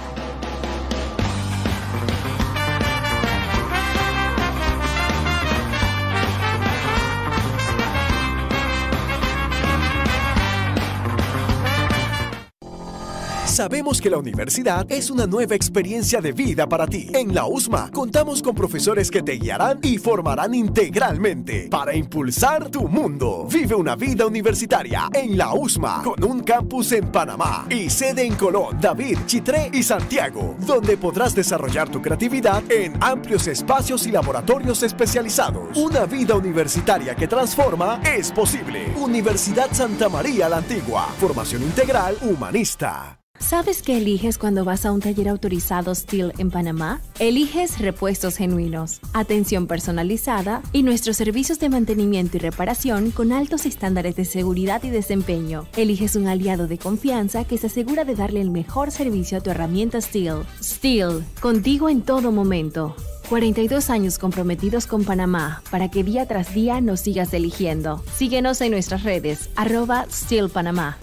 Sabemos 13.62 14.00
que 14.00 14.10
la 14.10 14.18
universidad 14.18 14.90
es 14.90 15.08
una 15.08 15.24
nueva 15.24 15.54
experiencia 15.54 16.20
de 16.20 16.32
vida 16.32 16.68
para 16.68 16.84
ti. 16.84 17.06
En 17.14 17.32
la 17.32 17.46
USMA 17.46 17.92
contamos 17.92 18.42
con 18.42 18.56
profesores 18.56 19.08
que 19.08 19.22
te 19.22 19.34
guiarán 19.34 19.78
y 19.82 19.98
formarán 19.98 20.52
integralmente 20.52 21.68
para 21.70 21.94
impulsar 21.94 22.70
tu 22.70 22.88
mundo. 22.88 23.46
Vive 23.48 23.76
una 23.76 23.94
vida 23.94 24.26
universitaria 24.26 25.08
en 25.14 25.38
la 25.38 25.54
USMA 25.54 26.02
con 26.02 26.24
un 26.24 26.40
campus 26.40 26.90
en 26.90 27.12
Panamá 27.12 27.64
y 27.70 27.88
sede 27.88 28.26
en 28.26 28.34
Colón, 28.34 28.80
David, 28.80 29.18
Chitré 29.26 29.70
y 29.72 29.84
Santiago, 29.84 30.56
donde 30.66 30.96
podrás 30.96 31.32
desarrollar 31.32 31.88
tu 31.88 32.02
creatividad 32.02 32.64
en 32.68 33.00
amplios 33.00 33.46
espacios 33.46 34.08
y 34.08 34.10
laboratorios 34.10 34.82
especializados. 34.82 35.76
Una 35.76 36.04
vida 36.06 36.34
universitaria 36.34 37.14
que 37.14 37.28
transforma 37.28 38.00
es 38.02 38.32
posible. 38.32 38.92
Universidad 38.96 39.72
Santa 39.72 40.08
María 40.08 40.48
la 40.48 40.56
Antigua. 40.56 41.06
Formación 41.20 41.62
integral 41.62 42.16
humanista. 42.22 43.21
¿Sabes 43.42 43.82
qué 43.82 43.98
eliges 43.98 44.38
cuando 44.38 44.64
vas 44.64 44.86
a 44.86 44.92
un 44.92 45.00
taller 45.00 45.28
autorizado 45.28 45.94
Steel 45.94 46.32
en 46.38 46.50
Panamá? 46.50 47.00
Eliges 47.18 47.80
repuestos 47.80 48.36
genuinos, 48.36 49.00
atención 49.12 49.66
personalizada 49.66 50.62
y 50.72 50.84
nuestros 50.84 51.16
servicios 51.16 51.58
de 51.58 51.68
mantenimiento 51.68 52.36
y 52.36 52.40
reparación 52.40 53.10
con 53.10 53.32
altos 53.32 53.66
estándares 53.66 54.14
de 54.14 54.24
seguridad 54.24 54.82
y 54.84 54.90
desempeño. 54.90 55.66
Eliges 55.76 56.14
un 56.14 56.28
aliado 56.28 56.68
de 56.68 56.78
confianza 56.78 57.44
que 57.44 57.58
se 57.58 57.66
asegura 57.66 58.04
de 58.04 58.14
darle 58.14 58.40
el 58.40 58.50
mejor 58.50 58.92
servicio 58.92 59.38
a 59.38 59.40
tu 59.40 59.50
herramienta 59.50 60.00
Steel. 60.00 60.44
Steel, 60.62 61.24
contigo 61.40 61.88
en 61.88 62.02
todo 62.02 62.30
momento. 62.30 62.94
42 63.28 63.90
años 63.90 64.18
comprometidos 64.18 64.86
con 64.86 65.04
Panamá 65.04 65.62
para 65.70 65.90
que 65.90 66.04
día 66.04 66.26
tras 66.26 66.54
día 66.54 66.80
nos 66.80 67.00
sigas 67.00 67.34
eligiendo. 67.34 68.04
Síguenos 68.16 68.60
en 68.60 68.70
nuestras 68.70 69.02
redes, 69.02 69.50
arroba 69.56 70.06
Steel 70.10 70.48
Panamá. 70.48 70.96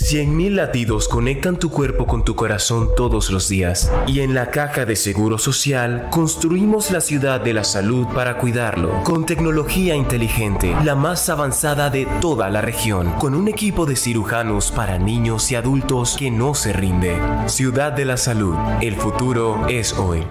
100.000 0.00 0.54
latidos 0.54 1.08
conectan 1.08 1.58
tu 1.58 1.70
cuerpo 1.70 2.06
con 2.06 2.24
tu 2.24 2.34
corazón 2.34 2.88
todos 2.96 3.30
los 3.30 3.48
días 3.50 3.92
y 4.06 4.20
en 4.20 4.34
la 4.34 4.50
Caja 4.50 4.86
de 4.86 4.96
Seguro 4.96 5.36
Social 5.36 6.08
construimos 6.10 6.90
la 6.90 7.02
ciudad 7.02 7.40
de 7.40 7.52
la 7.52 7.64
salud 7.64 8.06
para 8.14 8.38
cuidarlo 8.38 9.04
con 9.04 9.26
tecnología 9.26 9.94
inteligente, 9.94 10.74
la 10.84 10.94
más 10.94 11.28
avanzada 11.28 11.90
de 11.90 12.08
toda 12.20 12.48
la 12.48 12.62
región, 12.62 13.12
con 13.18 13.34
un 13.34 13.46
equipo 13.48 13.84
de 13.84 13.94
cirujanos 13.94 14.72
para 14.72 14.98
niños 14.98 15.52
y 15.52 15.56
adultos 15.56 16.16
que 16.18 16.30
no 16.30 16.54
se 16.54 16.72
rinde. 16.72 17.16
Ciudad 17.46 17.92
de 17.92 18.06
la 18.06 18.16
Salud, 18.16 18.56
el 18.80 18.96
futuro 18.96 19.68
es 19.68 19.92
hoy. 19.92 20.24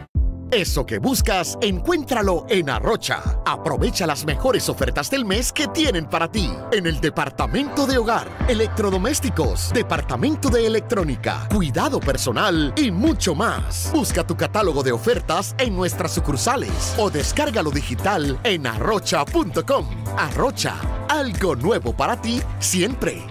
Eso 0.51 0.83
que 0.83 0.97
buscas, 0.97 1.59
encuéntralo 1.61 2.47
en 2.49 2.71
Arrocha. 2.71 3.21
Aprovecha 3.45 4.07
las 4.07 4.25
mejores 4.25 4.67
ofertas 4.67 5.11
del 5.11 5.23
mes 5.23 5.53
que 5.53 5.67
tienen 5.67 6.07
para 6.07 6.31
ti. 6.31 6.49
En 6.71 6.87
el 6.87 6.99
departamento 6.99 7.85
de 7.85 7.99
hogar, 7.99 8.27
electrodomésticos, 8.47 9.71
departamento 9.71 10.49
de 10.49 10.65
electrónica, 10.65 11.47
cuidado 11.53 11.99
personal 11.99 12.73
y 12.75 12.89
mucho 12.89 13.35
más. 13.35 13.91
Busca 13.93 14.25
tu 14.25 14.35
catálogo 14.35 14.81
de 14.81 14.91
ofertas 14.91 15.53
en 15.59 15.75
nuestras 15.75 16.15
sucursales 16.15 16.95
o 16.97 17.11
descárgalo 17.11 17.69
digital 17.69 18.39
en 18.43 18.65
arrocha.com. 18.65 19.85
Arrocha, 20.17 20.75
algo 21.09 21.55
nuevo 21.55 21.93
para 21.93 22.19
ti 22.19 22.41
siempre. 22.57 23.21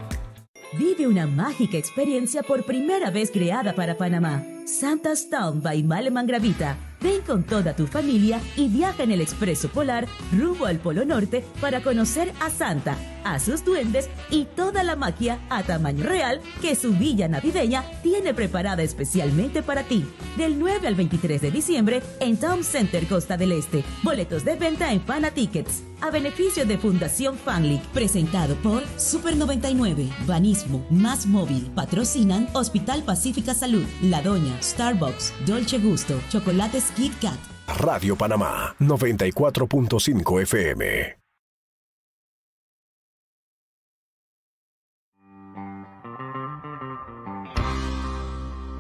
Vive 0.75 1.09
una 1.09 1.27
mágica 1.27 1.79
experiencia 1.79 2.45
por 2.45 2.63
primera 2.65 3.11
vez 3.11 3.33
creada 3.33 3.75
para 3.75 3.97
Panamá. 3.97 4.45
Santa's 4.67 5.29
Town 5.29 5.61
by 5.61 5.83
Maleman 5.83 6.27
Gravita. 6.27 6.77
Ven 7.01 7.23
con 7.23 7.45
toda 7.45 7.77
tu 7.77 7.87
familia 7.87 8.41
y 8.57 8.69
viaja 8.69 9.05
en 9.05 9.13
el 9.13 9.21
Expreso 9.21 9.69
Polar 9.69 10.09
rumbo 10.33 10.67
al 10.67 10.79
Polo 10.79 11.05
Norte 11.05 11.45
para 11.61 11.81
conocer 11.81 12.33
a 12.41 12.51
Santa, 12.51 12.97
a 13.25 13.39
sus 13.39 13.65
duendes 13.65 14.09
y 14.31 14.47
toda 14.47 14.83
la 14.83 14.97
magia 14.97 15.39
a 15.49 15.63
tamaño 15.63 16.05
real 16.05 16.41
que 16.61 16.75
su 16.75 16.93
villa 16.93 17.29
navideña 17.29 17.85
tiene 18.03 18.35
preparada 18.35 18.83
especialmente 18.83 19.63
para 19.63 19.85
ti. 19.85 20.05
Del 20.37 20.59
9 20.59 20.89
al 20.89 20.97
23 20.97 21.41
de 21.41 21.51
diciembre 21.51 22.03
en 22.19 22.37
Town 22.37 22.65
Center 22.65 23.07
Costa 23.07 23.37
del 23.37 23.53
Este. 23.53 23.85
Boletos 24.03 24.45
de 24.45 24.57
venta 24.57 24.93
en 24.93 25.01
Pana 25.01 25.31
Tickets. 25.31 25.85
A 26.01 26.11
beneficio 26.11 26.65
de 26.65 26.79
Fundación 26.79 27.37
Fanlic. 27.37 27.83
Presentado 27.89 28.55
por 28.57 28.85
Super 28.97 29.37
99, 29.37 30.09
Banismo, 30.27 30.87
Más 30.91 31.27
Móvil. 31.27 31.71
Patrocinan 31.75 32.49
Hospital 32.53 33.03
Pacífica 33.03 33.53
Salud, 33.53 33.85
La 34.03 34.23
Doña, 34.23 34.63
Starbucks, 34.63 35.35
Dolce 35.45 35.79
Gusto, 35.79 36.21
Chocolates 36.29 36.88
Kit 36.97 37.13
Kat. 37.21 37.39
Radio 37.81 38.17
Panamá 38.17 38.75
94.5 38.81 40.43
FM. 40.43 41.19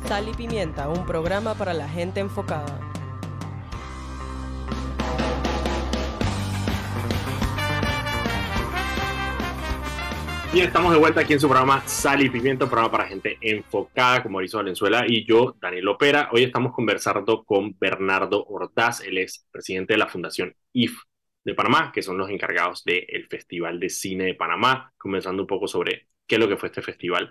Sal 0.08 0.26
y 0.26 0.32
Pimienta, 0.32 0.88
un 0.88 1.04
programa 1.04 1.54
para 1.54 1.74
la 1.74 1.86
gente 1.86 2.20
enfocada. 2.20 2.80
Y 10.50 10.60
estamos 10.60 10.92
de 10.92 10.98
vuelta 10.98 11.20
aquí 11.20 11.34
en 11.34 11.40
su 11.40 11.46
programa 11.46 11.86
Sal 11.86 12.22
y 12.22 12.30
Pimiento, 12.30 12.68
programa 12.68 12.90
para 12.90 13.06
gente 13.06 13.36
enfocada 13.42 14.22
como 14.22 14.34
Mauricio 14.34 14.58
Valenzuela 14.58 15.04
y 15.06 15.26
yo, 15.26 15.54
Daniel 15.60 15.88
Opera. 15.88 16.30
Hoy 16.32 16.42
estamos 16.42 16.72
conversando 16.72 17.44
con 17.44 17.76
Bernardo 17.78 18.46
Ordaz, 18.46 19.02
él 19.02 19.18
es 19.18 19.46
presidente 19.50 19.92
de 19.92 19.98
la 19.98 20.08
Fundación 20.08 20.56
IF 20.72 21.02
de 21.44 21.54
Panamá, 21.54 21.92
que 21.92 22.02
son 22.02 22.16
los 22.16 22.30
encargados 22.30 22.82
del 22.82 23.26
Festival 23.28 23.78
de 23.78 23.90
Cine 23.90 24.24
de 24.24 24.34
Panamá, 24.34 24.90
conversando 24.96 25.42
un 25.42 25.46
poco 25.46 25.68
sobre 25.68 26.08
qué 26.26 26.36
es 26.36 26.40
lo 26.40 26.48
que 26.48 26.56
fue 26.56 26.68
este 26.68 26.80
festival. 26.80 27.30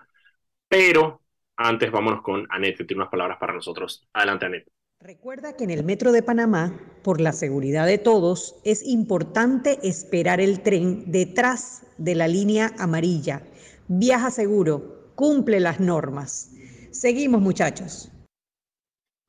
Pero 0.68 1.24
antes 1.56 1.92
vámonos 1.92 2.22
con 2.22 2.46
Anet, 2.52 2.78
que 2.78 2.84
tiene 2.84 3.02
unas 3.02 3.12
palabras 3.12 3.40
para 3.40 3.54
nosotros. 3.54 4.08
Adelante, 4.14 4.46
Anet. 4.46 4.77
Recuerda 5.08 5.56
que 5.56 5.64
en 5.64 5.70
el 5.70 5.86
Metro 5.86 6.12
de 6.12 6.22
Panamá, 6.22 6.78
por 7.02 7.22
la 7.22 7.32
seguridad 7.32 7.86
de 7.88 7.98
todos, 7.98 8.60
es 8.66 8.86
importante 8.86 9.80
esperar 9.82 10.42
el 10.42 10.62
tren 10.62 11.10
detrás 11.10 11.88
de 11.98 12.14
la 12.14 12.28
línea 12.28 12.74
amarilla. 12.78 13.42
Viaja 13.88 14.32
seguro, 14.32 15.14
cumple 15.16 15.62
las 15.62 15.80
normas. 15.80 16.54
Seguimos, 16.92 17.40
muchachos. 17.40 18.12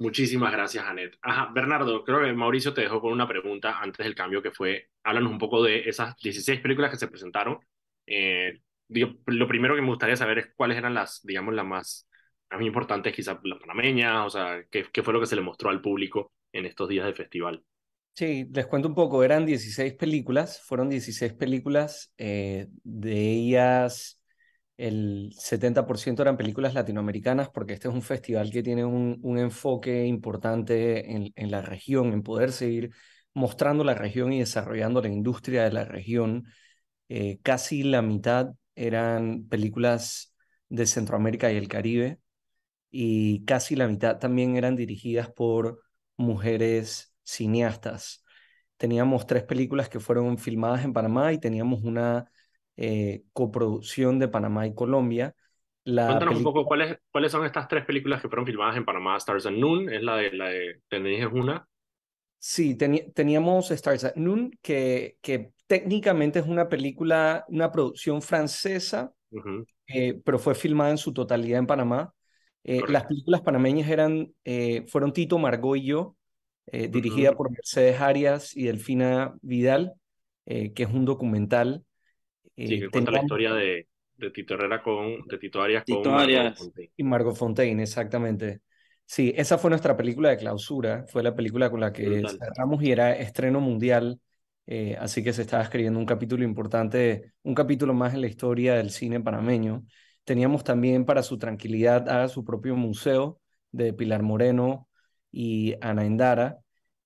Muchísimas 0.01 0.51
gracias, 0.51 0.85
Anet. 0.85 1.16
Ajá, 1.22 1.53
Bernardo, 1.55 2.03
creo 2.03 2.22
que 2.22 2.33
Mauricio 2.33 2.74
te 2.74 2.81
dejó 2.81 3.01
con 3.01 3.12
una 3.12 3.29
pregunta 3.29 3.79
antes 3.79 4.05
del 4.05 4.16
cambio 4.16 4.43
que 4.43 4.51
fue, 4.51 4.91
háblanos 5.05 5.31
un 5.31 5.39
poco 5.39 5.62
de 5.62 5.89
esas 5.89 6.16
16 6.16 6.59
películas 6.59 6.91
que 6.91 6.97
se 6.97 7.07
presentaron. 7.07 7.57
Eh, 8.05 8.62
lo 8.89 9.47
primero 9.47 9.76
que 9.76 9.83
me 9.83 9.91
gustaría 9.91 10.16
saber 10.16 10.39
es 10.39 10.53
cuáles 10.57 10.76
eran 10.76 10.95
las, 10.95 11.20
digamos, 11.22 11.55
las 11.55 11.66
más 11.66 12.08
a 12.51 12.59
mí 12.59 12.67
importante 12.67 13.13
quizás 13.13 13.39
la 13.43 13.59
panameña, 13.59 14.25
o 14.25 14.31
sea, 14.31 14.65
¿qué, 14.71 14.85
¿qué, 14.93 15.03
fue 15.03 15.13
lo 15.13 15.21
que 15.21 15.27
se 15.27 15.37
le 15.37 15.43
mostró 15.43 15.71
al 15.71 15.81
público 15.81 16.33
en 16.53 16.67
estos 16.67 16.89
días 16.89 17.07
de 17.07 17.15
festival? 17.15 17.63
Sí, 18.15 18.47
les 18.53 18.67
cuento 18.67 18.89
un 18.89 18.95
poco, 18.95 19.23
eran 19.23 19.47
16 19.47 19.95
películas, 19.95 20.61
fueron 20.63 20.89
16 20.89 21.35
películas, 21.35 22.13
eh, 22.19 22.67
de 22.83 23.33
ellas 23.33 24.19
el 24.79 25.33
70% 25.37 26.23
eran 26.23 26.37
películas 26.37 26.73
latinoamericanas, 26.73 27.51
porque 27.51 27.75
este 27.75 27.89
es 27.89 27.95
un 27.95 28.03
festival 28.03 28.51
que 28.51 28.63
tiene 28.63 28.85
un, 28.85 29.19
un 29.23 29.39
enfoque 29.39 30.07
importante 30.07 31.13
en, 31.13 31.33
en, 31.35 31.51
la 31.51 31.63
región, 31.63 32.13
en 32.13 32.23
poder 32.23 32.53
seguir 32.53 32.93
mostrando 33.35 33.85
la 33.85 33.95
región 33.95 34.33
y 34.33 34.39
desarrollando 34.41 35.03
la 35.03 35.09
industria 35.09 35.65
de 35.65 35.73
la 35.73 35.85
región. 35.85 36.45
Eh, 37.09 37.39
casi 37.43 37.83
la 37.83 38.03
mitad 38.03 38.53
eran 38.77 39.47
películas 39.49 40.35
de 40.69 40.87
Centroamérica 40.87 41.53
y 41.53 41.57
el 41.57 41.69
Caribe, 41.69 42.19
y 42.91 43.45
casi 43.45 43.76
la 43.76 43.89
mitad 43.89 44.18
también 44.18 44.57
eran 44.57 44.76
dirigidas 44.76 45.30
por 45.30 45.82
mujeres 46.16 47.14
cineastas. 47.22 48.24
Teníamos 48.76 49.26
tres 49.26 49.43
películas 49.45 49.89
que 49.89 50.01
fueron 50.01 50.39
filmadas 50.39 50.84
en 50.84 50.93
Panamá 50.93 51.32
y 51.32 51.39
teníamos 51.39 51.82
una 51.82 52.30
eh, 52.76 53.24
coproducción 53.32 54.18
de 54.18 54.28
Panamá 54.28 54.66
y 54.66 54.74
Colombia. 54.74 55.34
La 55.84 56.07
Cuéntanos 56.07 56.36
un 56.36 56.45
poco 56.45 56.64
cuáles, 56.64 56.97
cuáles 57.11 57.32
son 57.32 57.45
estas 57.45 57.66
tres 57.66 57.84
películas 57.84 58.22
que 58.22 58.28
fueron 58.28 58.47
filmadas 58.47 58.76
en 58.76 58.84
Panamá. 58.84 59.16
Stars 59.16 59.47
at 59.47 59.53
Noon 59.53 59.93
es 59.93 60.03
la 60.03 60.16
de, 60.16 60.32
la 60.32 60.49
de 60.49 60.80
es 60.91 61.26
una. 61.32 61.66
Sí, 62.39 62.76
teníamos 62.76 63.70
Stars 63.70 64.05
at 64.05 64.14
Noon, 64.14 64.53
que, 64.62 65.16
que 65.22 65.53
técnicamente 65.66 66.39
es 66.39 66.47
una 66.47 66.68
película, 66.68 67.45
una 67.49 67.72
producción 67.72 68.22
francesa, 68.22 69.12
eh, 69.89 70.20
pero 70.24 70.39
fue 70.39 70.55
filmada 70.55 70.91
en 70.91 70.99
su 70.99 71.12
totalidad 71.12 71.59
en 71.59 71.66
Panamá. 71.66 72.14
Eh, 72.71 72.83
las 72.87 73.07
películas 73.07 73.41
panameñas 73.41 73.89
eran, 73.89 74.31
eh, 74.45 74.85
fueron 74.89 75.14
Tito, 75.14 75.39
Margot 75.39 75.79
y 75.79 75.87
yo, 75.87 76.16
eh, 76.66 76.89
dirigida 76.89 77.33
por 77.33 77.51
Mercedes 77.51 77.99
Arias 77.99 78.55
y 78.55 78.64
Delfina 78.64 79.35
Vidal, 79.41 79.95
que 80.45 80.75
es 80.77 80.89
un 80.91 81.07
documental. 81.07 81.83
sí, 82.55 82.79
que 82.79 82.91
cuenta 82.91 83.11
la 83.11 83.21
historia 83.21 83.55
de, 83.55 83.87
de, 84.16 84.31
Tito 84.33 84.53
Herrera 84.53 84.83
con, 84.83 85.27
de 85.27 85.39
Tito 85.39 85.62
Arias 85.62 85.83
Tito 85.87 86.03
con 86.03 86.12
Arias. 86.12 86.59
Fontaine. 86.59 86.93
Y 86.95 87.03
Margot 87.05 87.35
Fontaine, 87.35 87.83
exactamente. 87.83 88.61
Sí, 89.07 89.33
esa 89.35 89.57
fue 89.57 89.71
nuestra 89.71 89.97
película 89.97 90.29
de 90.29 90.37
clausura, 90.37 91.07
fue 91.09 91.23
la 91.23 91.35
película 91.35 91.71
con 91.71 91.81
la 91.81 91.91
que 91.91 92.23
cerramos 92.39 92.83
y 92.83 92.93
era 92.93 93.16
estreno 93.16 93.62
mundial, 93.62 94.21
así 94.99 95.25
que 95.25 95.33
se 95.33 95.41
estaba 95.41 95.62
escribiendo 95.62 95.99
un 95.99 96.05
capítulo 96.05 96.45
importante, 96.45 97.33
un 97.45 97.55
capítulo 97.55 97.95
más 97.95 98.12
en 98.12 98.21
la 98.21 98.27
historia 98.27 98.75
del 98.75 98.91
cine 98.91 99.21
panameño. 99.21 99.87
Teníamos 100.29 100.62
también 100.62 101.07
para 101.07 101.22
su 101.22 101.39
tranquilidad 101.39 102.07
haga 102.07 102.29
su 102.29 102.45
propio 102.45 102.76
museo 102.76 103.41
de 103.72 103.95
Pilar 103.95 104.22
Moreno 104.22 104.87
y 105.33 105.74
Ana 105.81 106.05
Endara. 106.05 106.59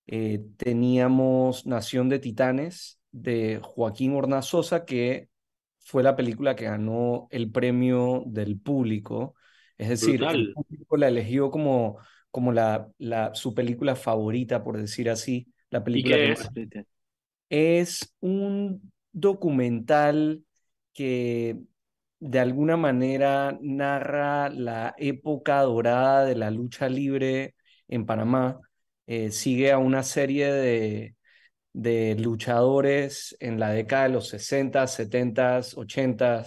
Eh, 0.07 0.41
teníamos 0.57 1.65
Nación 1.65 2.09
de 2.09 2.19
Titanes 2.19 2.99
de 3.13 3.61
Joaquín 3.63 4.13
Hornazosa, 4.13 4.83
que 4.83 5.29
fue 5.79 6.03
la 6.03 6.17
película 6.17 6.57
que 6.57 6.65
ganó 6.65 7.29
el 7.31 7.49
premio 7.49 8.25
del 8.25 8.59
público. 8.59 9.35
Es 9.77 9.87
decir, 9.87 10.21
el 10.21 10.51
público 10.51 10.97
la 10.97 11.07
eligió 11.07 11.49
como, 11.49 11.99
como 12.29 12.51
la, 12.51 12.89
la, 12.97 13.33
su 13.35 13.53
película 13.53 13.95
favorita, 13.95 14.65
por 14.65 14.77
decir 14.77 15.09
así. 15.09 15.47
La 15.69 15.81
película 15.81 16.17
¿Y 16.17 16.19
qué 16.19 16.31
es? 16.33 16.85
es 17.49 18.13
un 18.19 18.91
documental 19.13 20.43
que 20.91 21.61
de 22.23 22.39
alguna 22.39 22.77
manera 22.77 23.57
narra 23.61 24.49
la 24.49 24.95
época 24.97 25.61
dorada 25.61 26.25
de 26.25 26.35
la 26.35 26.51
lucha 26.51 26.87
libre 26.89 27.55
en 27.87 28.05
Panamá. 28.05 28.59
Eh, 29.07 29.31
sigue 29.31 29.71
a 29.71 29.77
una 29.77 30.03
serie 30.03 30.51
de, 30.53 31.15
de, 31.73 32.15
luchadores 32.15 33.35
en 33.39 33.59
la 33.59 33.71
década 33.71 34.03
de 34.03 34.09
los 34.09 34.29
60, 34.29 34.87
70, 34.87 35.61
80. 35.75 36.45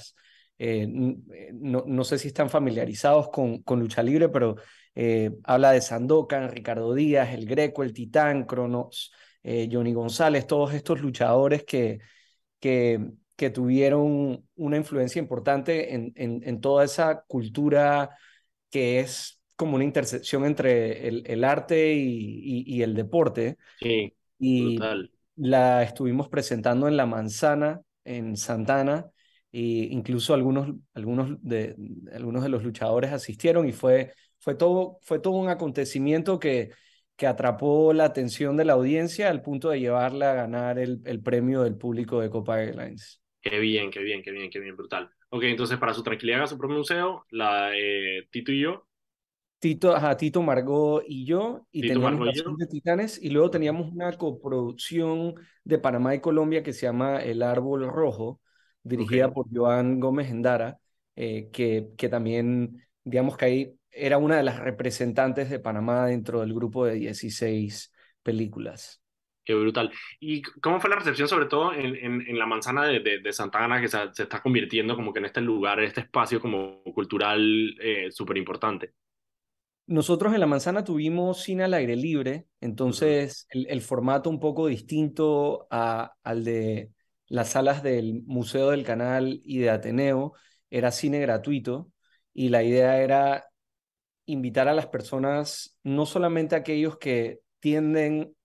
no, 1.52 1.84
no, 1.86 2.04
sé 2.04 2.18
si 2.18 2.28
están 2.28 2.48
familiarizados 2.50 3.28
con, 3.30 3.62
con 3.62 3.80
lucha 3.80 4.02
libre, 4.02 4.28
pero 4.28 4.56
eh, 4.94 5.30
habla 5.44 5.72
de 5.72 5.82
Sandokan, 5.82 6.50
Ricardo 6.50 6.94
Díaz, 6.94 7.32
El 7.34 7.46
Greco, 7.46 7.82
El 7.82 7.92
Titán, 7.92 8.44
Cronos, 8.44 9.12
eh, 9.42 9.68
Johnny 9.70 9.92
González, 9.92 10.46
todos 10.46 10.72
estos 10.74 11.00
luchadores 11.00 11.64
que, 11.64 12.00
que 12.60 13.12
que 13.36 13.50
tuvieron 13.50 14.44
una 14.56 14.76
influencia 14.76 15.20
importante 15.20 15.94
en, 15.94 16.12
en, 16.16 16.60
toda 16.60 16.84
esa 16.84 17.22
cultura 17.26 18.16
que 18.70 19.00
es 19.00 19.40
como 19.56 19.76
una 19.76 19.84
intersección 19.84 20.44
entre 20.44 21.06
el, 21.06 21.22
el 21.26 21.44
arte 21.44 21.94
y, 21.94 22.64
y, 22.66 22.82
el 22.82 22.94
deporte. 22.94 23.58
Sí, 23.78 24.14
y 24.38 24.78
la 25.36 25.82
estuvimos 25.82 26.28
presentando 26.28 26.88
en 26.88 26.96
La 26.96 27.06
Manzana, 27.06 27.82
en 28.04 28.36
Santana, 28.36 29.10
e 29.52 29.88
incluso 29.90 30.34
algunos, 30.34 30.74
algunos, 30.94 31.36
de, 31.42 31.76
algunos 32.12 32.42
de 32.42 32.48
los 32.48 32.64
luchadores 32.64 33.12
asistieron 33.12 33.68
y 33.68 33.72
fue, 33.72 34.12
fue, 34.38 34.54
todo, 34.54 34.98
fue 35.02 35.18
todo 35.18 35.34
un 35.34 35.48
acontecimiento 35.48 36.38
que, 36.38 36.70
que 37.16 37.26
atrapó 37.26 37.92
la 37.92 38.04
atención 38.04 38.56
de 38.56 38.64
la 38.64 38.74
audiencia 38.74 39.28
al 39.28 39.42
punto 39.42 39.68
de 39.70 39.80
llevarla 39.80 40.32
a 40.32 40.34
ganar 40.34 40.78
el, 40.78 41.00
el 41.04 41.22
premio 41.22 41.62
del 41.62 41.76
público 41.76 42.20
de 42.20 42.30
Copa 42.30 42.62
Airlines. 42.62 43.20
Qué 43.48 43.60
bien, 43.60 43.92
qué 43.92 44.00
bien, 44.00 44.22
qué 44.22 44.32
bien, 44.32 44.50
qué 44.50 44.58
bien, 44.58 44.76
brutal. 44.76 45.08
Ok, 45.28 45.44
entonces 45.44 45.78
para 45.78 45.94
su 45.94 46.02
tranquilidad 46.02 46.40
haga 46.40 46.46
su 46.48 46.58
propio 46.58 46.78
museo, 46.78 47.26
la 47.30 47.70
eh, 47.76 48.26
Tito 48.30 48.50
y 48.50 48.60
yo. 48.60 48.88
Tito, 49.60 49.94
ajá, 49.94 50.16
Tito, 50.16 50.42
Margot 50.42 51.04
y 51.06 51.24
yo, 51.24 51.66
y 51.70 51.82
Tito, 51.82 51.94
teníamos 51.94 52.26
Margot 52.26 52.58
de 52.58 52.66
Titanes, 52.66 53.22
y 53.22 53.30
luego 53.30 53.50
teníamos 53.50 53.92
una 53.92 54.12
coproducción 54.18 55.34
de 55.62 55.78
Panamá 55.78 56.14
y 56.16 56.20
Colombia 56.20 56.64
que 56.64 56.72
se 56.72 56.86
llama 56.86 57.22
El 57.22 57.40
Árbol 57.42 57.86
Rojo, 57.86 58.40
dirigida 58.82 59.32
por 59.32 59.46
Joan 59.52 60.00
Gómez 60.00 60.28
Endara, 60.28 60.78
eh, 61.14 61.48
que, 61.52 61.90
que 61.96 62.08
también, 62.08 62.84
digamos 63.04 63.36
que 63.36 63.44
ahí 63.44 63.78
era 63.92 64.18
una 64.18 64.36
de 64.36 64.42
las 64.42 64.58
representantes 64.58 65.50
de 65.50 65.60
Panamá 65.60 66.06
dentro 66.06 66.40
del 66.40 66.52
grupo 66.52 66.84
de 66.84 66.94
16 66.94 67.92
películas. 68.24 69.00
Qué 69.46 69.54
brutal. 69.54 69.92
¿Y 70.18 70.42
cómo 70.42 70.80
fue 70.80 70.90
la 70.90 70.96
recepción, 70.96 71.28
sobre 71.28 71.46
todo 71.46 71.72
en, 71.72 71.94
en, 72.20 72.36
la 72.36 72.46
manzana 72.46 72.84
de, 72.84 72.98
de, 72.98 73.32
Santa 73.32 73.64
Ana, 73.64 73.80
que 73.80 73.86
se, 73.86 73.96
se, 74.12 74.24
está 74.24 74.42
convirtiendo 74.42 74.96
como 74.96 75.12
que 75.12 75.20
en 75.20 75.26
este 75.26 75.40
lugar, 75.40 75.78
en 75.78 75.84
este 75.84 76.00
espacio 76.00 76.40
como 76.40 76.82
cultural 76.92 77.76
eh, 77.80 78.10
súper 78.10 78.38
importante? 78.38 78.94
Nosotros 79.86 80.34
en 80.34 80.40
la 80.40 80.48
manzana 80.48 80.82
tuvimos 80.82 81.44
cine 81.44 81.62
al 81.62 81.74
aire 81.74 81.94
libre, 81.94 82.48
entonces 82.60 83.46
el, 83.50 83.68
el, 83.70 83.82
formato 83.82 84.28
un 84.30 84.40
poco 84.40 84.66
distinto 84.66 85.68
a, 85.70 86.12
al 86.24 86.42
de 86.42 86.90
las 87.28 87.50
salas 87.50 87.84
del 87.84 88.24
Museo 88.24 88.70
del 88.70 88.82
Canal 88.82 89.40
y 89.44 89.58
de 89.58 89.70
Ateneo, 89.70 90.32
era 90.70 90.90
cine 90.90 91.20
gratuito 91.20 91.92
y 92.34 92.48
la 92.48 92.64
idea 92.64 93.00
era 93.00 93.46
invitar 94.24 94.66
a 94.66 94.74
las 94.74 94.88
personas, 94.88 95.78
no 95.84 96.04
solamente 96.04 96.56
a 96.56 96.58
aquellos 96.58 96.98
que 96.98 97.42
tienden 97.60 98.35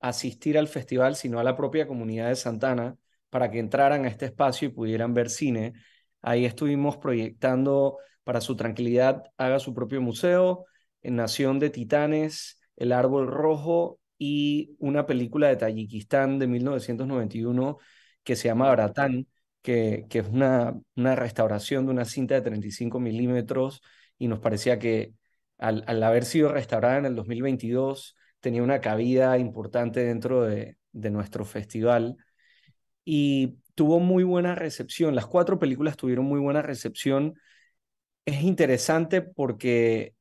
asistir 0.00 0.58
al 0.58 0.68
festival, 0.68 1.16
sino 1.16 1.38
a 1.38 1.44
la 1.44 1.56
propia 1.56 1.86
comunidad 1.86 2.28
de 2.28 2.36
Santana 2.36 2.96
para 3.30 3.50
que 3.50 3.58
entraran 3.58 4.04
a 4.04 4.08
este 4.08 4.26
espacio 4.26 4.68
y 4.68 4.72
pudieran 4.72 5.14
ver 5.14 5.30
cine. 5.30 5.74
Ahí 6.22 6.44
estuvimos 6.44 6.96
proyectando 6.96 7.98
para 8.24 8.40
su 8.40 8.56
tranquilidad, 8.56 9.24
haga 9.36 9.58
su 9.58 9.74
propio 9.74 10.00
museo, 10.00 10.66
en 11.02 11.16
Nación 11.16 11.58
de 11.58 11.70
Titanes, 11.70 12.60
El 12.76 12.92
Árbol 12.92 13.28
Rojo 13.28 14.00
y 14.18 14.76
una 14.78 15.06
película 15.06 15.48
de 15.48 15.56
Tayikistán 15.56 16.38
de 16.38 16.46
1991 16.46 17.78
que 18.24 18.36
se 18.36 18.48
llama 18.48 18.70
Bratán, 18.70 19.26
que, 19.62 20.06
que 20.10 20.20
es 20.20 20.28
una, 20.28 20.74
una 20.96 21.16
restauración 21.16 21.86
de 21.86 21.92
una 21.92 22.04
cinta 22.04 22.34
de 22.34 22.42
35 22.42 23.00
milímetros 23.00 23.82
y 24.18 24.28
nos 24.28 24.40
parecía 24.40 24.78
que 24.78 25.14
al, 25.58 25.84
al 25.86 26.02
haber 26.02 26.24
sido 26.24 26.52
restaurada 26.52 26.98
en 26.98 27.06
el 27.06 27.14
2022 27.14 28.16
tenía 28.40 28.62
una 28.62 28.80
cabida 28.80 29.38
importante 29.38 30.04
dentro 30.04 30.42
de, 30.42 30.76
nuestro 30.92 31.44
festival 31.44 32.16
y 33.04 33.58
tuvo 33.74 34.00
muy 34.00 34.24
buena 34.24 34.54
recepción. 34.56 35.14
Las 35.14 35.26
cuatro 35.26 35.58
películas 35.58 35.96
tuvieron 35.96 36.24
muy 36.24 36.40
buena 36.40 36.60
recepción. 36.60 37.34
Es 38.24 38.42
interesante 38.42 39.22
porque 39.22 40.14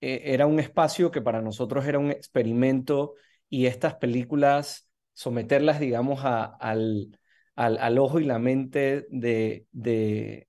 eh, 0.00 0.22
era 0.26 0.46
un 0.46 0.60
espacio 0.60 1.10
que 1.10 1.22
para 1.22 1.42
nosotros 1.42 1.84
era 1.86 1.98
un 1.98 2.10
experimento 2.10 3.14
y 3.48 3.66
estas 3.66 3.96
películas, 3.96 4.88
someterlas, 5.12 5.80
digamos, 5.80 6.20
al, 6.24 7.18
al, 7.56 7.98
ojo 7.98 8.20
y 8.20 8.24
la 8.24 8.38
mente 8.38 9.06
de, 9.10 9.66
de, 9.72 10.48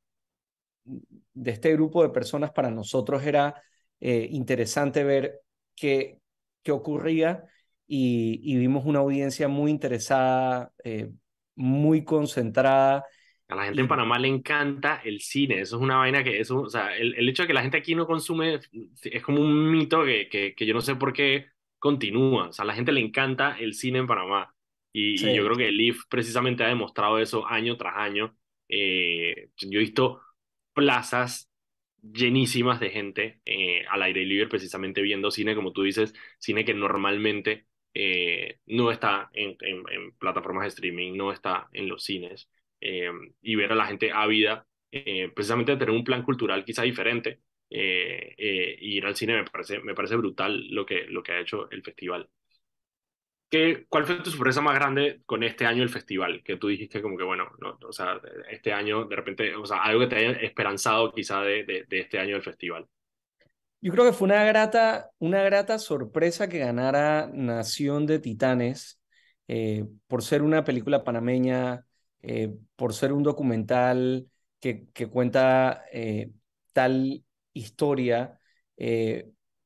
de, 0.84 1.52
este 1.52 1.74
grupo 1.74 2.04
de 2.04 2.10
personas, 2.10 2.52
para 2.52 2.70
nosotros 2.72 3.24
era 3.24 3.62
eh, 4.00 4.28
interesante 4.32 5.04
ver 5.04 5.42
qué, 5.76 6.21
qué 6.64 6.72
ocurría 6.72 7.44
y, 7.88 8.40
y, 8.44 8.58
vimos 8.58 8.86
una 8.86 9.00
audiencia 9.00 9.48
muy 9.48 9.70
interesada, 9.70 10.72
eh, 10.84 11.12
muy 11.56 12.06
concentrada. 12.06 13.06
A 13.50 13.56
la 13.56 13.66
gente 13.66 13.82
y... 13.82 13.84
en 13.84 13.88
Panamá 13.90 14.18
le 14.18 14.30
encanta 14.30 15.02
el 15.04 15.20
cine, 15.20 15.60
eso 15.60 15.76
es 15.76 15.82
una 15.82 15.98
vaina 15.98 16.24
que, 16.24 16.40
eso, 16.40 16.62
o 16.62 16.70
sea, 16.70 16.96
el, 16.96 17.16
el 17.16 17.28
hecho 17.28 17.44
de 17.44 17.48
que 17.48 17.54
la 17.54 17.62
gente 17.62 17.78
aquí 17.78 17.94
no 17.94 18.08
consume 18.08 18.60
es 19.04 19.24
como 19.24 19.42
un 19.42 19.70
mito 19.70 20.06
que, 20.06 20.30
que, 20.30 20.56
que 20.56 20.66
yo 20.66 20.74
no 20.74 20.80
sé 20.82 20.96
por 20.96 21.12
qué 21.12 21.48
continúa, 21.80 22.48
o 22.48 22.54
sea, 22.54 22.64
a 22.64 22.68
la 22.68 22.76
gente 22.76 22.94
le 22.94 23.02
encanta 23.02 23.58
el 23.60 23.74
cine 23.74 24.00
en 24.00 24.08
Panamá. 24.08 24.54
Y, 24.94 25.18
sí. 25.18 25.30
y, 25.30 25.36
yo 25.36 25.44
creo 25.44 25.58
que 25.58 25.68
el 25.68 25.82
IF 25.82 26.04
precisamente 26.10 26.64
ha 26.64 26.68
demostrado 26.68 27.20
eso 27.20 27.46
año 27.46 27.76
tras 27.76 27.98
año. 27.98 28.38
Eh, 28.70 29.50
yo 29.58 29.80
he 29.80 29.84
visto 29.84 30.22
plazas 30.74 31.51
llenísimas 32.02 32.80
de 32.80 32.90
gente 32.90 33.42
eh, 33.46 33.86
al 33.90 34.04
aire 34.04 34.26
libre, 34.26 34.48
precisamente 34.48 35.02
viendo 35.02 35.32
cine, 35.32 35.56
como 35.56 35.72
tú 35.74 35.84
dices, 35.84 36.14
cine 36.40 36.66
que 36.66 36.74
normalmente 36.74 37.68
eh, 37.94 38.60
no 38.68 38.92
está 38.92 39.30
en, 39.34 39.58
en, 39.62 40.12
plataformas 40.18 40.64
de 40.64 40.70
streaming, 40.70 41.16
no 41.16 41.32
está 41.32 41.70
en 41.74 41.88
los 41.88 42.04
cines, 42.04 42.50
eh, 42.80 43.12
y 43.42 43.56
ver 43.56 43.72
a 43.72 43.76
la 43.76 43.86
gente 43.88 44.12
ávida, 44.12 44.68
precisamente 45.34 45.72
de 45.72 45.78
tener 45.78 45.96
un 45.96 46.04
plan 46.04 46.24
cultural 46.24 46.66
quizá 46.66 46.84
diferente, 46.84 47.40
y 47.70 48.98
ir 48.98 49.06
al 49.06 49.16
cine 49.16 49.36
me 49.36 49.46
parece, 49.46 49.80
me 49.80 49.94
parece 49.96 50.18
brutal 50.18 50.68
lo 50.70 50.86
que, 50.86 51.06
lo 51.08 51.24
que 51.24 51.32
ha 51.32 51.40
hecho 51.40 51.70
el 51.72 51.82
festival. 51.84 52.30
¿Qué, 53.52 53.86
¿Cuál 53.88 54.06
fue 54.06 54.16
tu 54.24 54.32
sorpresa 54.32 54.62
más 54.62 54.74
grande 54.74 55.22
con 55.28 55.44
este 55.44 55.68
año 55.68 55.84
el 55.84 55.90
festival? 55.90 56.42
Que 56.44 56.58
tú 56.58 56.70
dijiste 56.70 57.02
como 57.02 57.18
que, 57.18 57.24
bueno, 57.24 57.52
no, 57.60 57.78
o 57.88 57.92
sea, 57.92 58.20
este 58.50 58.74
año 58.74 59.06
de 59.06 59.16
repente, 59.16 59.56
o 59.56 59.66
sea, 59.66 59.84
algo 59.84 60.00
que 60.00 60.08
te 60.08 60.16
haya 60.16 60.32
esperanzado 60.40 61.12
quizá 61.12 61.42
de 61.42 61.86
este 61.90 62.18
año 62.18 62.34
del 62.34 62.44
festival. 62.44 62.88
Yo 63.82 63.92
creo 63.92 64.06
que 64.06 64.14
fue 64.14 64.28
una 64.28 64.44
grata, 64.44 65.10
una 65.18 65.42
grata 65.42 65.80
sorpresa 65.80 66.48
que 66.48 66.60
ganara 66.60 67.30
Nación 67.34 68.06
de 68.06 68.20
Titanes 68.20 69.02
eh, 69.48 69.86
por 70.08 70.22
ser 70.22 70.44
una 70.44 70.64
película 70.64 71.04
panameña, 71.04 71.84
eh, 72.22 72.54
por 72.76 72.94
ser 72.94 73.12
un 73.12 73.24
documental 73.24 74.30
que, 74.60 74.88
que 74.94 75.08
cuenta 75.08 75.84
eh, 75.92 76.30
tal 76.74 77.26
historia 77.54 78.40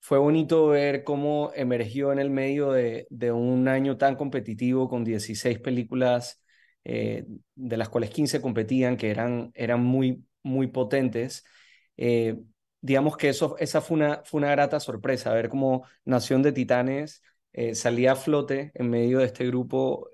fue 0.06 0.20
bonito 0.20 0.68
ver 0.68 1.03
cómo 1.03 1.51
emergió 1.56 2.12
en 2.12 2.20
el 2.20 2.30
medio 2.30 2.72
de, 2.72 3.08
un 3.32 3.68
año 3.68 3.97
tan 3.97 4.16
competitivo 4.16 4.88
con 4.88 5.03
16 5.03 5.58
películas, 5.60 6.43
eh, 6.84 7.26
de 7.56 7.78
las 7.78 7.89
cuales 7.89 8.12
15 8.12 8.39
competían, 8.39 8.97
que 8.97 9.10
eran, 9.10 9.51
eran 9.56 9.84
muy, 9.84 10.24
muy 10.43 10.68
potentes. 10.68 11.43
Eh, 11.97 12.38
digamos 12.82 13.18
que 13.18 13.30
eso, 13.30 13.56
esa 13.58 13.82
fue 13.82 13.97
una, 13.97 14.22
fue 14.26 14.38
una 14.39 14.51
grata 14.51 14.80
sorpresa, 14.80 15.34
ver 15.34 15.49
cómo 15.49 15.88
Nación 16.06 16.43
de 16.43 16.51
Titanes 16.51 17.24
eh, 17.53 17.74
salía 17.74 18.12
a 18.12 18.16
flote 18.16 18.72
en 18.76 18.91
medio 18.91 19.20
de 19.20 19.26
este 19.26 19.47
grupo. 19.47 20.12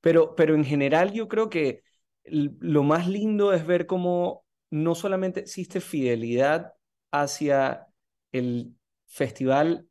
pero, 0.00 0.34
pero 0.34 0.56
en 0.56 0.64
general 0.64 1.12
yo 1.12 1.28
creo 1.28 1.48
que 1.50 1.82
lo 2.24 2.82
más 2.82 3.06
lindo 3.06 3.52
es 3.52 3.64
ver 3.64 3.86
cómo 3.86 4.44
no 4.70 4.96
solamente 4.96 5.40
existe 5.40 5.80
fidelidad 5.80 6.72
hacia 7.12 7.86
el 8.32 8.74
festival 9.06 9.86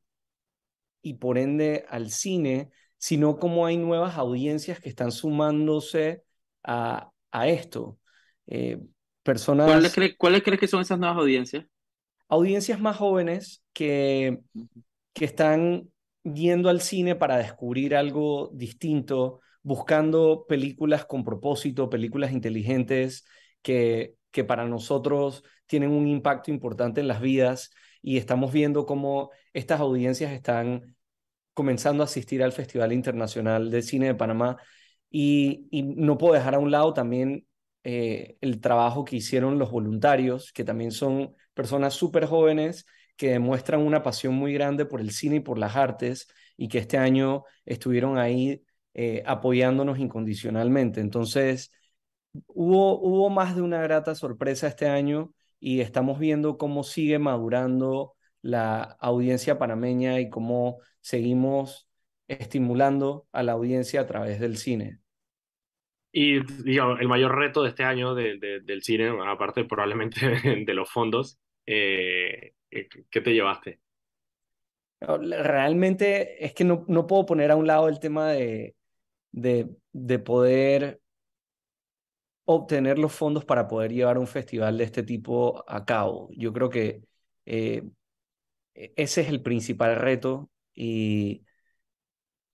y 1.01 1.15
por 1.15 1.37
ende 1.37 1.85
al 1.89 2.09
cine, 2.11 2.69
sino 2.97 3.37
como 3.37 3.65
hay 3.65 3.77
nuevas 3.77 4.17
audiencias 4.17 4.79
que 4.79 4.89
están 4.89 5.11
sumándose 5.11 6.23
a, 6.63 7.11
a 7.31 7.47
esto. 7.47 7.99
Eh, 8.47 8.79
personas... 9.23 9.67
¿Cuáles 9.67 9.93
crees 9.93 10.15
cuál 10.17 10.41
cree 10.41 10.57
que 10.57 10.67
son 10.67 10.81
esas 10.81 10.99
nuevas 10.99 11.17
audiencias? 11.17 11.65
Audiencias 12.29 12.79
más 12.79 12.97
jóvenes 12.97 13.63
que, 13.73 14.39
que 15.13 15.25
están 15.25 15.89
yendo 16.23 16.69
al 16.69 16.81
cine 16.81 17.15
para 17.15 17.37
descubrir 17.37 17.95
algo 17.95 18.49
distinto, 18.53 19.41
buscando 19.61 20.45
películas 20.47 21.05
con 21.05 21.23
propósito, 21.23 21.89
películas 21.89 22.31
inteligentes 22.31 23.25
que, 23.61 24.15
que 24.31 24.43
para 24.43 24.65
nosotros 24.65 25.43
tienen 25.65 25.91
un 25.91 26.07
impacto 26.07 26.51
importante 26.51 27.01
en 27.01 27.07
las 27.07 27.21
vidas 27.21 27.71
y 28.03 28.17
estamos 28.17 28.51
viendo 28.51 28.85
cómo 28.85 29.31
estas 29.53 29.79
audiencias 29.79 30.31
están 30.33 30.95
comenzando 31.53 32.03
a 32.03 32.05
asistir 32.05 32.43
al 32.43 32.51
Festival 32.51 32.93
Internacional 32.93 33.71
de 33.71 33.81
Cine 33.81 34.07
de 34.07 34.15
Panamá 34.15 34.57
y, 35.09 35.69
no 35.97 36.17
puedo 36.17 36.33
dejar 36.33 36.55
a 36.55 36.59
un 36.59 36.71
lado 36.71 36.93
también 36.93 37.47
eh, 37.83 38.37
el 38.41 38.59
trabajo 38.61 39.05
que 39.05 39.17
hicieron 39.17 39.59
los 39.59 39.71
voluntarios, 39.71 40.51
que 40.53 40.63
también 40.63 40.91
son 40.91 41.35
personas 41.53 41.93
súper 41.93 42.25
jóvenes 42.25 42.85
que 43.15 43.31
demuestran 43.31 43.81
una 43.81 44.03
pasión 44.03 44.33
muy 44.33 44.53
grande 44.53 44.85
por 44.85 44.99
el 45.01 45.11
cine 45.11 45.37
y 45.37 45.39
por 45.39 45.57
las 45.59 45.75
artes 45.75 46.27
y 46.57 46.67
que 46.67 46.79
este 46.79 46.97
año 46.97 47.43
estuvieron 47.65 48.17
ahí 48.17 48.63
eh, 48.93 49.23
apoyándonos 49.25 49.99
incondicionalmente. 49.99 50.99
Entonces, 51.01 51.71
hubo, 52.47 52.99
hubo 52.99 53.29
más 53.29 53.55
de 53.55 53.61
una 53.61 53.81
grata 53.81 54.15
sorpresa 54.15 54.67
este 54.67 54.87
año 54.87 55.33
y 55.63 55.79
estamos 55.79 56.19
viendo 56.19 56.57
cómo 56.57 56.83
sigue 56.83 57.19
madurando 57.19 58.15
la 58.41 58.81
audiencia 58.99 59.57
panameña 59.57 60.19
y 60.19 60.29
cómo 60.29 60.79
seguimos 60.99 61.87
estimulando 62.27 63.27
a 63.31 63.43
la 63.43 63.53
audiencia 63.53 64.01
a 64.01 64.05
través 64.05 64.41
del 64.41 64.57
cine. 64.57 64.99
Y 66.11 66.43
digamos, 66.63 66.99
el 66.99 67.07
mayor 67.07 67.33
reto 67.37 67.63
de 67.63 67.69
este 67.69 67.85
año 67.85 68.13
de, 68.13 68.37
de, 68.39 68.59
del 68.59 68.83
cine, 68.83 69.09
aparte 69.25 69.63
probablemente 69.63 70.19
de 70.65 70.73
los 70.73 70.91
fondos, 70.91 71.39
eh, 71.65 72.55
¿qué 72.69 73.21
te 73.21 73.31
llevaste? 73.33 73.79
Realmente 75.01 76.45
es 76.45 76.53
que 76.53 76.63
no, 76.63 76.85
no 76.87 77.07
puedo 77.07 77.25
poner 77.25 77.51
a 77.51 77.55
un 77.57 77.67
lado 77.67 77.89
el 77.89 77.99
tema 77.99 78.31
de, 78.31 78.75
de, 79.31 79.69
de 79.93 80.19
poder 80.19 81.01
obtener 82.45 82.99
los 82.99 83.13
fondos 83.13 83.45
para 83.45 83.67
poder 83.67 83.93
llevar 83.93 84.17
un 84.17 84.27
festival 84.27 84.77
de 84.77 84.83
este 84.85 85.03
tipo 85.03 85.63
a 85.67 85.85
cabo. 85.85 86.29
Yo 86.31 86.53
creo 86.53 86.69
que 86.69 87.03
eh, 87.45 87.83
ese 88.73 89.21
es 89.21 89.29
el 89.29 89.41
principal 89.41 89.95
reto 89.97 90.49
y, 90.73 91.45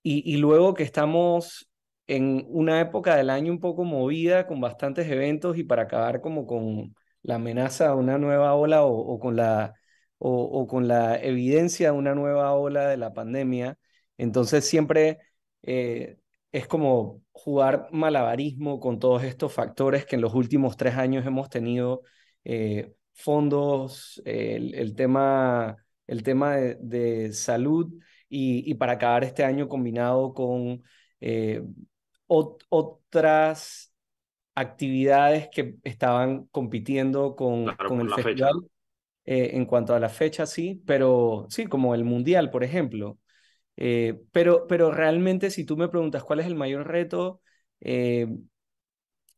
y, 0.02 0.36
luego 0.38 0.74
que 0.74 0.82
estamos 0.82 1.70
en 2.06 2.44
una 2.48 2.80
época 2.80 3.16
del 3.16 3.30
año 3.30 3.52
un 3.52 3.60
poco 3.60 3.84
movida 3.84 4.46
con 4.46 4.60
bastantes 4.60 5.08
eventos 5.08 5.56
y 5.58 5.64
para 5.64 5.82
acabar 5.82 6.20
como 6.20 6.46
con 6.46 6.94
la 7.22 7.36
amenaza 7.36 7.88
de 7.88 7.94
una 7.94 8.18
nueva 8.18 8.54
ola 8.54 8.84
o, 8.84 9.18
con 9.20 9.36
la 9.36 9.74
o, 10.18 10.66
con 10.66 10.88
la 10.88 11.16
evidencia 11.22 11.92
de 11.92 11.98
una 11.98 12.14
nueva 12.14 12.52
ola 12.54 12.88
de 12.88 12.96
la 12.98 13.12
pandemia, 13.14 13.78
entonces 14.18 14.66
siempre 14.66 15.18
eh, 15.62 16.19
es 16.52 16.66
como 16.66 17.22
jugar 17.32 17.88
malabarismo 17.92 18.80
con 18.80 18.98
todos 18.98 19.22
estos 19.22 19.52
factores 19.52 20.04
que 20.04 20.16
en 20.16 20.22
los 20.22 20.34
últimos 20.34 20.76
tres 20.76 20.94
años 20.96 21.26
hemos 21.26 21.48
tenido 21.48 22.02
eh, 22.44 22.92
fondos, 23.12 24.20
el, 24.24 24.74
el, 24.74 24.94
tema, 24.94 25.76
el 26.06 26.22
tema 26.22 26.56
de, 26.56 26.76
de 26.80 27.32
salud 27.32 27.92
y, 28.28 28.70
y, 28.70 28.74
para 28.74 28.92
acabar 28.92 29.24
este 29.24 29.44
año 29.44 29.68
combinado 29.68 30.34
con 30.34 30.82
eh, 31.20 31.62
ot 32.26 32.64
otras 32.68 33.92
actividades 34.54 35.48
que 35.48 35.76
estaban 35.82 36.46
compitiendo 36.46 37.34
con, 37.34 37.64
claro, 37.64 37.88
con 37.88 38.00
el 38.00 38.10
festival. 38.10 38.70
Eh, 39.26 39.50
en 39.54 39.66
cuanto 39.66 39.94
a 39.94 40.00
la 40.00 40.08
fecha, 40.08 40.46
sí, 40.46 40.82
pero 40.86 41.46
sí, 41.50 41.66
como 41.66 41.94
el 41.94 42.04
Mundial, 42.04 42.50
por 42.50 42.64
ejemplo. 42.64 43.18
Eh, 43.82 44.20
pero, 44.30 44.66
pero 44.66 44.92
realmente 44.92 45.50
si 45.50 45.64
tú 45.64 45.76
me 45.76 45.88
preguntas 45.88 46.22
cuál 46.22 46.40
es 46.40 46.46
el 46.46 46.54
mayor 46.54 46.86
reto, 46.86 47.40
eh, 47.80 48.28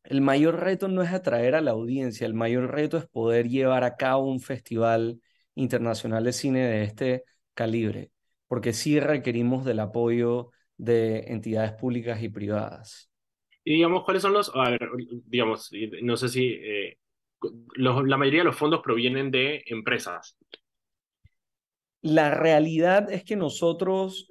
el 0.03 0.19
mayor 0.19 0.59
reto 0.59 0.89
no 0.89 1.01
es 1.01 1.11
atraer 1.11 1.55
a 1.55 1.61
la 1.61 1.71
audiencia, 1.71 2.27
el 2.27 2.33
mayor 2.33 2.71
reto 2.71 2.97
es 2.97 3.07
poder 3.07 3.47
llevar 3.47 3.85
a 3.85 3.95
cabo 3.95 4.29
un 4.29 4.41
festival 4.41 5.21
internacional 5.55 6.25
de 6.25 6.33
cine 6.33 6.59
de 6.59 6.83
este 6.83 7.23
calibre, 7.53 8.11
porque 8.47 8.73
sí 8.73 8.99
requerimos 8.99 9.63
del 9.63 9.79
apoyo 9.79 10.51
de 10.75 11.19
entidades 11.27 11.71
públicas 11.71 12.21
y 12.21 12.27
privadas. 12.27 13.09
Y 13.63 13.75
digamos, 13.75 14.03
¿cuáles 14.03 14.23
son 14.23 14.33
los, 14.33 14.51
a 14.53 14.71
ver, 14.71 14.89
digamos, 15.25 15.71
no 16.01 16.17
sé 16.17 16.27
si 16.27 16.49
eh, 16.49 16.97
la 17.75 18.17
mayoría 18.17 18.41
de 18.41 18.45
los 18.45 18.57
fondos 18.57 18.81
provienen 18.81 19.31
de 19.31 19.63
empresas. 19.67 20.37
La 22.03 22.31
realidad 22.31 23.11
es 23.11 23.23
que 23.23 23.35
nosotros 23.35 24.27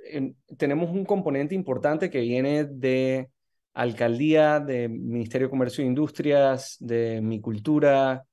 tenemos 0.59 0.91
un 0.91 1.05
componente 1.05 1.55
importante 1.55 2.11
que 2.11 2.21
viene 2.21 2.65
de 2.65 3.31
alcaldía, 3.73 4.61
de 4.61 4.89
Ministerio 4.89 5.47
de 5.47 5.51
Comercio 5.51 5.83
e 5.83 5.87
Industrias, 5.87 6.77
de 6.79 7.21
mi 7.23 7.41
cultura. 7.41 8.25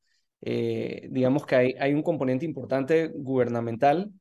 Eh, 0.42 1.08
digamos 1.10 1.46
que 1.46 1.56
hay, 1.56 1.76
hay, 1.80 1.94
un 1.94 2.04
componente 2.04 2.46
importante 2.46 3.08
gubernamental 3.08 4.12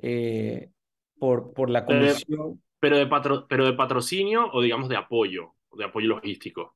eh, 0.00 0.70
por, 1.18 1.52
por 1.52 1.68
la 1.68 1.84
comisión. 1.84 2.60
Pero 2.80 2.96
de, 2.96 3.08
pero 3.48 3.66
de 3.66 3.74
patrocinio 3.74 4.50
o 4.52 4.62
digamos 4.62 4.88
de 4.88 4.96
apoyo, 4.96 5.54
de 5.76 5.84
apoyo 5.84 6.08
logístico 6.08 6.74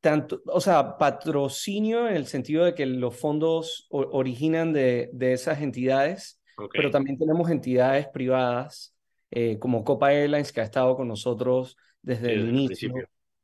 tanto, 0.00 0.42
o 0.46 0.60
sea, 0.60 0.98
patrocinio 0.98 2.08
en 2.08 2.16
el 2.16 2.26
sentido 2.26 2.64
de 2.64 2.74
que 2.74 2.86
los 2.86 3.16
fondos 3.16 3.86
originan 3.90 4.72
de, 4.72 5.10
de, 5.12 5.32
esas 5.32 5.62
entidades, 5.62 6.35
pero 6.72 6.90
también 6.90 7.18
tenemos 7.18 7.50
entidades 7.50 8.06
privadas 8.08 8.94
eh, 9.30 9.58
como 9.58 9.84
Copa 9.84 10.12
Airlines 10.12 10.52
que 10.52 10.60
ha 10.60 10.64
estado 10.64 10.96
con 10.96 11.08
nosotros 11.08 11.76
desde, 12.02 12.34
el 12.34 12.48
inicio. 12.48 12.92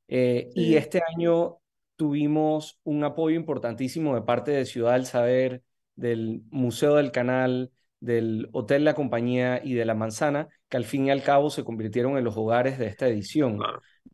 Eh, 0.08 0.50
y 0.54 0.74
este 0.76 1.00
año 1.14 1.58
tuvimos 1.96 2.78
un 2.84 3.04
apoyo 3.04 3.36
importantísimo 3.36 4.14
de 4.14 4.22
parte 4.22 4.50
de 4.50 4.64
Ciudad 4.64 4.92
del 4.92 5.06
Saber, 5.06 5.62
del 5.96 6.42
Museo 6.50 6.96
del 6.96 7.10
Canal, 7.10 7.70
del 8.00 8.48
Hotel 8.52 8.84
La 8.84 8.94
Compañía 8.94 9.60
y 9.62 9.74
de 9.74 9.84
La 9.84 9.94
Manzana, 9.94 10.48
que 10.68 10.76
al 10.76 10.84
fin 10.84 11.06
y 11.06 11.10
al 11.10 11.22
cabo 11.22 11.50
se 11.50 11.64
convirtieron 11.64 12.18
en 12.18 12.24
los 12.24 12.36
hogares 12.36 12.78
de 12.78 12.86
esta 12.86 13.06
edición. 13.06 13.60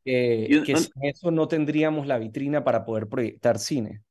Eh, 0.04 0.62
que 0.64 0.76
sin 0.76 0.92
eso 1.02 1.30
no 1.30 1.48
tendríamos 1.48 2.06
la 2.06 2.18
vitrina 2.18 2.64
para 2.64 2.84
poder 2.84 3.08
proyectar 3.08 3.58
cine. 3.58 4.02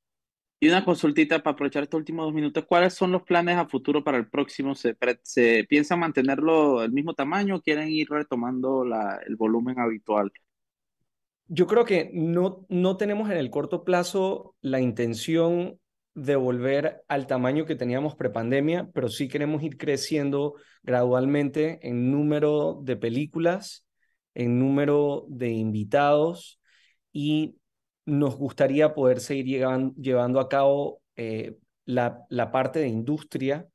Y 0.60 0.68
una 0.70 0.84
consultita 0.84 1.44
para 1.44 1.54
aprovechar 1.54 1.84
estos 1.84 2.00
últimos 2.00 2.26
dos 2.26 2.34
minutos. 2.34 2.66
¿Cuáles 2.66 2.94
son 2.96 3.12
los 3.12 3.24
planes 3.24 3.58
a 3.58 3.68
futuro 3.68 4.04
para 4.04 4.18
el 4.18 4.28
próximo? 4.28 4.74
¿Se, 4.74 4.98
se 5.24 5.96
mantenerlo 5.96 6.84
el 6.84 6.92
mismo 6.92 7.14
tamaño 7.14 7.58
o 7.58 7.62
quieren 7.62 7.90
ir 7.90 8.10
retomando 8.10 8.84
la, 8.84 9.20
el 9.28 9.36
volumen 9.36 9.80
habitual? 9.80 10.32
Yo 11.48 11.68
creo 11.68 11.86
que 11.86 12.10
no, 12.14 12.66
no 12.70 12.98
tenemos 12.98 13.30
en 13.30 13.38
el 13.38 13.50
corto 13.52 13.84
plazo 13.84 14.56
la 14.62 14.82
intención 14.82 15.80
de 16.14 16.36
volver 16.36 17.04
al 17.08 17.28
tamaño 17.28 17.66
que 17.66 17.76
teníamos 17.76 18.16
prepandemia, 18.16 18.90
pero 18.94 19.08
sí 19.08 19.28
queremos 19.28 19.62
ir 19.62 19.78
creciendo 19.78 20.56
gradualmente 20.82 21.80
en 21.88 22.12
número 22.12 22.80
de 22.82 22.98
películas, 22.98 23.86
en 24.34 24.58
número 24.58 25.26
de 25.30 25.52
invitados 25.52 26.60
y 27.14 27.58
nos 28.08 28.38
gustaría 28.38 28.96
poder 28.96 29.20
seguir 29.20 29.64
llevando 29.98 30.40
a 30.40 30.50
cabo 30.50 31.02
eh, 31.16 31.58
la, 31.86 32.26
la 32.30 32.52
parte 32.52 32.80
de 32.80 32.88
industria, 32.88 33.68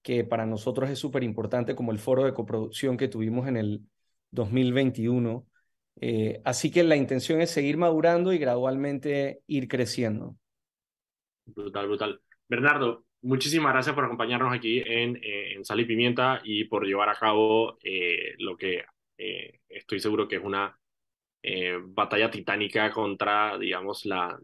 que 0.00 0.24
para 0.24 0.46
nosotros 0.46 0.88
es 0.88 0.98
súper 0.98 1.24
importante, 1.24 1.74
como 1.74 1.92
el 1.92 1.98
foro 1.98 2.24
de 2.24 2.32
coproducción 2.32 2.96
que 2.96 3.08
tuvimos 3.08 3.48
en 3.48 3.56
el 3.56 3.82
2021. 4.30 5.44
Eh, 6.00 6.40
así 6.44 6.70
que 6.70 6.84
la 6.84 6.96
intención 6.96 7.40
es 7.40 7.50
seguir 7.50 7.76
madurando 7.76 8.32
y 8.32 8.38
gradualmente 8.38 9.42
ir 9.48 9.68
creciendo. 9.68 10.36
Brutal, 11.44 11.88
brutal. 11.88 12.20
Bernardo, 12.48 13.04
muchísimas 13.22 13.72
gracias 13.72 13.94
por 13.94 14.04
acompañarnos 14.04 14.54
aquí 14.54 14.78
en, 14.86 15.16
eh, 15.16 15.54
en 15.54 15.64
Sal 15.64 15.80
y 15.80 15.84
Pimienta 15.84 16.40
y 16.44 16.64
por 16.64 16.86
llevar 16.86 17.08
a 17.08 17.16
cabo 17.16 17.76
eh, 17.82 18.34
lo 18.38 18.56
que 18.56 18.84
eh, 19.18 19.60
estoy 19.68 19.98
seguro 19.98 20.28
que 20.28 20.36
es 20.36 20.44
una 20.44 20.79
batalla 21.82 22.30
titánica 22.30 22.90
contra, 22.90 23.58
digamos, 23.58 24.04
la, 24.06 24.38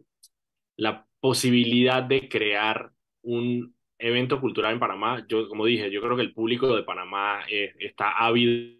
la 0.77 1.07
posibilidad 1.21 2.03
de 2.03 2.29
crear 2.29 2.91
un 3.23 3.75
evento 3.99 4.41
cultural 4.41 4.73
en 4.75 4.81
Panamá. 4.81 5.27
Yo, 5.29 5.49
como 5.49 5.67
dije, 5.67 5.91
yo 5.91 6.01
creo 6.01 6.17
que 6.17 6.23
el 6.23 6.35
público 6.35 6.75
de 6.75 6.83
Panamá 6.83 7.45
está 7.49 8.11
ávido 8.11 8.76